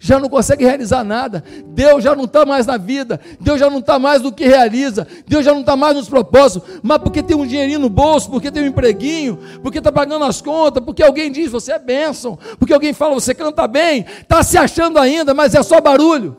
já 0.00 0.18
não 0.18 0.28
consegue 0.28 0.64
realizar 0.64 1.02
nada, 1.02 1.42
Deus 1.66 2.04
já 2.04 2.14
não 2.14 2.24
está 2.24 2.46
mais 2.46 2.66
na 2.66 2.76
vida, 2.76 3.20
Deus 3.40 3.58
já 3.58 3.68
não 3.68 3.80
está 3.80 3.98
mais 3.98 4.22
no 4.22 4.30
que 4.30 4.46
realiza, 4.46 5.06
Deus 5.26 5.44
já 5.44 5.52
não 5.52 5.60
está 5.60 5.74
mais 5.74 5.96
nos 5.96 6.08
propósitos, 6.08 6.80
mas 6.82 6.98
porque 6.98 7.22
tem 7.22 7.36
um 7.36 7.46
dinheirinho 7.46 7.80
no 7.80 7.88
bolso, 7.88 8.30
porque 8.30 8.50
tem 8.50 8.62
um 8.62 8.66
empreguinho, 8.66 9.38
porque 9.60 9.78
está 9.78 9.90
pagando 9.90 10.24
as 10.24 10.40
contas, 10.40 10.82
porque 10.84 11.02
alguém 11.02 11.32
diz 11.32 11.50
você 11.50 11.72
é 11.72 11.78
bênção, 11.78 12.38
porque 12.58 12.72
alguém 12.72 12.92
fala 12.92 13.14
você 13.14 13.34
canta 13.34 13.66
bem, 13.66 14.06
está 14.20 14.42
se 14.42 14.56
achando 14.56 14.98
ainda, 14.98 15.34
mas 15.34 15.54
é 15.54 15.62
só 15.62 15.80
barulho. 15.80 16.36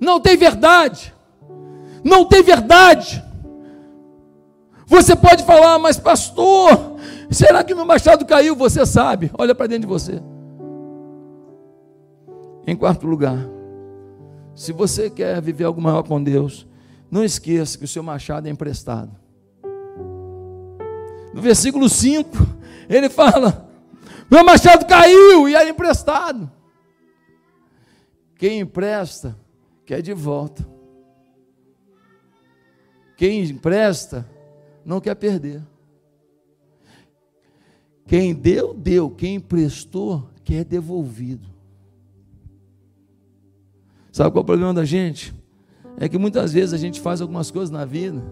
Não 0.00 0.20
tem 0.20 0.36
verdade, 0.36 1.12
não 2.04 2.24
tem 2.24 2.42
verdade. 2.42 3.22
Você 4.86 5.16
pode 5.16 5.44
falar, 5.44 5.78
mas 5.78 5.98
pastor, 5.98 6.96
será 7.30 7.64
que 7.64 7.74
meu 7.74 7.84
machado 7.84 8.24
caiu? 8.24 8.54
Você 8.54 8.84
sabe, 8.86 9.30
olha 9.36 9.54
para 9.54 9.66
dentro 9.66 9.82
de 9.82 9.86
você. 9.86 10.22
Em 12.66 12.76
quarto 12.76 13.06
lugar, 13.06 13.38
se 14.54 14.72
você 14.72 15.10
quer 15.10 15.40
viver 15.40 15.64
algo 15.64 15.80
maior 15.80 16.02
com 16.02 16.22
Deus, 16.22 16.66
não 17.10 17.24
esqueça 17.24 17.76
que 17.76 17.84
o 17.84 17.88
seu 17.88 18.02
machado 18.02 18.46
é 18.46 18.50
emprestado. 18.50 19.14
No 21.34 21.40
versículo 21.40 21.88
5, 21.88 22.36
ele 22.88 23.08
fala: 23.08 23.68
Meu 24.30 24.44
machado 24.44 24.86
caiu 24.86 25.48
e 25.48 25.54
era 25.54 25.68
emprestado. 25.68 26.50
Quem 28.36 28.60
empresta, 28.60 29.36
quer 29.84 30.02
de 30.02 30.12
volta. 30.12 30.66
Quem 33.16 33.42
empresta, 33.44 34.28
não 34.84 35.00
quer 35.00 35.14
perder. 35.14 35.62
Quem 38.06 38.34
deu, 38.34 38.74
deu. 38.74 39.10
Quem 39.10 39.36
emprestou, 39.36 40.28
quer 40.44 40.64
devolvido. 40.64 41.51
Sabe 44.12 44.30
qual 44.30 44.40
é 44.40 44.42
o 44.42 44.46
problema 44.46 44.74
da 44.74 44.84
gente? 44.84 45.34
É 45.96 46.06
que 46.06 46.18
muitas 46.18 46.52
vezes 46.52 46.74
a 46.74 46.76
gente 46.76 47.00
faz 47.00 47.22
algumas 47.22 47.50
coisas 47.50 47.70
na 47.70 47.86
vida 47.86 48.22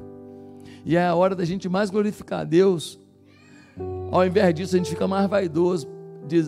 e 0.84 0.94
é 0.94 1.06
a 1.06 1.14
hora 1.14 1.34
da 1.34 1.44
gente 1.44 1.70
mais 1.70 1.88
glorificar 1.88 2.40
a 2.40 2.44
Deus. 2.44 3.00
Ao 4.10 4.26
invés 4.26 4.54
disso, 4.54 4.74
a 4.74 4.78
gente 4.78 4.90
fica 4.90 5.08
mais 5.08 5.28
vaidoso, 5.28 5.88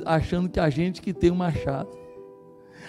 achando 0.04 0.50
que 0.50 0.60
a 0.60 0.68
gente 0.68 1.00
que 1.00 1.14
tem 1.14 1.30
um 1.30 1.34
machado, 1.34 1.88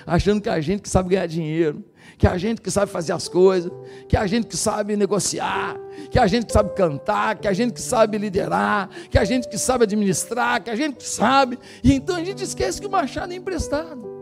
achando 0.06 0.42
que 0.42 0.50
a 0.50 0.60
gente 0.60 0.82
que 0.82 0.90
sabe 0.90 1.10
ganhar 1.10 1.28
dinheiro, 1.28 1.82
que 2.18 2.28
a 2.28 2.38
gente 2.38 2.60
que 2.60 2.70
sabe 2.70 2.92
fazer 2.92 3.14
as 3.14 3.30
coisas, 3.30 3.72
que 4.10 4.18
a 4.18 4.28
gente 4.28 4.48
que 4.48 4.58
sabe 4.58 4.98
negociar, 4.98 5.78
que 6.12 6.20
a 6.20 6.28
gente 6.28 6.48
que 6.48 6.52
sabe 6.52 6.76
cantar, 6.76 7.38
que 7.38 7.48
a 7.48 7.54
gente 7.54 7.74
que 7.74 7.82
sabe 7.82 8.18
liderar, 8.18 8.90
que 9.10 9.18
a 9.18 9.24
gente 9.24 9.48
que 9.48 9.58
sabe 9.58 9.86
administrar, 9.86 10.62
que 10.62 10.70
a 10.70 10.76
gente 10.76 10.96
que 10.96 11.08
sabe, 11.08 11.58
e 11.82 11.94
então 11.94 12.18
a 12.18 12.24
gente 12.24 12.44
esquece 12.44 12.82
que 12.82 12.88
o 12.88 12.92
machado 12.92 13.32
é 13.32 13.36
emprestado. 13.38 14.13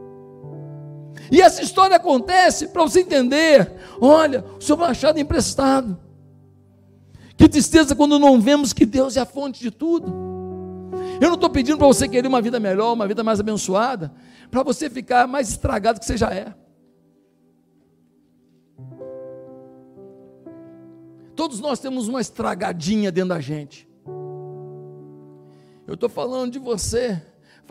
E 1.31 1.41
essa 1.41 1.63
história 1.63 1.95
acontece 1.95 2.67
para 2.67 2.83
você 2.83 2.99
entender: 2.99 3.71
olha, 4.01 4.43
o 4.59 4.61
seu 4.61 4.75
machado 4.75 5.17
emprestado. 5.17 5.97
Que 7.37 7.47
tristeza 7.47 7.95
quando 7.95 8.19
não 8.19 8.39
vemos 8.39 8.73
que 8.73 8.85
Deus 8.85 9.15
é 9.15 9.21
a 9.21 9.25
fonte 9.25 9.61
de 9.61 9.71
tudo. 9.71 10.13
Eu 11.21 11.29
não 11.29 11.35
estou 11.35 11.49
pedindo 11.49 11.77
para 11.77 11.87
você 11.87 12.07
querer 12.07 12.27
uma 12.27 12.41
vida 12.41 12.59
melhor, 12.59 12.93
uma 12.93 13.07
vida 13.07 13.23
mais 13.23 13.39
abençoada, 13.39 14.11
para 14.51 14.61
você 14.61 14.89
ficar 14.89 15.25
mais 15.25 15.49
estragado 15.49 15.99
que 15.99 16.05
você 16.05 16.17
já 16.17 16.29
é. 16.31 16.53
Todos 21.35 21.59
nós 21.59 21.79
temos 21.79 22.07
uma 22.07 22.19
estragadinha 22.19 23.11
dentro 23.11 23.29
da 23.29 23.39
gente. 23.39 23.87
Eu 25.87 25.95
estou 25.95 26.09
falando 26.09 26.51
de 26.51 26.59
você 26.59 27.21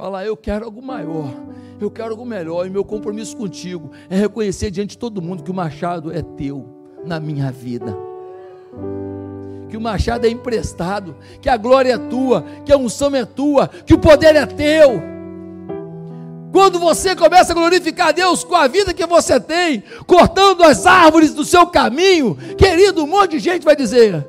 falar, 0.01 0.25
eu 0.25 0.35
quero 0.35 0.65
algo 0.65 0.81
maior, 0.81 1.31
eu 1.79 1.91
quero 1.91 2.13
algo 2.13 2.25
melhor, 2.25 2.67
e 2.67 2.71
meu 2.71 2.83
compromisso 2.83 3.37
contigo 3.37 3.91
é 4.09 4.17
reconhecer 4.17 4.71
diante 4.71 4.91
de 4.91 4.99
todo 4.99 5.21
mundo 5.21 5.43
que 5.43 5.51
o 5.51 5.55
machado 5.55 6.11
é 6.11 6.23
teu 6.23 6.67
na 7.05 7.21
minha 7.21 7.53
vida. 7.53 7.95
Que 9.69 9.77
o 9.77 9.81
machado 9.81 10.27
é 10.27 10.31
emprestado, 10.31 11.15
que 11.41 11.51
a 11.51 11.57
glória 11.57 11.93
é 11.93 11.99
tua, 11.99 12.43
que 12.65 12.73
a 12.73 12.79
unção 12.79 13.15
é 13.15 13.27
tua, 13.27 13.69
que 13.69 13.93
o 13.93 13.99
poder 13.99 14.35
é 14.35 14.47
teu. 14.47 15.03
Quando 16.51 16.81
você 16.81 17.15
começa 17.15 17.53
a 17.53 17.55
glorificar 17.55 18.09
a 18.09 18.13
Deus 18.13 18.43
com 18.43 18.57
a 18.57 18.67
vida 18.67 18.95
que 18.95 19.07
você 19.07 19.39
tem, 19.39 19.85
cortando 20.07 20.65
as 20.65 20.87
árvores 20.87 21.35
do 21.35 21.45
seu 21.45 21.67
caminho, 21.67 22.37
querido, 22.57 23.05
um 23.05 23.07
monte 23.07 23.33
de 23.33 23.39
gente 23.39 23.65
vai 23.65 23.77
dizer: 23.77 24.27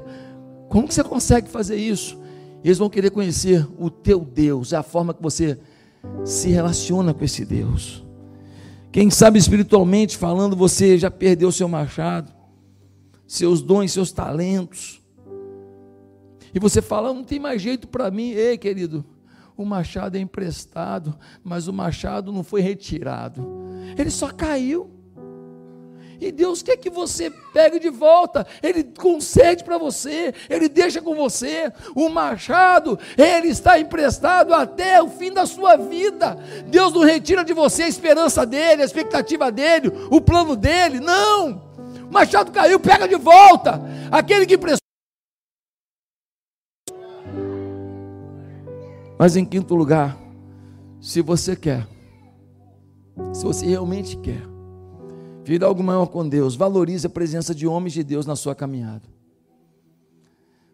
como 0.70 0.88
que 0.88 0.94
você 0.94 1.04
consegue 1.04 1.50
fazer 1.50 1.78
isso? 1.78 2.21
Eles 2.64 2.78
vão 2.78 2.90
querer 2.90 3.10
conhecer 3.10 3.68
o 3.78 3.90
teu 3.90 4.20
Deus, 4.20 4.74
é 4.74 4.78
a 4.78 4.84
forma 4.84 5.14
que 5.14 5.22
você 5.22 5.60
se 6.24 6.50
relaciona 6.50 7.14
com 7.14 7.24
esse 7.24 7.46
Deus. 7.46 8.06
Quem 8.92 9.10
sabe 9.10 9.40
espiritualmente 9.40 10.18
falando, 10.18 10.56
você 10.56 10.98
já 10.98 11.10
perdeu 11.10 11.52
seu 11.52 11.68
machado, 11.68 12.32
seus 13.26 13.62
dons, 13.62 13.92
seus 13.92 14.12
talentos. 14.12 15.02
E 16.54 16.60
você 16.60 16.82
fala, 16.82 17.14
não 17.14 17.24
tem 17.24 17.40
mais 17.40 17.62
jeito 17.62 17.88
para 17.88 18.12
mim. 18.12 18.32
Ei, 18.32 18.58
querido, 18.58 19.06
o 19.56 19.66
machado 19.66 20.18
é 20.18 20.20
emprestado, 20.20 21.18
mas 21.44 21.68
o 21.68 21.74
machado 21.74 22.32
não 22.32 22.44
foi 22.44 22.62
retirado. 22.62 23.48
Ele 23.98 24.10
só 24.10 24.30
caiu. 24.30 24.90
E 26.22 26.32
Deus 26.32 26.62
quer 26.62 26.78
que 26.78 26.92
você 26.92 27.32
pegue 27.52 27.80
de 27.80 27.90
volta. 27.90 28.46
Ele 28.62 28.84
concede 28.84 29.64
para 29.64 29.80
você, 29.80 30.32
ele 30.48 30.70
deixa 30.70 31.02
com 31.02 31.16
você. 31.16 31.74
O 31.96 32.10
machado, 32.10 33.00
ele 33.18 33.48
está 33.48 33.80
emprestado 33.80 34.54
até 34.54 35.02
o 35.02 35.10
fim 35.10 35.34
da 35.34 35.48
sua 35.48 35.76
vida. 35.76 36.38
Deus 36.68 36.94
não 36.94 37.02
retira 37.02 37.44
de 37.44 37.54
você 37.54 37.84
a 37.84 37.88
esperança 37.88 38.46
dele, 38.46 38.84
a 38.84 38.86
expectativa 38.86 39.52
dele, 39.52 39.92
o 40.12 40.22
plano 40.22 40.56
dele. 40.56 41.00
Não. 41.00 41.72
O 42.08 42.14
machado 42.14 42.52
caiu, 42.52 42.80
pega 42.80 43.08
de 43.08 43.16
volta. 43.16 43.82
Aquele 44.12 44.46
que 44.46 44.54
emprestou 44.54 44.82
Mas 49.18 49.36
em 49.36 49.46
quinto 49.46 49.76
lugar, 49.76 50.18
se 51.00 51.22
você 51.22 51.56
quer, 51.56 51.88
se 53.34 53.44
você 53.44 53.68
realmente 53.68 54.18
quer, 54.18 54.51
vir 55.44 55.64
algo 55.64 55.84
maior 55.84 56.08
com 56.08 56.28
Deus, 56.28 56.56
valorize 56.56 57.08
a 57.08 57.10
presença 57.10 57.54
de 57.54 57.68
homens 57.68 57.94
de 57.94 58.04
Deus 58.04 58.26
na 58.26 58.36
sua 58.36 58.54
caminhada. 58.54 59.04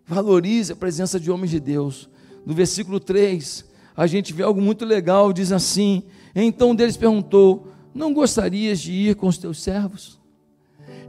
Valorize 0.06 0.72
a 0.72 0.76
presença 0.76 1.20
de 1.20 1.30
homens 1.30 1.52
de 1.52 1.60
Deus. 1.60 2.10
No 2.46 2.54
versículo 2.54 3.00
3, 3.00 3.66
a 3.96 4.08
gente 4.08 4.34
vê 4.34 4.44
algo 4.44 4.62
muito 4.62 4.86
legal, 4.86 5.34
diz 5.34 5.52
assim: 5.52 6.04
Então 6.34 6.74
deles 6.74 6.96
perguntou: 6.96 7.68
Não 7.94 8.14
gostarias 8.14 8.80
de 8.80 8.92
ir 8.92 9.16
com 9.16 9.28
os 9.28 9.38
teus 9.38 9.62
servos? 9.62 10.18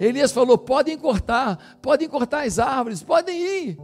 Elias 0.00 0.32
falou: 0.32 0.58
Podem 0.58 0.98
cortar, 0.98 1.78
podem 1.80 2.08
cortar 2.08 2.44
as 2.44 2.58
árvores, 2.58 3.02
podem 3.02 3.40
ir. 3.40 3.78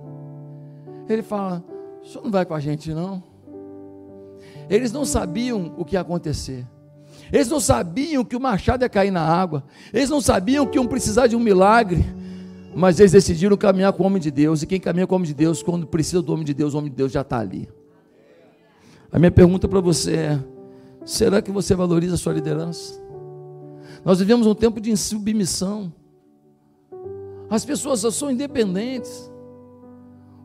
Ele 1.08 1.22
fala: 1.22 1.64
O 2.02 2.06
senhor 2.06 2.24
não 2.24 2.30
vai 2.30 2.44
com 2.44 2.54
a 2.54 2.60
gente, 2.60 2.92
não? 2.92 3.22
Eles 4.68 4.90
não 4.90 5.04
sabiam 5.04 5.74
o 5.76 5.84
que 5.84 5.94
ia 5.94 6.00
acontecer. 6.00 6.66
Eles 7.32 7.48
não 7.48 7.60
sabiam 7.60 8.24
que 8.24 8.36
o 8.36 8.40
machado 8.40 8.84
ia 8.84 8.88
cair 8.88 9.10
na 9.10 9.22
água. 9.22 9.64
Eles 9.92 10.10
não 10.10 10.20
sabiam 10.20 10.66
que 10.66 10.78
iam 10.78 10.86
precisar 10.86 11.26
de 11.26 11.36
um 11.36 11.40
milagre. 11.40 12.04
Mas 12.74 12.98
eles 12.98 13.12
decidiram 13.12 13.56
caminhar 13.56 13.92
com 13.92 14.02
o 14.02 14.06
homem 14.06 14.20
de 14.20 14.30
Deus. 14.30 14.62
E 14.62 14.66
quem 14.66 14.80
caminha 14.80 15.06
com 15.06 15.14
o 15.14 15.16
homem 15.16 15.28
de 15.28 15.34
Deus, 15.34 15.62
quando 15.62 15.86
precisa 15.86 16.20
do 16.20 16.32
homem 16.32 16.44
de 16.44 16.54
Deus, 16.54 16.74
o 16.74 16.78
homem 16.78 16.90
de 16.90 16.96
Deus 16.96 17.12
já 17.12 17.20
está 17.20 17.38
ali. 17.38 17.68
A 19.12 19.18
minha 19.18 19.30
pergunta 19.30 19.68
para 19.68 19.80
você 19.80 20.16
é: 20.16 20.44
será 21.04 21.40
que 21.40 21.52
você 21.52 21.74
valoriza 21.74 22.14
a 22.14 22.18
sua 22.18 22.32
liderança? 22.32 23.00
Nós 24.04 24.18
vivemos 24.18 24.46
um 24.46 24.54
tempo 24.54 24.80
de 24.80 24.94
submissão. 24.96 25.92
As 27.48 27.64
pessoas 27.64 28.00
só 28.00 28.10
são 28.10 28.30
independentes. 28.30 29.30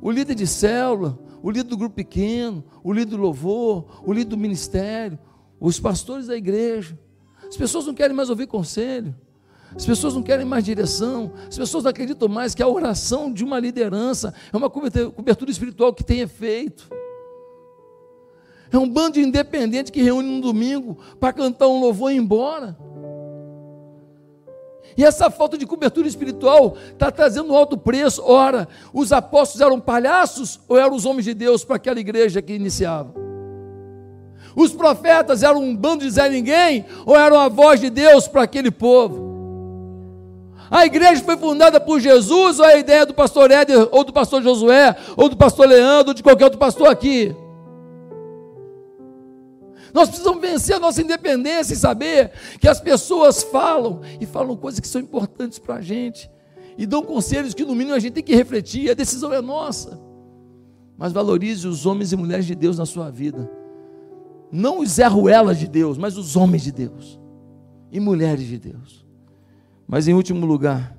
O 0.01 0.11
líder 0.11 0.35
de 0.35 0.47
célula, 0.47 1.17
o 1.41 1.49
líder 1.49 1.69
do 1.69 1.77
grupo 1.77 1.95
pequeno, 1.95 2.63
o 2.83 2.93
líder 2.93 3.11
do 3.11 3.17
louvor, 3.17 4.01
o 4.05 4.13
líder 4.13 4.29
do 4.29 4.37
ministério, 4.37 5.17
os 5.59 5.79
pastores 5.79 6.27
da 6.27 6.35
igreja. 6.35 6.97
As 7.47 7.57
pessoas 7.57 7.85
não 7.85 7.93
querem 7.93 8.15
mais 8.15 8.29
ouvir 8.29 8.47
conselho. 8.47 9.15
As 9.75 9.85
pessoas 9.85 10.15
não 10.15 10.23
querem 10.23 10.45
mais 10.45 10.63
direção, 10.63 11.31
as 11.47 11.55
pessoas 11.55 11.83
não 11.83 11.91
acreditam 11.91 12.27
mais 12.27 12.55
que 12.55 12.63
a 12.63 12.67
oração 12.67 13.31
de 13.31 13.43
uma 13.43 13.59
liderança 13.59 14.33
é 14.51 14.57
uma 14.57 14.69
cobertura 14.69 15.51
espiritual 15.51 15.93
que 15.93 16.03
tem 16.03 16.21
efeito. 16.21 16.89
É 18.71 18.77
um 18.77 18.89
bando 18.89 19.13
de 19.13 19.21
independente 19.21 19.91
que 19.91 20.01
reúne 20.01 20.29
no 20.29 20.41
domingo 20.41 20.97
para 21.19 21.33
cantar 21.33 21.67
um 21.67 21.79
louvor 21.79 22.11
e 22.11 22.15
ir 22.15 22.17
embora. 22.17 22.77
E 24.97 25.03
essa 25.03 25.29
falta 25.29 25.57
de 25.57 25.65
cobertura 25.65 26.07
espiritual 26.07 26.75
está 26.91 27.11
trazendo 27.11 27.53
um 27.53 27.55
alto 27.55 27.77
preço. 27.77 28.23
Ora, 28.23 28.67
os 28.91 29.11
apóstolos 29.11 29.61
eram 29.61 29.79
palhaços 29.79 30.59
ou 30.67 30.77
eram 30.77 30.95
os 30.95 31.05
homens 31.05 31.25
de 31.25 31.33
Deus 31.33 31.63
para 31.63 31.77
aquela 31.77 31.99
igreja 31.99 32.41
que 32.41 32.53
iniciava? 32.53 33.13
Os 34.59 34.73
profetas 34.73 35.41
eram 35.41 35.63
um 35.63 35.73
bando 35.73 36.03
de 36.03 36.11
Zé 36.11 36.27
Ninguém 36.27 36.85
ou 37.05 37.15
eram 37.15 37.39
a 37.39 37.47
voz 37.47 37.79
de 37.79 37.89
Deus 37.89 38.27
para 38.27 38.43
aquele 38.43 38.69
povo? 38.69 39.29
A 40.69 40.85
igreja 40.85 41.23
foi 41.23 41.37
fundada 41.37 41.79
por 41.79 41.97
Jesus 42.01 42.59
ou 42.59 42.65
é 42.65 42.73
a 42.73 42.77
ideia 42.77 43.05
do 43.05 43.13
pastor 43.13 43.49
Éder, 43.49 43.87
ou 43.89 44.03
do 44.03 44.11
pastor 44.11 44.43
Josué, 44.43 44.97
ou 45.15 45.29
do 45.29 45.37
pastor 45.37 45.65
Leandro, 45.65 46.09
ou 46.09 46.13
de 46.13 46.21
qualquer 46.21 46.43
outro 46.43 46.59
pastor 46.59 46.89
aqui? 46.89 47.33
Nós 49.93 50.09
precisamos 50.09 50.41
vencer 50.41 50.75
a 50.75 50.79
nossa 50.79 51.01
independência 51.01 51.73
e 51.73 51.77
saber 51.77 52.31
que 52.59 52.67
as 52.67 52.81
pessoas 52.81 53.41
falam 53.41 54.01
e 54.19 54.25
falam 54.25 54.57
coisas 54.57 54.81
que 54.81 54.87
são 54.89 54.99
importantes 54.99 55.57
para 55.57 55.75
a 55.75 55.81
gente 55.81 56.29
e 56.77 56.85
dão 56.85 57.01
conselhos 57.01 57.53
que 57.53 57.63
no 57.63 57.73
mínimo 57.73 57.95
a 57.95 57.99
gente 57.99 58.13
tem 58.13 58.23
que 58.23 58.35
refletir, 58.35 58.91
a 58.91 58.93
decisão 58.93 59.33
é 59.33 59.41
nossa. 59.41 59.97
Mas 60.97 61.13
valorize 61.13 61.65
os 61.65 61.85
homens 61.85 62.11
e 62.11 62.17
mulheres 62.17 62.45
de 62.45 62.55
Deus 62.55 62.77
na 62.77 62.85
sua 62.85 63.09
vida. 63.09 63.58
Não 64.51 64.79
os 64.79 64.91
Zé 64.91 65.05
de 65.55 65.67
Deus, 65.67 65.97
mas 65.97 66.17
os 66.17 66.35
homens 66.35 66.63
de 66.63 66.71
Deus 66.71 67.19
e 67.91 67.99
mulheres 67.99 68.47
de 68.47 68.57
Deus. 68.57 69.05
Mas 69.87 70.07
em 70.07 70.13
último 70.13 70.45
lugar, 70.45 70.97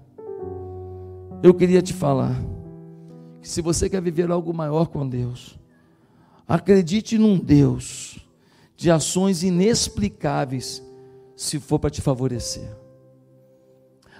eu 1.43 1.55
queria 1.55 1.83
te 1.83 1.93
falar 1.93 2.37
que 3.41 3.49
se 3.49 3.63
você 3.63 3.89
quer 3.89 4.03
viver 4.03 4.31
algo 4.31 4.53
maior 4.53 4.87
com 4.89 5.09
Deus, 5.09 5.59
acredite 6.47 7.17
num 7.17 7.39
Deus 7.39 8.19
de 8.77 8.91
ações 8.91 9.43
inexplicáveis, 9.43 10.83
se 11.37 11.59
for 11.59 11.79
para 11.79 11.91
te 11.91 12.01
favorecer. 12.01 12.77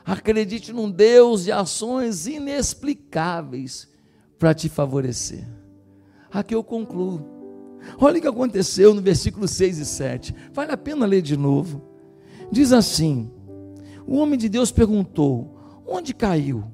Acredite 0.05 0.73
num 0.73 0.91
Deus 0.91 1.45
de 1.45 1.53
ações 1.53 2.27
inexplicáveis 2.27 3.89
para 4.39 4.55
te 4.55 4.69
favorecer. 4.69 5.47
Aqui 6.33 6.55
eu 6.55 6.65
concluo. 6.65 7.40
Olha 7.99 8.19
o 8.19 8.21
que 8.21 8.29
aconteceu 8.29 8.95
no 8.95 9.01
versículo 9.03 9.47
6 9.47 9.79
e 9.79 9.85
7. 9.85 10.35
Vale 10.53 10.73
a 10.73 10.77
pena 10.77 11.07
ler 11.07 11.23
de 11.23 11.37
novo. 11.37 11.83
Diz 12.51 12.73
assim: 12.73 13.31
o 14.11 14.17
homem 14.17 14.37
de 14.37 14.49
Deus 14.49 14.73
perguntou: 14.73 15.57
Onde 15.87 16.13
caiu? 16.13 16.65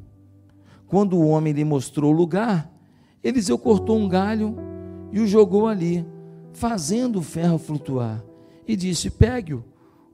Quando 0.87 1.19
o 1.19 1.29
homem 1.29 1.53
lhe 1.53 1.65
mostrou 1.65 2.11
o 2.11 2.17
lugar, 2.17 2.73
Eliseu 3.23 3.59
cortou 3.59 3.99
um 3.99 4.09
galho 4.09 4.57
e 5.13 5.21
o 5.21 5.27
jogou 5.27 5.67
ali, 5.67 6.07
fazendo 6.55 7.19
o 7.19 7.23
ferro 7.23 7.59
flutuar. 7.59 8.25
E 8.67 8.75
disse: 8.75 9.11
Pegue-o. 9.11 9.63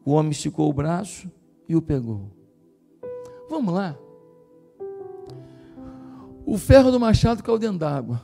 O 0.05 0.11
homem 0.11 0.33
esticou 0.33 0.69
o 0.69 0.73
braço 0.73 1.31
e 1.69 1.77
o 1.77 1.81
pegou. 1.81 2.29
Vamos 3.49 3.73
lá. 3.73 3.97
O 6.45 6.59
ferro 6.59 6.91
do 6.91 6.99
machado 6.99 7.41
caiu 7.41 7.57
dentro 7.57 7.79
d'água. 7.79 8.21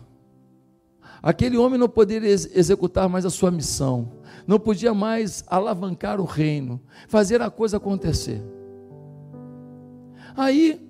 Aquele 1.22 1.56
homem 1.56 1.78
não 1.78 1.88
poderia 1.88 2.30
executar 2.30 3.08
mais 3.08 3.26
a 3.26 3.30
sua 3.30 3.50
missão, 3.50 4.12
não 4.46 4.58
podia 4.58 4.94
mais 4.94 5.44
alavancar 5.46 6.20
o 6.20 6.24
reino, 6.24 6.80
fazer 7.08 7.42
a 7.42 7.50
coisa 7.50 7.76
acontecer. 7.76 8.42
Aí 10.36 10.80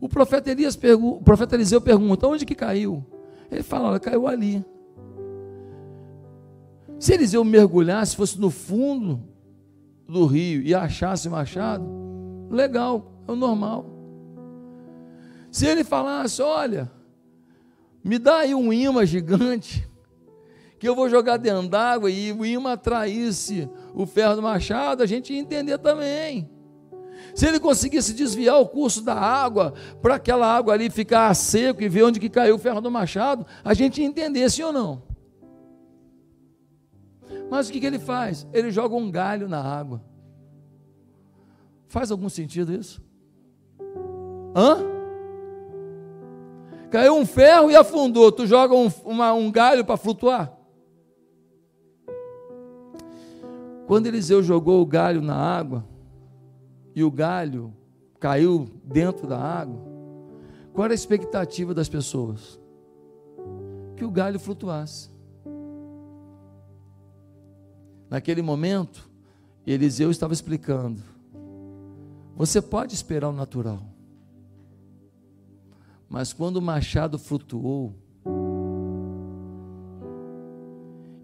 o 0.00 0.08
profeta 0.08 0.50
Elias 0.50 0.78
o 1.00 1.22
profeta 1.22 1.54
Eliseu 1.54 1.80
pergunta: 1.80 2.26
onde 2.26 2.46
que 2.46 2.54
caiu? 2.54 3.04
Ele 3.50 3.62
fala: 3.62 3.90
olha, 3.90 4.00
caiu 4.00 4.26
ali. 4.26 4.64
Se 6.98 7.12
Eliseu 7.12 7.44
mergulhasse, 7.44 8.16
fosse 8.16 8.40
no 8.40 8.50
fundo 8.50 9.22
do 10.08 10.26
rio 10.26 10.62
e 10.62 10.74
achasse 10.74 11.28
o 11.28 11.30
machado, 11.30 11.84
legal, 12.50 13.12
é 13.28 13.32
o 13.32 13.36
normal. 13.36 13.86
Se 15.50 15.66
ele 15.66 15.84
falasse: 15.84 16.40
olha, 16.40 16.90
me 18.04 18.18
dá 18.18 18.40
aí 18.40 18.54
um 18.54 18.70
imã 18.70 19.06
gigante, 19.06 19.88
que 20.78 20.86
eu 20.86 20.94
vou 20.94 21.08
jogar 21.08 21.38
dentro 21.38 21.66
d'água 21.68 22.10
e 22.10 22.30
o 22.32 22.44
imã 22.44 22.72
atraísse 22.72 23.68
o 23.94 24.04
ferro 24.04 24.36
do 24.36 24.42
machado, 24.42 25.02
a 25.02 25.06
gente 25.06 25.32
ia 25.32 25.38
entender 25.40 25.78
também. 25.78 26.50
Se 27.34 27.46
ele 27.46 27.58
conseguisse 27.58 28.12
desviar 28.12 28.60
o 28.60 28.68
curso 28.68 29.02
da 29.02 29.14
água, 29.14 29.72
para 30.02 30.16
aquela 30.16 30.46
água 30.46 30.74
ali 30.74 30.90
ficar 30.90 31.32
seco 31.34 31.82
e 31.82 31.88
ver 31.88 32.04
onde 32.04 32.20
que 32.20 32.28
caiu 32.28 32.56
o 32.56 32.58
ferro 32.58 32.80
do 32.80 32.90
machado, 32.90 33.46
a 33.64 33.72
gente 33.72 34.00
ia 34.00 34.06
entender, 34.06 34.48
sim 34.50 34.62
ou 34.62 34.72
não? 34.72 35.02
Mas 37.50 37.68
o 37.68 37.72
que, 37.72 37.80
que 37.80 37.86
ele 37.86 37.98
faz? 37.98 38.46
Ele 38.52 38.70
joga 38.70 38.94
um 38.94 39.10
galho 39.10 39.48
na 39.48 39.62
água. 39.62 40.02
Faz 41.88 42.10
algum 42.10 42.28
sentido 42.28 42.72
isso? 42.72 43.02
Hã? 44.54 44.93
Caiu 46.94 47.16
um 47.16 47.26
ferro 47.26 47.72
e 47.72 47.74
afundou. 47.74 48.30
Tu 48.30 48.46
joga 48.46 48.72
um, 48.72 48.88
uma, 49.04 49.32
um 49.34 49.50
galho 49.50 49.84
para 49.84 49.96
flutuar? 49.96 50.56
Quando 53.84 54.06
Eliseu 54.06 54.44
jogou 54.44 54.80
o 54.80 54.86
galho 54.86 55.20
na 55.20 55.34
água, 55.34 55.84
e 56.94 57.02
o 57.02 57.10
galho 57.10 57.74
caiu 58.20 58.70
dentro 58.84 59.26
da 59.26 59.36
água, 59.36 59.76
qual 60.72 60.84
era 60.84 60.94
a 60.94 60.94
expectativa 60.94 61.74
das 61.74 61.88
pessoas? 61.88 62.60
Que 63.96 64.04
o 64.04 64.10
galho 64.10 64.38
flutuasse. 64.38 65.10
Naquele 68.08 68.40
momento, 68.40 69.10
Eliseu 69.66 70.12
estava 70.12 70.32
explicando: 70.32 71.02
você 72.36 72.62
pode 72.62 72.94
esperar 72.94 73.30
o 73.30 73.32
natural, 73.32 73.80
mas 76.08 76.32
quando 76.32 76.56
o 76.58 76.62
machado 76.62 77.18
flutuou, 77.18 77.94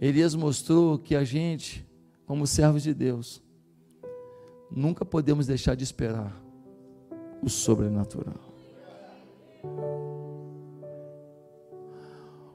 Elias 0.01 0.35
mostrou 0.35 0.99
que 0.99 1.14
a 1.14 1.24
gente, 1.24 1.87
como 2.26 2.47
servos 2.47 2.83
de 2.83 2.95
Deus, 2.95 3.43
nunca 4.70 5.05
podemos 5.05 5.47
deixar 5.47 5.74
de 5.74 5.85
esperar 5.85 6.35
o 7.43 7.51
sobrenatural. 7.51 8.41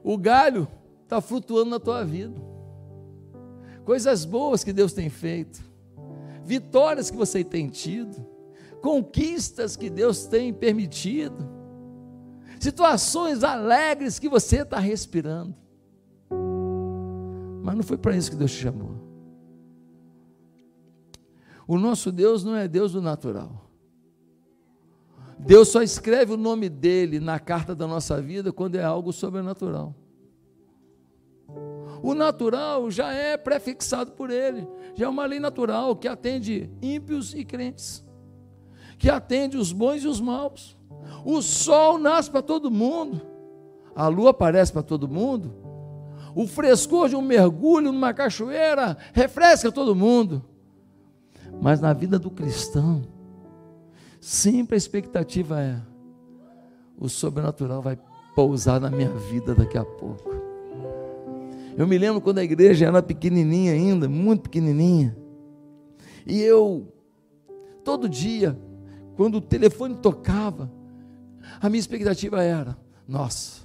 O 0.02 0.18
galho 0.18 0.66
está 1.04 1.20
flutuando 1.20 1.70
na 1.70 1.78
tua 1.78 2.04
vida. 2.04 2.34
Coisas 3.84 4.24
boas 4.24 4.64
que 4.64 4.72
Deus 4.72 4.92
tem 4.92 5.08
feito, 5.08 5.62
vitórias 6.44 7.08
que 7.08 7.16
você 7.16 7.44
tem 7.44 7.68
tido, 7.68 8.26
conquistas 8.82 9.76
que 9.76 9.88
Deus 9.88 10.26
tem 10.26 10.52
permitido, 10.52 11.55
situações 12.58 13.42
alegres 13.42 14.18
que 14.18 14.28
você 14.28 14.62
está 14.62 14.78
respirando. 14.78 15.54
Mas 17.62 17.74
não 17.74 17.82
foi 17.82 17.98
para 17.98 18.16
isso 18.16 18.30
que 18.30 18.36
Deus 18.36 18.52
te 18.52 18.58
chamou. 18.58 18.94
O 21.66 21.78
nosso 21.78 22.12
Deus 22.12 22.44
não 22.44 22.54
é 22.54 22.68
Deus 22.68 22.92
do 22.92 23.02
natural. 23.02 23.68
Deus 25.38 25.68
só 25.68 25.82
escreve 25.82 26.32
o 26.32 26.36
nome 26.36 26.68
dele 26.68 27.20
na 27.20 27.38
carta 27.38 27.74
da 27.74 27.86
nossa 27.86 28.20
vida 28.22 28.52
quando 28.52 28.76
é 28.76 28.84
algo 28.84 29.12
sobrenatural. 29.12 29.94
O 32.02 32.14
natural 32.14 32.90
já 32.90 33.12
é 33.12 33.36
prefixado 33.36 34.12
por 34.12 34.30
ele, 34.30 34.66
já 34.94 35.06
é 35.06 35.08
uma 35.08 35.26
lei 35.26 35.40
natural 35.40 35.96
que 35.96 36.08
atende 36.08 36.70
ímpios 36.80 37.34
e 37.34 37.44
crentes, 37.44 38.04
que 38.98 39.10
atende 39.10 39.56
os 39.56 39.72
bons 39.72 40.02
e 40.04 40.06
os 40.06 40.20
maus. 40.20 40.75
O 41.24 41.42
sol 41.42 41.98
nasce 41.98 42.30
para 42.30 42.42
todo 42.42 42.70
mundo, 42.70 43.20
a 43.94 44.08
lua 44.08 44.30
aparece 44.30 44.72
para 44.72 44.82
todo 44.82 45.08
mundo, 45.08 45.52
o 46.34 46.46
frescor 46.46 47.08
de 47.08 47.16
um 47.16 47.22
mergulho 47.22 47.90
numa 47.90 48.12
cachoeira 48.12 48.96
refresca 49.12 49.72
todo 49.72 49.94
mundo. 49.94 50.44
Mas 51.60 51.80
na 51.80 51.92
vida 51.92 52.18
do 52.18 52.30
cristão, 52.30 53.02
sempre 54.20 54.74
a 54.74 54.76
expectativa 54.76 55.60
é: 55.60 55.80
o 56.98 57.08
sobrenatural 57.08 57.80
vai 57.80 57.98
pousar 58.34 58.78
na 58.78 58.90
minha 58.90 59.10
vida 59.10 59.54
daqui 59.54 59.78
a 59.78 59.84
pouco. 59.84 60.30
Eu 61.76 61.86
me 61.86 61.96
lembro 61.98 62.20
quando 62.20 62.38
a 62.38 62.44
igreja 62.44 62.86
era 62.86 63.02
pequenininha 63.02 63.72
ainda, 63.72 64.08
muito 64.08 64.42
pequenininha. 64.42 65.16
E 66.26 66.40
eu, 66.40 66.92
todo 67.84 68.08
dia, 68.08 68.58
quando 69.14 69.36
o 69.36 69.40
telefone 69.40 69.94
tocava, 69.94 70.70
a 71.60 71.68
minha 71.68 71.80
expectativa 71.80 72.42
era: 72.42 72.76
nossa, 73.06 73.62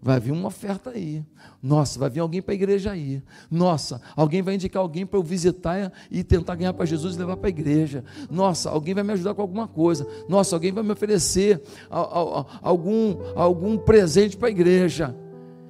vai 0.00 0.20
vir 0.20 0.32
uma 0.32 0.48
oferta 0.48 0.90
aí. 0.90 1.24
Nossa, 1.62 1.98
vai 1.98 2.08
vir 2.08 2.20
alguém 2.20 2.40
para 2.40 2.52
a 2.52 2.54
igreja 2.54 2.92
aí. 2.92 3.22
Nossa, 3.50 4.00
alguém 4.16 4.42
vai 4.42 4.54
indicar 4.54 4.80
alguém 4.80 5.04
para 5.04 5.18
eu 5.18 5.22
visitar 5.22 5.92
e 6.10 6.22
tentar 6.22 6.54
ganhar 6.54 6.72
para 6.72 6.86
Jesus 6.86 7.16
e 7.16 7.18
levar 7.18 7.36
para 7.36 7.48
a 7.48 7.50
igreja. 7.50 8.04
Nossa, 8.30 8.70
alguém 8.70 8.94
vai 8.94 9.02
me 9.02 9.12
ajudar 9.12 9.34
com 9.34 9.42
alguma 9.42 9.66
coisa. 9.66 10.06
Nossa, 10.28 10.54
alguém 10.54 10.72
vai 10.72 10.84
me 10.84 10.92
oferecer 10.92 11.62
algum, 11.90 13.16
algum 13.34 13.76
presente 13.76 14.36
para 14.36 14.48
a 14.48 14.50
igreja. 14.50 15.14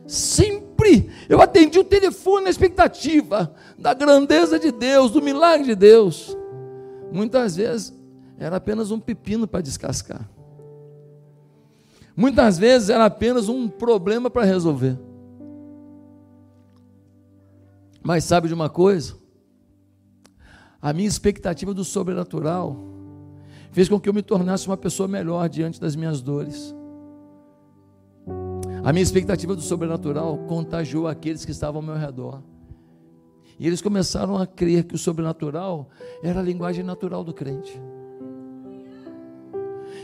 Sempre 0.07 1.11
eu 1.28 1.40
atendi 1.40 1.78
o 1.78 1.84
telefone 1.84 2.44
na 2.44 2.51
expectativa 2.51 3.53
da 3.78 3.94
grandeza 3.94 4.59
de 4.59 4.70
Deus, 4.70 5.11
do 5.11 5.22
milagre 5.22 5.66
de 5.66 5.74
Deus. 5.74 6.36
Muitas 7.11 7.57
vezes 7.57 7.94
era 8.38 8.57
apenas 8.57 8.90
um 8.90 9.01
pepino 9.01 9.49
para 9.49 9.61
descascar. 9.61 10.28
Muitas 12.19 12.59
vezes 12.59 12.91
era 12.91 13.05
apenas 13.05 13.49
um 13.49 13.69
problema 13.69 14.29
para 14.29 14.43
resolver. 14.43 14.99
Mas 18.03 18.25
sabe 18.25 18.49
de 18.49 18.55
uma 18.55 18.69
coisa? 18.69 19.16
A 20.83 20.93
minha 20.93 21.07
expectativa 21.07 21.73
do 21.73 21.85
sobrenatural 21.85 22.77
fez 23.71 23.89
com 23.89 24.01
que 24.01 24.09
eu 24.09 24.12
me 24.12 24.21
tornasse 24.21 24.66
uma 24.66 24.77
pessoa 24.77 25.07
melhor 25.07 25.49
diante 25.49 25.81
das 25.81 25.95
minhas 25.95 26.21
dores. 26.21 26.75
A 28.83 28.93
minha 28.93 29.05
expectativa 29.05 29.55
do 29.55 29.62
sobrenatural 29.62 30.39
contagiou 30.49 31.07
aqueles 31.07 31.45
que 31.45 31.53
estavam 31.53 31.81
ao 31.81 31.87
meu 31.87 31.95
redor. 31.95 32.43
E 33.61 33.64
eles 33.64 33.81
começaram 33.81 34.37
a 34.37 34.45
crer 34.45 34.83
que 34.83 34.97
o 34.97 34.99
sobrenatural 34.99 35.89
era 36.21 36.41
a 36.41 36.43
linguagem 36.43 36.83
natural 36.83 37.23
do 37.23 37.33
crente. 37.33 37.81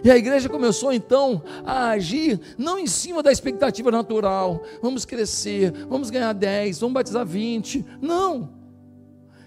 E 0.05 0.11
a 0.11 0.19
igreja 0.19 0.51
começou 0.51 0.93
então 0.93 1.43
a 1.65 1.89
agir 1.89 2.39
não 2.59 2.79
em 2.79 2.87
cima 2.87 3.23
da 3.23 3.33
expectativa 3.33 3.91
natural, 3.91 4.63
vamos 4.83 5.07
crescer, 5.07 5.73
vamos 5.89 6.11
ganhar 6.11 6.35
10, 6.35 6.79
vamos 6.79 6.93
batizar 6.93 7.25
20. 7.25 7.83
Não. 8.03 8.53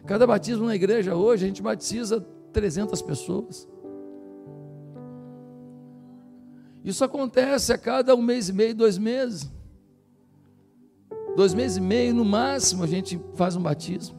Cada 0.07 0.25
batismo 0.25 0.65
na 0.65 0.75
igreja 0.75 1.15
hoje, 1.15 1.45
a 1.45 1.47
gente 1.47 1.61
batiza 1.61 2.25
300 2.51 2.99
pessoas. 3.03 3.69
Isso 6.83 7.03
acontece 7.03 7.71
a 7.71 7.77
cada 7.77 8.15
um 8.15 8.21
mês 8.21 8.49
e 8.49 8.53
meio, 8.53 8.73
dois 8.73 8.97
meses. 8.97 9.51
Dois 11.35 11.53
meses 11.53 11.77
e 11.77 11.81
meio, 11.81 12.15
no 12.15 12.25
máximo, 12.25 12.83
a 12.83 12.87
gente 12.87 13.21
faz 13.35 13.55
um 13.55 13.61
batismo. 13.61 14.16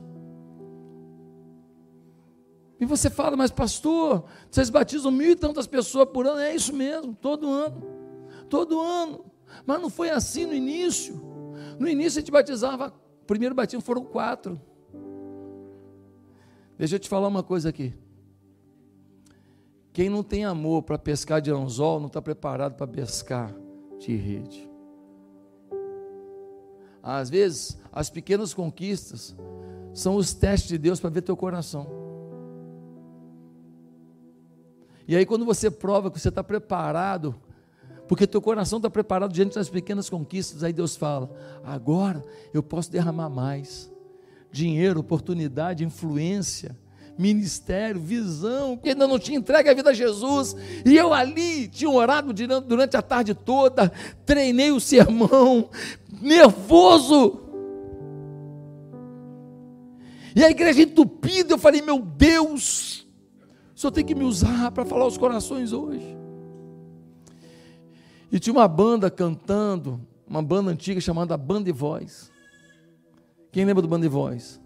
E 2.80 2.86
você 2.86 3.10
fala, 3.10 3.36
mas 3.36 3.50
pastor, 3.50 4.24
vocês 4.50 4.70
batizam 4.70 5.10
mil 5.10 5.32
e 5.32 5.36
tantas 5.36 5.66
pessoas 5.66 6.08
por 6.10 6.26
ano. 6.26 6.38
É 6.38 6.54
isso 6.54 6.72
mesmo, 6.72 7.14
todo 7.14 7.48
ano. 7.50 7.82
Todo 8.48 8.80
ano. 8.80 9.24
Mas 9.66 9.80
não 9.80 9.90
foi 9.90 10.10
assim 10.10 10.46
no 10.46 10.54
início. 10.54 11.20
No 11.78 11.88
início 11.88 12.18
a 12.18 12.20
gente 12.20 12.30
batizava, 12.30 12.94
primeiro 13.26 13.54
batismo 13.54 13.82
foram 13.82 14.04
quatro. 14.04 14.60
Deixa 16.76 16.94
eu 16.94 17.00
te 17.00 17.08
falar 17.08 17.26
uma 17.26 17.42
coisa 17.42 17.68
aqui. 17.68 17.92
Quem 19.92 20.08
não 20.08 20.22
tem 20.22 20.44
amor 20.44 20.84
para 20.84 20.96
pescar 20.96 21.40
de 21.40 21.50
anzol, 21.50 21.98
não 21.98 22.06
está 22.06 22.22
preparado 22.22 22.76
para 22.76 22.86
pescar 22.86 23.52
de 23.98 24.14
rede. 24.14 24.70
Às 27.02 27.28
vezes, 27.28 27.76
as 27.92 28.08
pequenas 28.08 28.54
conquistas 28.54 29.36
são 29.92 30.14
os 30.14 30.32
testes 30.32 30.68
de 30.68 30.78
Deus 30.78 31.00
para 31.00 31.10
ver 31.10 31.22
teu 31.22 31.36
coração. 31.36 32.07
E 35.09 35.16
aí, 35.16 35.24
quando 35.24 35.46
você 35.46 35.70
prova 35.70 36.11
que 36.11 36.20
você 36.20 36.28
está 36.28 36.44
preparado, 36.44 37.34
porque 38.06 38.26
teu 38.26 38.42
coração 38.42 38.76
está 38.78 38.90
preparado 38.90 39.32
diante 39.32 39.54
das 39.54 39.70
pequenas 39.70 40.11
conquistas, 40.11 40.62
aí 40.62 40.72
Deus 40.72 40.96
fala: 40.96 41.30
agora 41.64 42.22
eu 42.52 42.62
posso 42.62 42.92
derramar 42.92 43.30
mais 43.30 43.90
dinheiro, 44.52 45.00
oportunidade, 45.00 45.82
influência, 45.82 46.76
ministério, 47.16 47.98
visão, 47.98 48.76
que 48.76 48.90
ainda 48.90 49.06
não 49.06 49.18
tinha 49.18 49.38
entregue 49.38 49.70
a 49.70 49.74
vida 49.74 49.90
a 49.90 49.94
Jesus, 49.94 50.54
e 50.84 50.94
eu 50.94 51.14
ali 51.14 51.68
tinha 51.68 51.90
orado 51.90 52.34
durante 52.61 52.94
a 52.94 53.02
tarde 53.02 53.32
toda, 53.32 53.90
treinei 54.26 54.70
o 54.72 54.78
sermão, 54.78 55.70
nervoso. 56.20 57.40
E 60.36 60.44
a 60.44 60.50
igreja 60.50 60.82
entupida, 60.82 61.54
eu 61.54 61.59
falei, 61.59 61.80
meu 61.80 61.98
Deus, 61.98 63.07
Senhor 63.78 63.92
tem 63.92 64.04
que 64.04 64.12
me 64.12 64.24
usar 64.24 64.72
para 64.72 64.84
falar 64.84 65.06
os 65.06 65.16
corações 65.16 65.72
hoje. 65.72 66.18
E 68.32 68.40
tinha 68.40 68.52
uma 68.52 68.66
banda 68.66 69.08
cantando, 69.08 70.00
uma 70.26 70.42
banda 70.42 70.72
antiga 70.72 71.00
chamada 71.00 71.36
Banda 71.36 71.66
de 71.66 71.72
Voz. 71.72 72.28
Quem 73.52 73.64
lembra 73.64 73.80
do 73.80 73.86
Banda 73.86 74.02
de 74.02 74.08
Voz? 74.08 74.60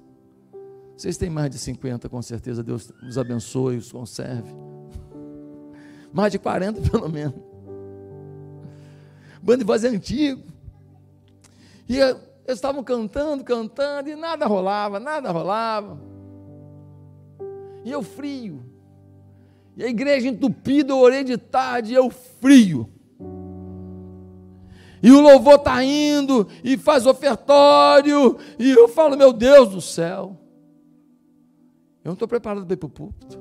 Vocês 0.96 1.18
têm 1.18 1.28
mais 1.28 1.50
de 1.50 1.58
50, 1.58 2.08
com 2.08 2.22
certeza. 2.22 2.62
Deus 2.62 2.90
os 3.06 3.18
abençoe, 3.18 3.76
os 3.76 3.92
conserve. 3.92 4.50
Mais 6.10 6.32
de 6.32 6.38
40, 6.38 6.80
pelo 6.88 7.10
menos. 7.10 7.38
Banda 9.42 9.58
de 9.58 9.64
Voz 9.64 9.84
é 9.84 9.88
antigo. 9.88 10.42
E 11.86 11.98
eles 11.98 12.16
estavam 12.46 12.82
cantando, 12.82 13.44
cantando, 13.44 14.08
e 14.08 14.16
nada 14.16 14.46
rolava, 14.46 14.98
nada 14.98 15.30
rolava. 15.30 16.00
E 17.84 17.90
eu 17.90 18.02
frio. 18.02 18.72
E 19.77 19.85
a 19.85 19.89
igreja 19.89 20.29
entupida, 20.29 20.93
eu 20.93 20.99
orei 20.99 21.25
de 21.25 21.37
tarde, 21.39 21.95
eu 21.95 22.11
frio. 22.11 22.89
E 25.03 25.11
o 25.11 25.20
louvor 25.20 25.55
está 25.55 25.83
indo, 25.83 26.47
e 26.62 26.77
faz 26.77 27.07
ofertório, 27.07 28.37
e 28.59 28.70
eu 28.70 28.87
falo, 28.89 29.16
meu 29.16 29.33
Deus 29.33 29.70
do 29.70 29.81
céu. 29.81 30.39
Eu 32.05 32.11
não 32.11 32.12
estou 32.12 32.29
preparado 32.29 32.64
para 32.64 32.75
ir 32.75 32.77
para 32.77 32.87
o 32.87 32.91
púlpito. 32.91 33.41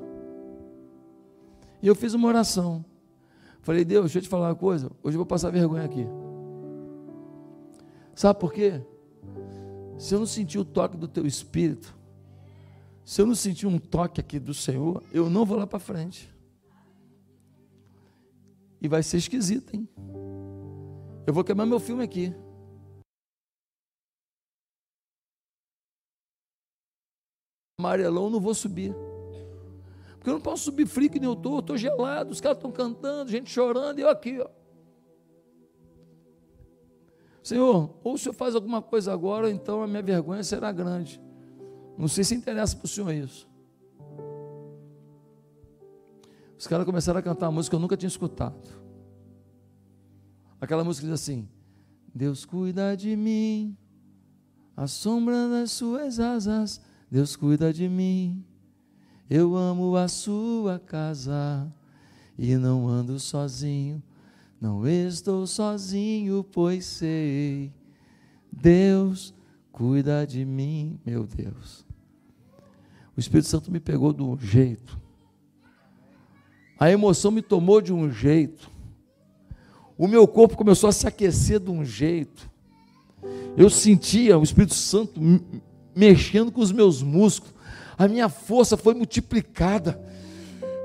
E 1.82 1.88
eu 1.88 1.96
fiz 1.96 2.14
uma 2.14 2.28
oração. 2.28 2.86
Falei, 3.62 3.86
Deus, 3.86 4.06
deixa 4.06 4.20
eu 4.20 4.24
te 4.24 4.30
falar 4.30 4.50
uma 4.50 4.56
coisa. 4.56 4.92
Hoje 5.04 5.16
eu 5.16 5.20
vou 5.20 5.26
passar 5.26 5.52
vergonha 5.52 5.84
aqui. 5.84 6.08
Sabe 8.16 8.40
por 8.40 8.52
quê? 8.52 8.82
Se 9.98 10.16
eu 10.16 10.20
não 10.20 10.26
sentir 10.26 10.58
o 10.58 10.66
toque 10.66 10.98
do 10.98 11.08
teu 11.08 11.26
espírito, 11.26 11.96
se 13.12 13.22
eu 13.22 13.26
não 13.26 13.36
sentir 13.36 13.68
um 13.68 13.78
toque 13.78 14.22
aqui 14.22 14.39
do 14.39 14.53
Senhor, 14.53 15.03
eu 15.12 15.30
não 15.30 15.43
vou 15.45 15.57
lá 15.57 15.68
para 15.68 15.80
frente. 15.80 16.34
E 18.80 18.88
vai 18.88 19.03
ser 19.03 19.18
esquisito, 19.18 19.76
hein? 19.76 19.86
Eu 21.28 21.34
vou 21.34 21.43
queimar 21.43 21.68
meu 21.68 21.78
filme 21.78 22.05
aqui. 22.05 22.34
Amarelão, 27.78 28.30
não 28.30 28.39
vou 28.39 28.53
subir. 28.53 28.95
Porque 30.14 30.30
eu 30.30 30.36
não 30.36 30.41
posso 30.41 30.64
subir 30.64 30.88
frio 30.88 31.09
que 31.09 31.20
nem 31.20 31.28
eu 31.28 31.34
estou, 31.34 31.59
estou 31.59 31.76
gelado, 31.76 32.32
os 32.32 32.39
caras 32.39 32.59
estão 32.59 32.72
cantando, 32.72 33.30
gente 33.30 33.49
chorando, 33.49 33.99
e 33.99 34.03
eu 34.03 34.09
aqui, 34.09 34.39
ó. 34.39 34.49
Senhor, 37.43 37.93
ou 38.05 38.14
o 38.14 38.18
Senhor 38.18 38.34
faz 38.34 38.55
alguma 38.55 38.82
coisa 38.82 39.12
agora, 39.12 39.51
então 39.51 39.84
a 39.84 39.88
minha 39.88 40.01
vergonha 40.01 40.45
será 40.45 40.72
grande. 40.72 41.22
Não 41.98 42.08
sei 42.08 42.24
se 42.24 42.36
interessa 42.36 42.76
para 42.76 42.86
o 42.86 42.89
senhor 42.89 43.12
isso. 43.12 43.50
Os 46.58 46.68
caras 46.68 46.86
começaram 46.86 47.20
a 47.20 47.24
cantar 47.24 47.48
uma 47.48 47.54
música 47.54 47.72
que 47.72 47.76
eu 47.76 47.80
nunca 47.80 47.98
tinha 47.98 48.08
escutado. 48.08 48.70
Aquela 50.60 50.84
música 50.84 51.08
diz 51.08 51.14
assim: 51.14 51.50
Deus 52.14 52.46
cuida 52.46 52.96
de 52.96 53.16
mim, 53.16 53.76
A 54.76 54.88
sombra 54.88 55.50
das 55.50 55.72
suas 55.72 56.20
asas, 56.20 56.82
Deus 57.10 57.36
cuida 57.36 57.74
de 57.74 57.89
mim. 57.89 58.46
Eu 59.30 59.56
amo 59.56 59.96
a 59.96 60.08
sua 60.08 60.80
casa 60.80 61.72
e 62.38 62.56
não 62.56 62.88
ando 62.88 63.20
sozinho. 63.20 64.02
Não 64.60 64.88
estou 64.88 65.48
sozinho, 65.48 66.44
pois 66.44 66.86
sei. 66.86 67.74
Deus 68.52 69.34
cuida 69.72 70.26
de 70.28 70.45
mim, 70.45 70.99
meu 71.05 71.26
Deus. 71.26 71.86
O 73.15 73.19
Espírito 73.19 73.47
Santo 73.47 73.72
me 73.72 73.80
pegou 73.80 74.13
de 74.13 74.22
um 74.22 74.38
jeito. 74.38 74.99
A 76.80 76.89
emoção 76.89 77.32
me 77.32 77.41
tomou 77.41 77.82
de 77.82 77.93
um 77.93 78.11
jeito. 78.11 78.69
O 79.97 80.07
meu 80.07 80.28
corpo 80.28 80.57
começou 80.57 80.89
a 80.89 80.91
se 80.91 81.07
aquecer 81.07 81.59
de 81.59 81.69
um 81.69 81.86
jeito. 81.86 82.49
Eu 83.55 83.69
sentia 83.69 84.38
o 84.38 84.43
Espírito 84.43 84.74
Santo 84.74 85.22
mexendo 85.95 86.51
com 86.51 86.61
os 86.61 86.72
meus 86.72 87.03
músculos. 87.03 87.53
A 87.97 88.07
minha 88.07 88.30
força 88.30 88.76
foi 88.76 88.93
multiplicada. 88.95 90.01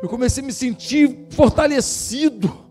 Eu 0.02 0.08
comecei 0.08 0.42
a 0.42 0.46
me 0.46 0.52
sentir 0.52 1.26
fortalecido. 1.30 2.64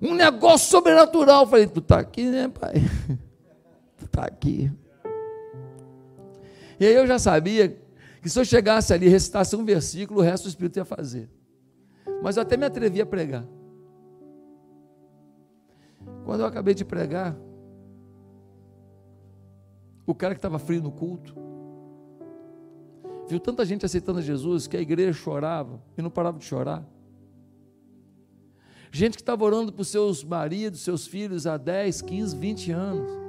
Um 0.00 0.14
negócio 0.14 0.70
sobrenatural. 0.70 1.42
Eu 1.42 1.48
falei, 1.48 1.66
tu 1.66 1.80
está 1.80 1.98
aqui, 1.98 2.24
né, 2.24 2.48
pai? 2.48 2.74
Tu 3.98 4.06
está 4.06 4.24
aqui. 4.24 4.68
E 6.82 6.84
aí 6.84 6.94
eu 6.94 7.06
já 7.06 7.16
sabia 7.16 7.80
que 8.20 8.28
se 8.28 8.36
eu 8.36 8.44
chegasse 8.44 8.92
ali 8.92 9.06
e 9.06 9.08
recitasse 9.08 9.54
um 9.54 9.64
versículo, 9.64 10.18
o 10.18 10.22
resto 10.22 10.42
do 10.42 10.48
Espírito 10.48 10.80
ia 10.80 10.84
fazer. 10.84 11.30
Mas 12.20 12.36
eu 12.36 12.42
até 12.42 12.56
me 12.56 12.66
atrevi 12.66 13.00
a 13.00 13.06
pregar. 13.06 13.46
Quando 16.24 16.40
eu 16.40 16.46
acabei 16.46 16.74
de 16.74 16.84
pregar, 16.84 17.36
o 20.04 20.12
cara 20.12 20.34
que 20.34 20.38
estava 20.38 20.58
frio 20.58 20.82
no 20.82 20.90
culto, 20.90 21.36
viu 23.28 23.38
tanta 23.38 23.64
gente 23.64 23.86
aceitando 23.86 24.20
Jesus 24.20 24.66
que 24.66 24.76
a 24.76 24.80
igreja 24.80 25.12
chorava 25.12 25.80
e 25.96 26.02
não 26.02 26.10
parava 26.10 26.36
de 26.36 26.44
chorar. 26.44 26.84
Gente 28.90 29.14
que 29.14 29.22
estava 29.22 29.44
orando 29.44 29.72
por 29.72 29.84
seus 29.84 30.24
maridos, 30.24 30.80
seus 30.80 31.06
filhos 31.06 31.46
há 31.46 31.56
10, 31.56 32.02
15, 32.02 32.36
20 32.36 32.72
anos, 32.72 33.21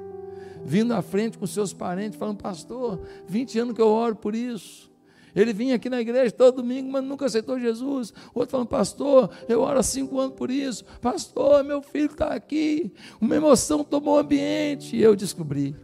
vindo 0.66 0.94
à 0.94 1.02
frente 1.02 1.38
com 1.38 1.46
seus 1.46 1.74
parentes, 1.74 2.18
falando, 2.18 2.38
pastor, 2.38 3.02
20 3.28 3.60
anos 3.60 3.76
que 3.76 3.82
eu 3.82 3.90
oro 3.90 4.16
por 4.16 4.36
isso. 4.36 4.92
Ele 5.36 5.52
vinha 5.52 5.76
aqui 5.76 5.90
na 5.90 6.00
igreja 6.00 6.32
todo 6.32 6.58
domingo, 6.58 6.92
mas 6.92 7.04
nunca 7.04 7.26
aceitou 7.26 7.60
Jesus. 7.60 8.14
Outro 8.34 8.52
falando, 8.52 8.68
pastor, 8.68 9.32
eu 9.50 9.62
oro 9.62 9.80
há 9.80 9.84
cinco 9.84 10.20
anos 10.20 10.36
por 10.36 10.52
isso. 10.52 10.86
Pastor, 11.02 11.64
meu 11.64 11.82
filho 11.82 12.06
está 12.06 12.28
aqui. 12.28 12.94
Uma 13.20 13.36
emoção 13.36 13.84
tomou 13.84 14.16
o 14.16 14.20
ambiente. 14.20 14.96
E 14.96 15.02
eu 15.02 15.16
descobri 15.16 15.76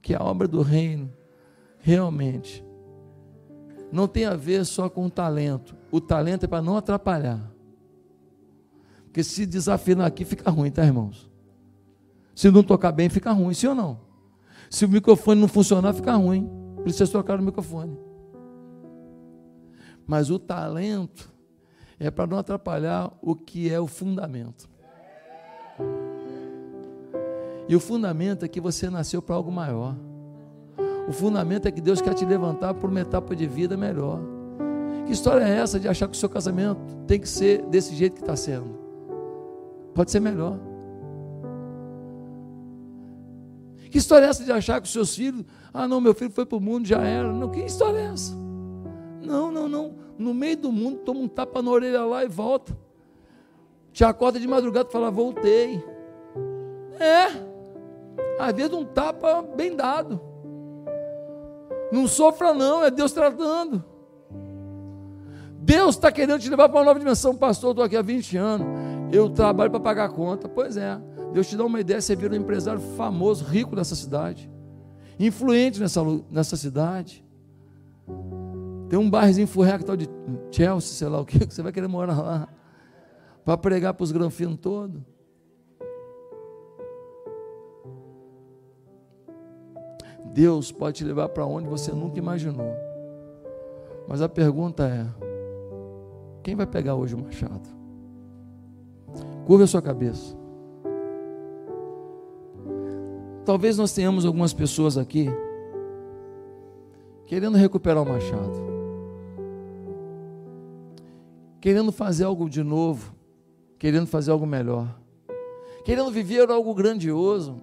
que 0.00 0.14
a 0.14 0.22
obra 0.22 0.48
do 0.48 0.62
reino 0.62 1.12
realmente 1.78 2.64
não 3.92 4.08
tem 4.08 4.24
a 4.24 4.34
ver 4.34 4.64
só 4.64 4.88
com 4.88 5.04
o 5.04 5.10
talento. 5.10 5.76
O 5.90 6.00
talento 6.00 6.44
é 6.44 6.48
para 6.48 6.62
não 6.62 6.78
atrapalhar. 6.78 7.52
Porque 9.04 9.22
se 9.22 9.44
desafinar 9.44 10.06
aqui 10.06 10.24
fica 10.24 10.50
ruim, 10.50 10.70
tá, 10.70 10.82
irmãos? 10.82 11.31
Se 12.34 12.50
não 12.50 12.62
tocar 12.62 12.92
bem, 12.92 13.08
fica 13.08 13.32
ruim, 13.32 13.54
sim 13.54 13.66
ou 13.66 13.74
não? 13.74 14.00
Se 14.70 14.84
o 14.84 14.88
microfone 14.88 15.40
não 15.40 15.48
funcionar, 15.48 15.92
fica 15.92 16.14
ruim. 16.14 16.50
Vocês 16.84 17.10
trocaram 17.10 17.42
o 17.42 17.44
microfone. 17.44 17.96
Mas 20.06 20.30
o 20.30 20.38
talento 20.38 21.30
é 21.98 22.10
para 22.10 22.26
não 22.26 22.38
atrapalhar 22.38 23.12
o 23.20 23.34
que 23.34 23.72
é 23.72 23.78
o 23.78 23.86
fundamento. 23.86 24.68
E 27.68 27.76
o 27.76 27.80
fundamento 27.80 28.44
é 28.44 28.48
que 28.48 28.60
você 28.60 28.90
nasceu 28.90 29.22
para 29.22 29.34
algo 29.34 29.52
maior. 29.52 29.94
O 31.08 31.12
fundamento 31.12 31.66
é 31.66 31.70
que 31.70 31.80
Deus 31.80 32.00
quer 32.00 32.14
te 32.14 32.24
levantar 32.24 32.74
para 32.74 32.88
uma 32.88 33.00
etapa 33.00 33.36
de 33.36 33.46
vida 33.46 33.76
melhor. 33.76 34.20
Que 35.06 35.12
história 35.12 35.44
é 35.44 35.58
essa 35.58 35.78
de 35.78 35.88
achar 35.88 36.08
que 36.08 36.16
o 36.16 36.18
seu 36.18 36.28
casamento 36.28 36.80
tem 37.06 37.20
que 37.20 37.28
ser 37.28 37.64
desse 37.66 37.94
jeito 37.94 38.14
que 38.14 38.22
está 38.22 38.36
sendo? 38.36 38.78
Pode 39.94 40.10
ser 40.10 40.20
melhor. 40.20 40.71
Que 43.92 43.98
história 43.98 44.24
é 44.24 44.28
essa 44.30 44.42
de 44.42 44.50
achar 44.50 44.80
que 44.80 44.86
os 44.86 44.92
seus 44.92 45.14
filhos, 45.14 45.44
ah 45.72 45.86
não, 45.86 46.00
meu 46.00 46.14
filho 46.14 46.30
foi 46.30 46.46
para 46.46 46.56
o 46.56 46.60
mundo, 46.60 46.88
já 46.88 47.02
era. 47.02 47.30
Não, 47.30 47.50
que 47.50 47.60
história 47.60 47.98
é 47.98 48.04
essa? 48.04 48.34
Não, 49.20 49.52
não, 49.52 49.68
não. 49.68 49.94
No 50.16 50.32
meio 50.32 50.56
do 50.56 50.72
mundo, 50.72 51.00
toma 51.00 51.20
um 51.20 51.28
tapa 51.28 51.60
na 51.60 51.70
orelha 51.70 52.02
lá 52.02 52.24
e 52.24 52.28
volta. 52.28 52.74
Te 53.92 54.02
acorda 54.02 54.40
de 54.40 54.48
madrugada 54.48 54.88
e 54.88 54.92
fala, 54.92 55.10
voltei. 55.10 55.84
É. 56.98 57.26
Às 58.38 58.54
vezes 58.54 58.72
um 58.72 58.82
tapa 58.82 59.42
bem 59.42 59.76
dado. 59.76 60.18
Não 61.92 62.08
sofra, 62.08 62.54
não, 62.54 62.82
é 62.82 62.90
Deus 62.90 63.12
tratando. 63.12 63.84
Deus 65.58 65.96
está 65.96 66.10
querendo 66.10 66.40
te 66.40 66.48
levar 66.48 66.70
para 66.70 66.78
uma 66.78 66.86
nova 66.86 66.98
dimensão, 66.98 67.34
pastor. 67.34 67.72
Estou 67.72 67.84
aqui 67.84 67.96
há 67.98 68.00
20 68.00 68.38
anos. 68.38 68.66
Eu 69.12 69.28
trabalho 69.28 69.70
para 69.70 69.80
pagar 69.80 70.06
a 70.06 70.08
conta. 70.08 70.48
Pois 70.48 70.78
é. 70.78 70.98
Deus 71.32 71.48
te 71.48 71.56
dá 71.56 71.64
uma 71.64 71.80
ideia, 71.80 72.00
você 72.00 72.14
vira 72.14 72.34
um 72.34 72.36
empresário 72.36 72.80
famoso, 72.80 73.44
rico 73.44 73.74
nessa 73.74 73.96
cidade, 73.96 74.50
influente 75.18 75.80
nessa, 75.80 76.02
nessa 76.30 76.56
cidade. 76.56 77.24
Tem 78.88 78.98
um 78.98 79.08
bairrozinho 79.08 79.46
furreco 79.46 79.84
tal 79.84 79.96
de 79.96 80.06
Chelsea, 80.50 80.94
sei 80.94 81.08
lá 81.08 81.20
o 81.20 81.24
que, 81.24 81.38
que 81.46 81.54
você 81.54 81.62
vai 81.62 81.72
querer 81.72 81.88
morar 81.88 82.20
lá, 82.20 82.48
para 83.44 83.56
pregar 83.56 83.94
para 83.94 84.04
os 84.04 84.12
granfinos 84.12 84.58
todos. 84.60 85.00
Deus 90.34 90.70
pode 90.70 90.98
te 90.98 91.04
levar 91.04 91.28
para 91.30 91.46
onde 91.46 91.68
você 91.68 91.92
nunca 91.92 92.18
imaginou. 92.18 92.74
Mas 94.06 94.20
a 94.20 94.28
pergunta 94.28 94.84
é: 94.84 95.06
quem 96.42 96.54
vai 96.54 96.66
pegar 96.66 96.94
hoje 96.94 97.14
o 97.14 97.18
machado? 97.18 97.68
Curva 99.46 99.64
a 99.64 99.66
sua 99.66 99.82
cabeça. 99.82 100.41
Talvez 103.44 103.76
nós 103.76 103.92
tenhamos 103.92 104.24
algumas 104.24 104.52
pessoas 104.52 104.96
aqui 104.96 105.28
querendo 107.26 107.56
recuperar 107.56 108.02
o 108.02 108.06
machado, 108.06 108.52
querendo 111.60 111.90
fazer 111.90 112.24
algo 112.24 112.48
de 112.48 112.62
novo, 112.62 113.14
querendo 113.78 114.06
fazer 114.06 114.30
algo 114.30 114.46
melhor, 114.46 114.94
querendo 115.84 116.10
viver 116.10 116.50
algo 116.50 116.72
grandioso. 116.74 117.56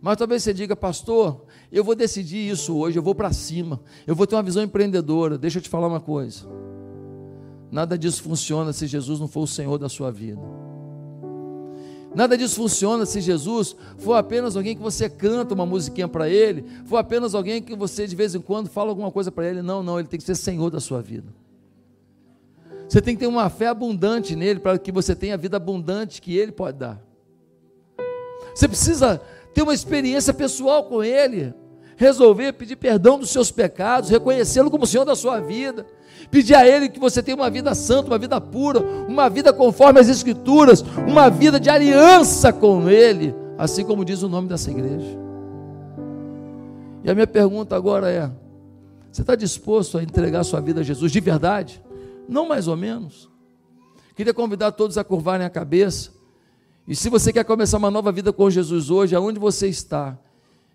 Mas 0.00 0.16
talvez 0.16 0.42
você 0.42 0.52
diga, 0.52 0.74
pastor, 0.74 1.44
eu 1.70 1.84
vou 1.84 1.94
decidir 1.94 2.48
isso 2.50 2.76
hoje, 2.76 2.98
eu 2.98 3.02
vou 3.02 3.14
para 3.14 3.32
cima, 3.32 3.80
eu 4.06 4.14
vou 4.14 4.26
ter 4.26 4.34
uma 4.34 4.42
visão 4.42 4.62
empreendedora. 4.62 5.38
Deixa 5.38 5.58
eu 5.58 5.62
te 5.62 5.68
falar 5.68 5.86
uma 5.86 6.00
coisa: 6.00 6.46
nada 7.70 7.96
disso 7.96 8.22
funciona 8.22 8.72
se 8.72 8.86
Jesus 8.86 9.20
não 9.20 9.28
for 9.28 9.42
o 9.42 9.46
Senhor 9.46 9.78
da 9.78 9.88
sua 9.88 10.10
vida. 10.10 10.65
Nada 12.16 12.34
disso 12.34 12.56
funciona 12.56 13.04
se 13.04 13.20
Jesus 13.20 13.76
for 13.98 14.14
apenas 14.14 14.56
alguém 14.56 14.74
que 14.74 14.80
você 14.82 15.06
canta 15.06 15.52
uma 15.52 15.66
musiquinha 15.66 16.08
para 16.08 16.30
ele, 16.30 16.64
for 16.86 16.96
apenas 16.96 17.34
alguém 17.34 17.60
que 17.60 17.76
você 17.76 18.06
de 18.06 18.16
vez 18.16 18.34
em 18.34 18.40
quando 18.40 18.70
fala 18.70 18.88
alguma 18.88 19.12
coisa 19.12 19.30
para 19.30 19.46
ele. 19.46 19.60
Não, 19.60 19.82
não, 19.82 19.98
ele 19.98 20.08
tem 20.08 20.18
que 20.18 20.24
ser 20.24 20.34
Senhor 20.34 20.70
da 20.70 20.80
sua 20.80 21.02
vida. 21.02 21.26
Você 22.88 23.02
tem 23.02 23.14
que 23.14 23.20
ter 23.20 23.26
uma 23.26 23.50
fé 23.50 23.66
abundante 23.66 24.34
nele 24.34 24.60
para 24.60 24.78
que 24.78 24.90
você 24.90 25.14
tenha 25.14 25.34
a 25.34 25.36
vida 25.36 25.58
abundante 25.58 26.22
que 26.22 26.34
ele 26.34 26.52
pode 26.52 26.78
dar. 26.78 27.02
Você 28.54 28.66
precisa 28.66 29.20
ter 29.52 29.60
uma 29.60 29.74
experiência 29.74 30.32
pessoal 30.32 30.84
com 30.84 31.04
ele, 31.04 31.52
resolver 31.96 32.52
pedir 32.52 32.76
perdão 32.76 33.18
dos 33.18 33.30
seus 33.30 33.50
pecados, 33.50 34.10
reconhecê-lo 34.10 34.70
como 34.70 34.86
Senhor 34.86 35.04
da 35.04 35.16
sua 35.16 35.40
vida, 35.40 35.86
pedir 36.30 36.54
a 36.54 36.66
Ele 36.66 36.88
que 36.88 37.00
você 37.00 37.22
tenha 37.22 37.36
uma 37.36 37.50
vida 37.50 37.74
santa, 37.74 38.08
uma 38.08 38.18
vida 38.18 38.40
pura, 38.40 38.80
uma 38.80 39.28
vida 39.28 39.52
conforme 39.52 39.98
as 39.98 40.08
Escrituras, 40.08 40.82
uma 41.08 41.28
vida 41.28 41.58
de 41.58 41.70
aliança 41.70 42.52
com 42.52 42.88
Ele, 42.88 43.34
assim 43.58 43.84
como 43.84 44.04
diz 44.04 44.22
o 44.22 44.28
nome 44.28 44.48
dessa 44.48 44.70
igreja. 44.70 45.18
E 47.02 47.10
a 47.10 47.14
minha 47.14 47.26
pergunta 47.26 47.74
agora 47.74 48.10
é: 48.10 48.30
você 49.10 49.22
está 49.22 49.34
disposto 49.34 49.96
a 49.96 50.02
entregar 50.02 50.44
sua 50.44 50.60
vida 50.60 50.80
a 50.80 50.84
Jesus 50.84 51.10
de 51.10 51.20
verdade? 51.20 51.82
Não 52.28 52.46
mais 52.46 52.68
ou 52.68 52.76
menos. 52.76 53.30
Queria 54.14 54.34
convidar 54.34 54.72
todos 54.72 54.98
a 54.98 55.04
curvarem 55.04 55.46
a 55.46 55.50
cabeça. 55.50 56.10
E 56.88 56.94
se 56.94 57.08
você 57.08 57.32
quer 57.32 57.44
começar 57.44 57.78
uma 57.78 57.90
nova 57.90 58.10
vida 58.10 58.32
com 58.32 58.48
Jesus 58.48 58.90
hoje, 58.90 59.14
aonde 59.14 59.38
você 59.38 59.68
está, 59.68 60.18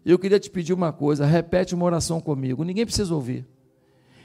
eu 0.09 0.17
queria 0.17 0.39
te 0.39 0.49
pedir 0.49 0.73
uma 0.73 0.91
coisa: 0.91 1.25
repete 1.25 1.75
uma 1.75 1.85
oração 1.85 2.19
comigo. 2.19 2.63
Ninguém 2.63 2.85
precisa 2.85 3.13
ouvir. 3.13 3.45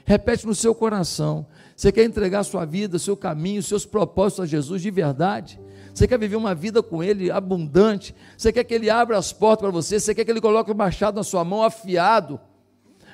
Repete 0.05 0.47
no 0.47 0.55
seu 0.55 0.73
coração. 0.73 1.45
Você 1.75 1.91
quer 1.91 2.05
entregar 2.05 2.39
a 2.39 2.43
sua 2.43 2.63
vida, 2.63 2.97
seu 2.97 3.17
caminho, 3.17 3.61
seus 3.61 3.85
propósitos 3.85 4.43
a 4.43 4.47
Jesus 4.47 4.81
de 4.81 4.89
verdade? 4.89 5.59
Você 5.93 6.07
quer 6.07 6.17
viver 6.17 6.37
uma 6.37 6.55
vida 6.55 6.81
com 6.81 7.03
Ele 7.03 7.29
abundante? 7.29 8.15
Você 8.37 8.53
quer 8.53 8.63
que 8.63 8.73
Ele 8.73 8.89
abra 8.89 9.17
as 9.17 9.33
portas 9.33 9.63
para 9.63 9.69
você? 9.69 9.99
Você 9.99 10.15
quer 10.15 10.23
que 10.23 10.31
Ele 10.31 10.39
coloque 10.39 10.71
o 10.71 10.75
machado 10.75 11.15
na 11.15 11.23
sua 11.23 11.43
mão 11.43 11.61
afiado? 11.61 12.39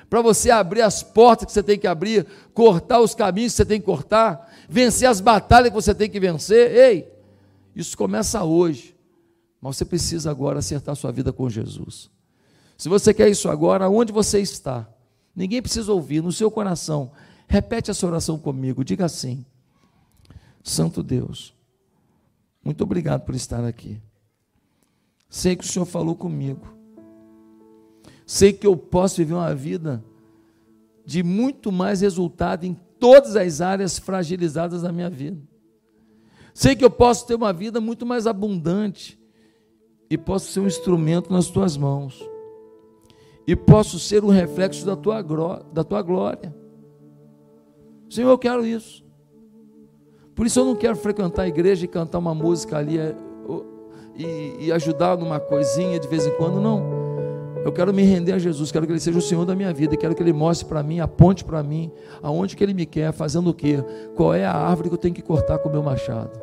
Para 0.08 0.22
você 0.22 0.52
abrir 0.52 0.82
as 0.82 1.02
portas 1.02 1.46
que 1.46 1.52
você 1.52 1.64
tem 1.64 1.76
que 1.76 1.88
abrir, 1.88 2.26
cortar 2.52 3.00
os 3.00 3.12
caminhos 3.12 3.54
que 3.54 3.56
você 3.56 3.64
tem 3.64 3.80
que 3.80 3.86
cortar, 3.86 4.48
vencer 4.68 5.08
as 5.08 5.20
batalhas 5.20 5.70
que 5.70 5.74
você 5.74 5.92
tem 5.94 6.08
que 6.08 6.20
vencer. 6.20 6.70
Ei, 6.70 7.12
isso 7.74 7.98
começa 7.98 8.44
hoje, 8.44 8.94
mas 9.60 9.76
você 9.76 9.84
precisa 9.84 10.30
agora 10.30 10.60
acertar 10.60 10.94
sua 10.94 11.10
vida 11.10 11.32
com 11.32 11.50
Jesus. 11.50 12.13
Se 12.76 12.88
você 12.88 13.14
quer 13.14 13.28
isso 13.28 13.48
agora, 13.48 13.88
onde 13.88 14.12
você 14.12 14.40
está? 14.40 14.88
Ninguém 15.34 15.62
precisa 15.62 15.92
ouvir, 15.92 16.22
no 16.22 16.32
seu 16.32 16.50
coração. 16.50 17.10
Repete 17.46 17.90
essa 17.90 18.06
oração 18.06 18.38
comigo, 18.38 18.84
diga 18.84 19.04
assim: 19.04 19.44
Santo 20.62 21.02
Deus, 21.02 21.54
muito 22.64 22.82
obrigado 22.84 23.22
por 23.22 23.34
estar 23.34 23.64
aqui. 23.64 24.00
Sei 25.28 25.56
que 25.56 25.64
o 25.64 25.66
Senhor 25.66 25.84
falou 25.84 26.14
comigo. 26.14 26.72
Sei 28.26 28.52
que 28.52 28.66
eu 28.66 28.76
posso 28.76 29.16
viver 29.16 29.34
uma 29.34 29.54
vida 29.54 30.02
de 31.04 31.22
muito 31.22 31.70
mais 31.70 32.00
resultado 32.00 32.64
em 32.64 32.74
todas 32.98 33.36
as 33.36 33.60
áreas 33.60 33.98
fragilizadas 33.98 34.82
da 34.82 34.92
minha 34.92 35.10
vida. 35.10 35.40
Sei 36.54 36.74
que 36.74 36.84
eu 36.84 36.90
posso 36.90 37.26
ter 37.26 37.34
uma 37.34 37.52
vida 37.52 37.80
muito 37.80 38.06
mais 38.06 38.26
abundante 38.26 39.18
e 40.08 40.16
posso 40.16 40.52
ser 40.52 40.60
um 40.60 40.66
instrumento 40.66 41.32
nas 41.32 41.48
tuas 41.48 41.76
mãos. 41.76 42.33
E 43.46 43.54
posso 43.54 43.98
ser 43.98 44.24
um 44.24 44.28
reflexo 44.28 44.86
da 44.86 44.96
tua, 44.96 45.22
da 45.72 45.84
tua 45.84 46.02
glória. 46.02 46.54
Senhor, 48.08 48.30
eu 48.30 48.38
quero 48.38 48.64
isso. 48.66 49.04
Por 50.34 50.46
isso 50.46 50.58
eu 50.58 50.64
não 50.64 50.74
quero 50.74 50.96
frequentar 50.96 51.42
a 51.42 51.48
igreja 51.48 51.84
e 51.84 51.88
cantar 51.88 52.18
uma 52.18 52.34
música 52.34 52.76
ali 52.76 52.98
é, 52.98 53.14
e, 54.16 54.66
e 54.66 54.72
ajudar 54.72 55.16
numa 55.16 55.38
coisinha 55.38 55.98
de 55.98 56.08
vez 56.08 56.26
em 56.26 56.36
quando, 56.36 56.60
não. 56.60 57.04
Eu 57.64 57.72
quero 57.72 57.94
me 57.94 58.02
render 58.02 58.32
a 58.32 58.38
Jesus, 58.38 58.70
quero 58.70 58.84
que 58.84 58.92
Ele 58.92 59.00
seja 59.00 59.18
o 59.18 59.22
Senhor 59.22 59.44
da 59.46 59.54
minha 59.54 59.72
vida, 59.72 59.96
quero 59.96 60.14
que 60.14 60.22
Ele 60.22 60.32
mostre 60.32 60.68
para 60.68 60.82
mim, 60.82 61.00
aponte 61.00 61.44
para 61.44 61.62
mim, 61.62 61.90
aonde 62.22 62.56
que 62.56 62.62
Ele 62.62 62.74
me 62.74 62.84
quer, 62.84 63.12
fazendo 63.12 63.50
o 63.50 63.54
quê? 63.54 63.82
Qual 64.14 64.34
é 64.34 64.44
a 64.44 64.54
árvore 64.54 64.90
que 64.90 64.94
eu 64.94 64.98
tenho 64.98 65.14
que 65.14 65.22
cortar 65.22 65.58
com 65.58 65.68
o 65.68 65.72
meu 65.72 65.82
machado? 65.82 66.38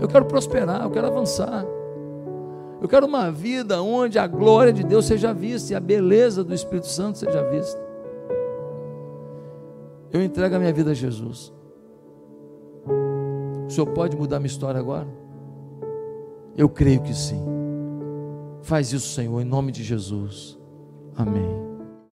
Eu 0.00 0.06
quero 0.06 0.24
prosperar, 0.24 0.82
eu 0.82 0.90
quero 0.90 1.08
avançar. 1.08 1.66
Eu 2.80 2.88
quero 2.88 3.06
uma 3.06 3.30
vida 3.30 3.82
onde 3.82 4.18
a 4.18 4.26
glória 4.26 4.72
de 4.72 4.82
Deus 4.82 5.04
seja 5.04 5.34
vista 5.34 5.72
e 5.72 5.76
a 5.76 5.80
beleza 5.80 6.42
do 6.42 6.54
Espírito 6.54 6.86
Santo 6.86 7.18
seja 7.18 7.42
vista. 7.50 7.80
Eu 10.12 10.22
entrego 10.22 10.56
a 10.56 10.58
minha 10.58 10.72
vida 10.72 10.90
a 10.90 10.94
Jesus. 10.94 11.52
O 13.66 13.70
Senhor 13.70 13.86
pode 13.88 14.16
mudar 14.16 14.40
minha 14.40 14.48
história 14.48 14.80
agora? 14.80 15.06
Eu 16.56 16.68
creio 16.68 17.02
que 17.02 17.14
sim. 17.14 17.44
Faz 18.62 18.92
isso, 18.92 19.14
Senhor, 19.14 19.40
em 19.40 19.44
nome 19.44 19.70
de 19.72 19.84
Jesus. 19.84 20.58
Amém. 21.16 21.69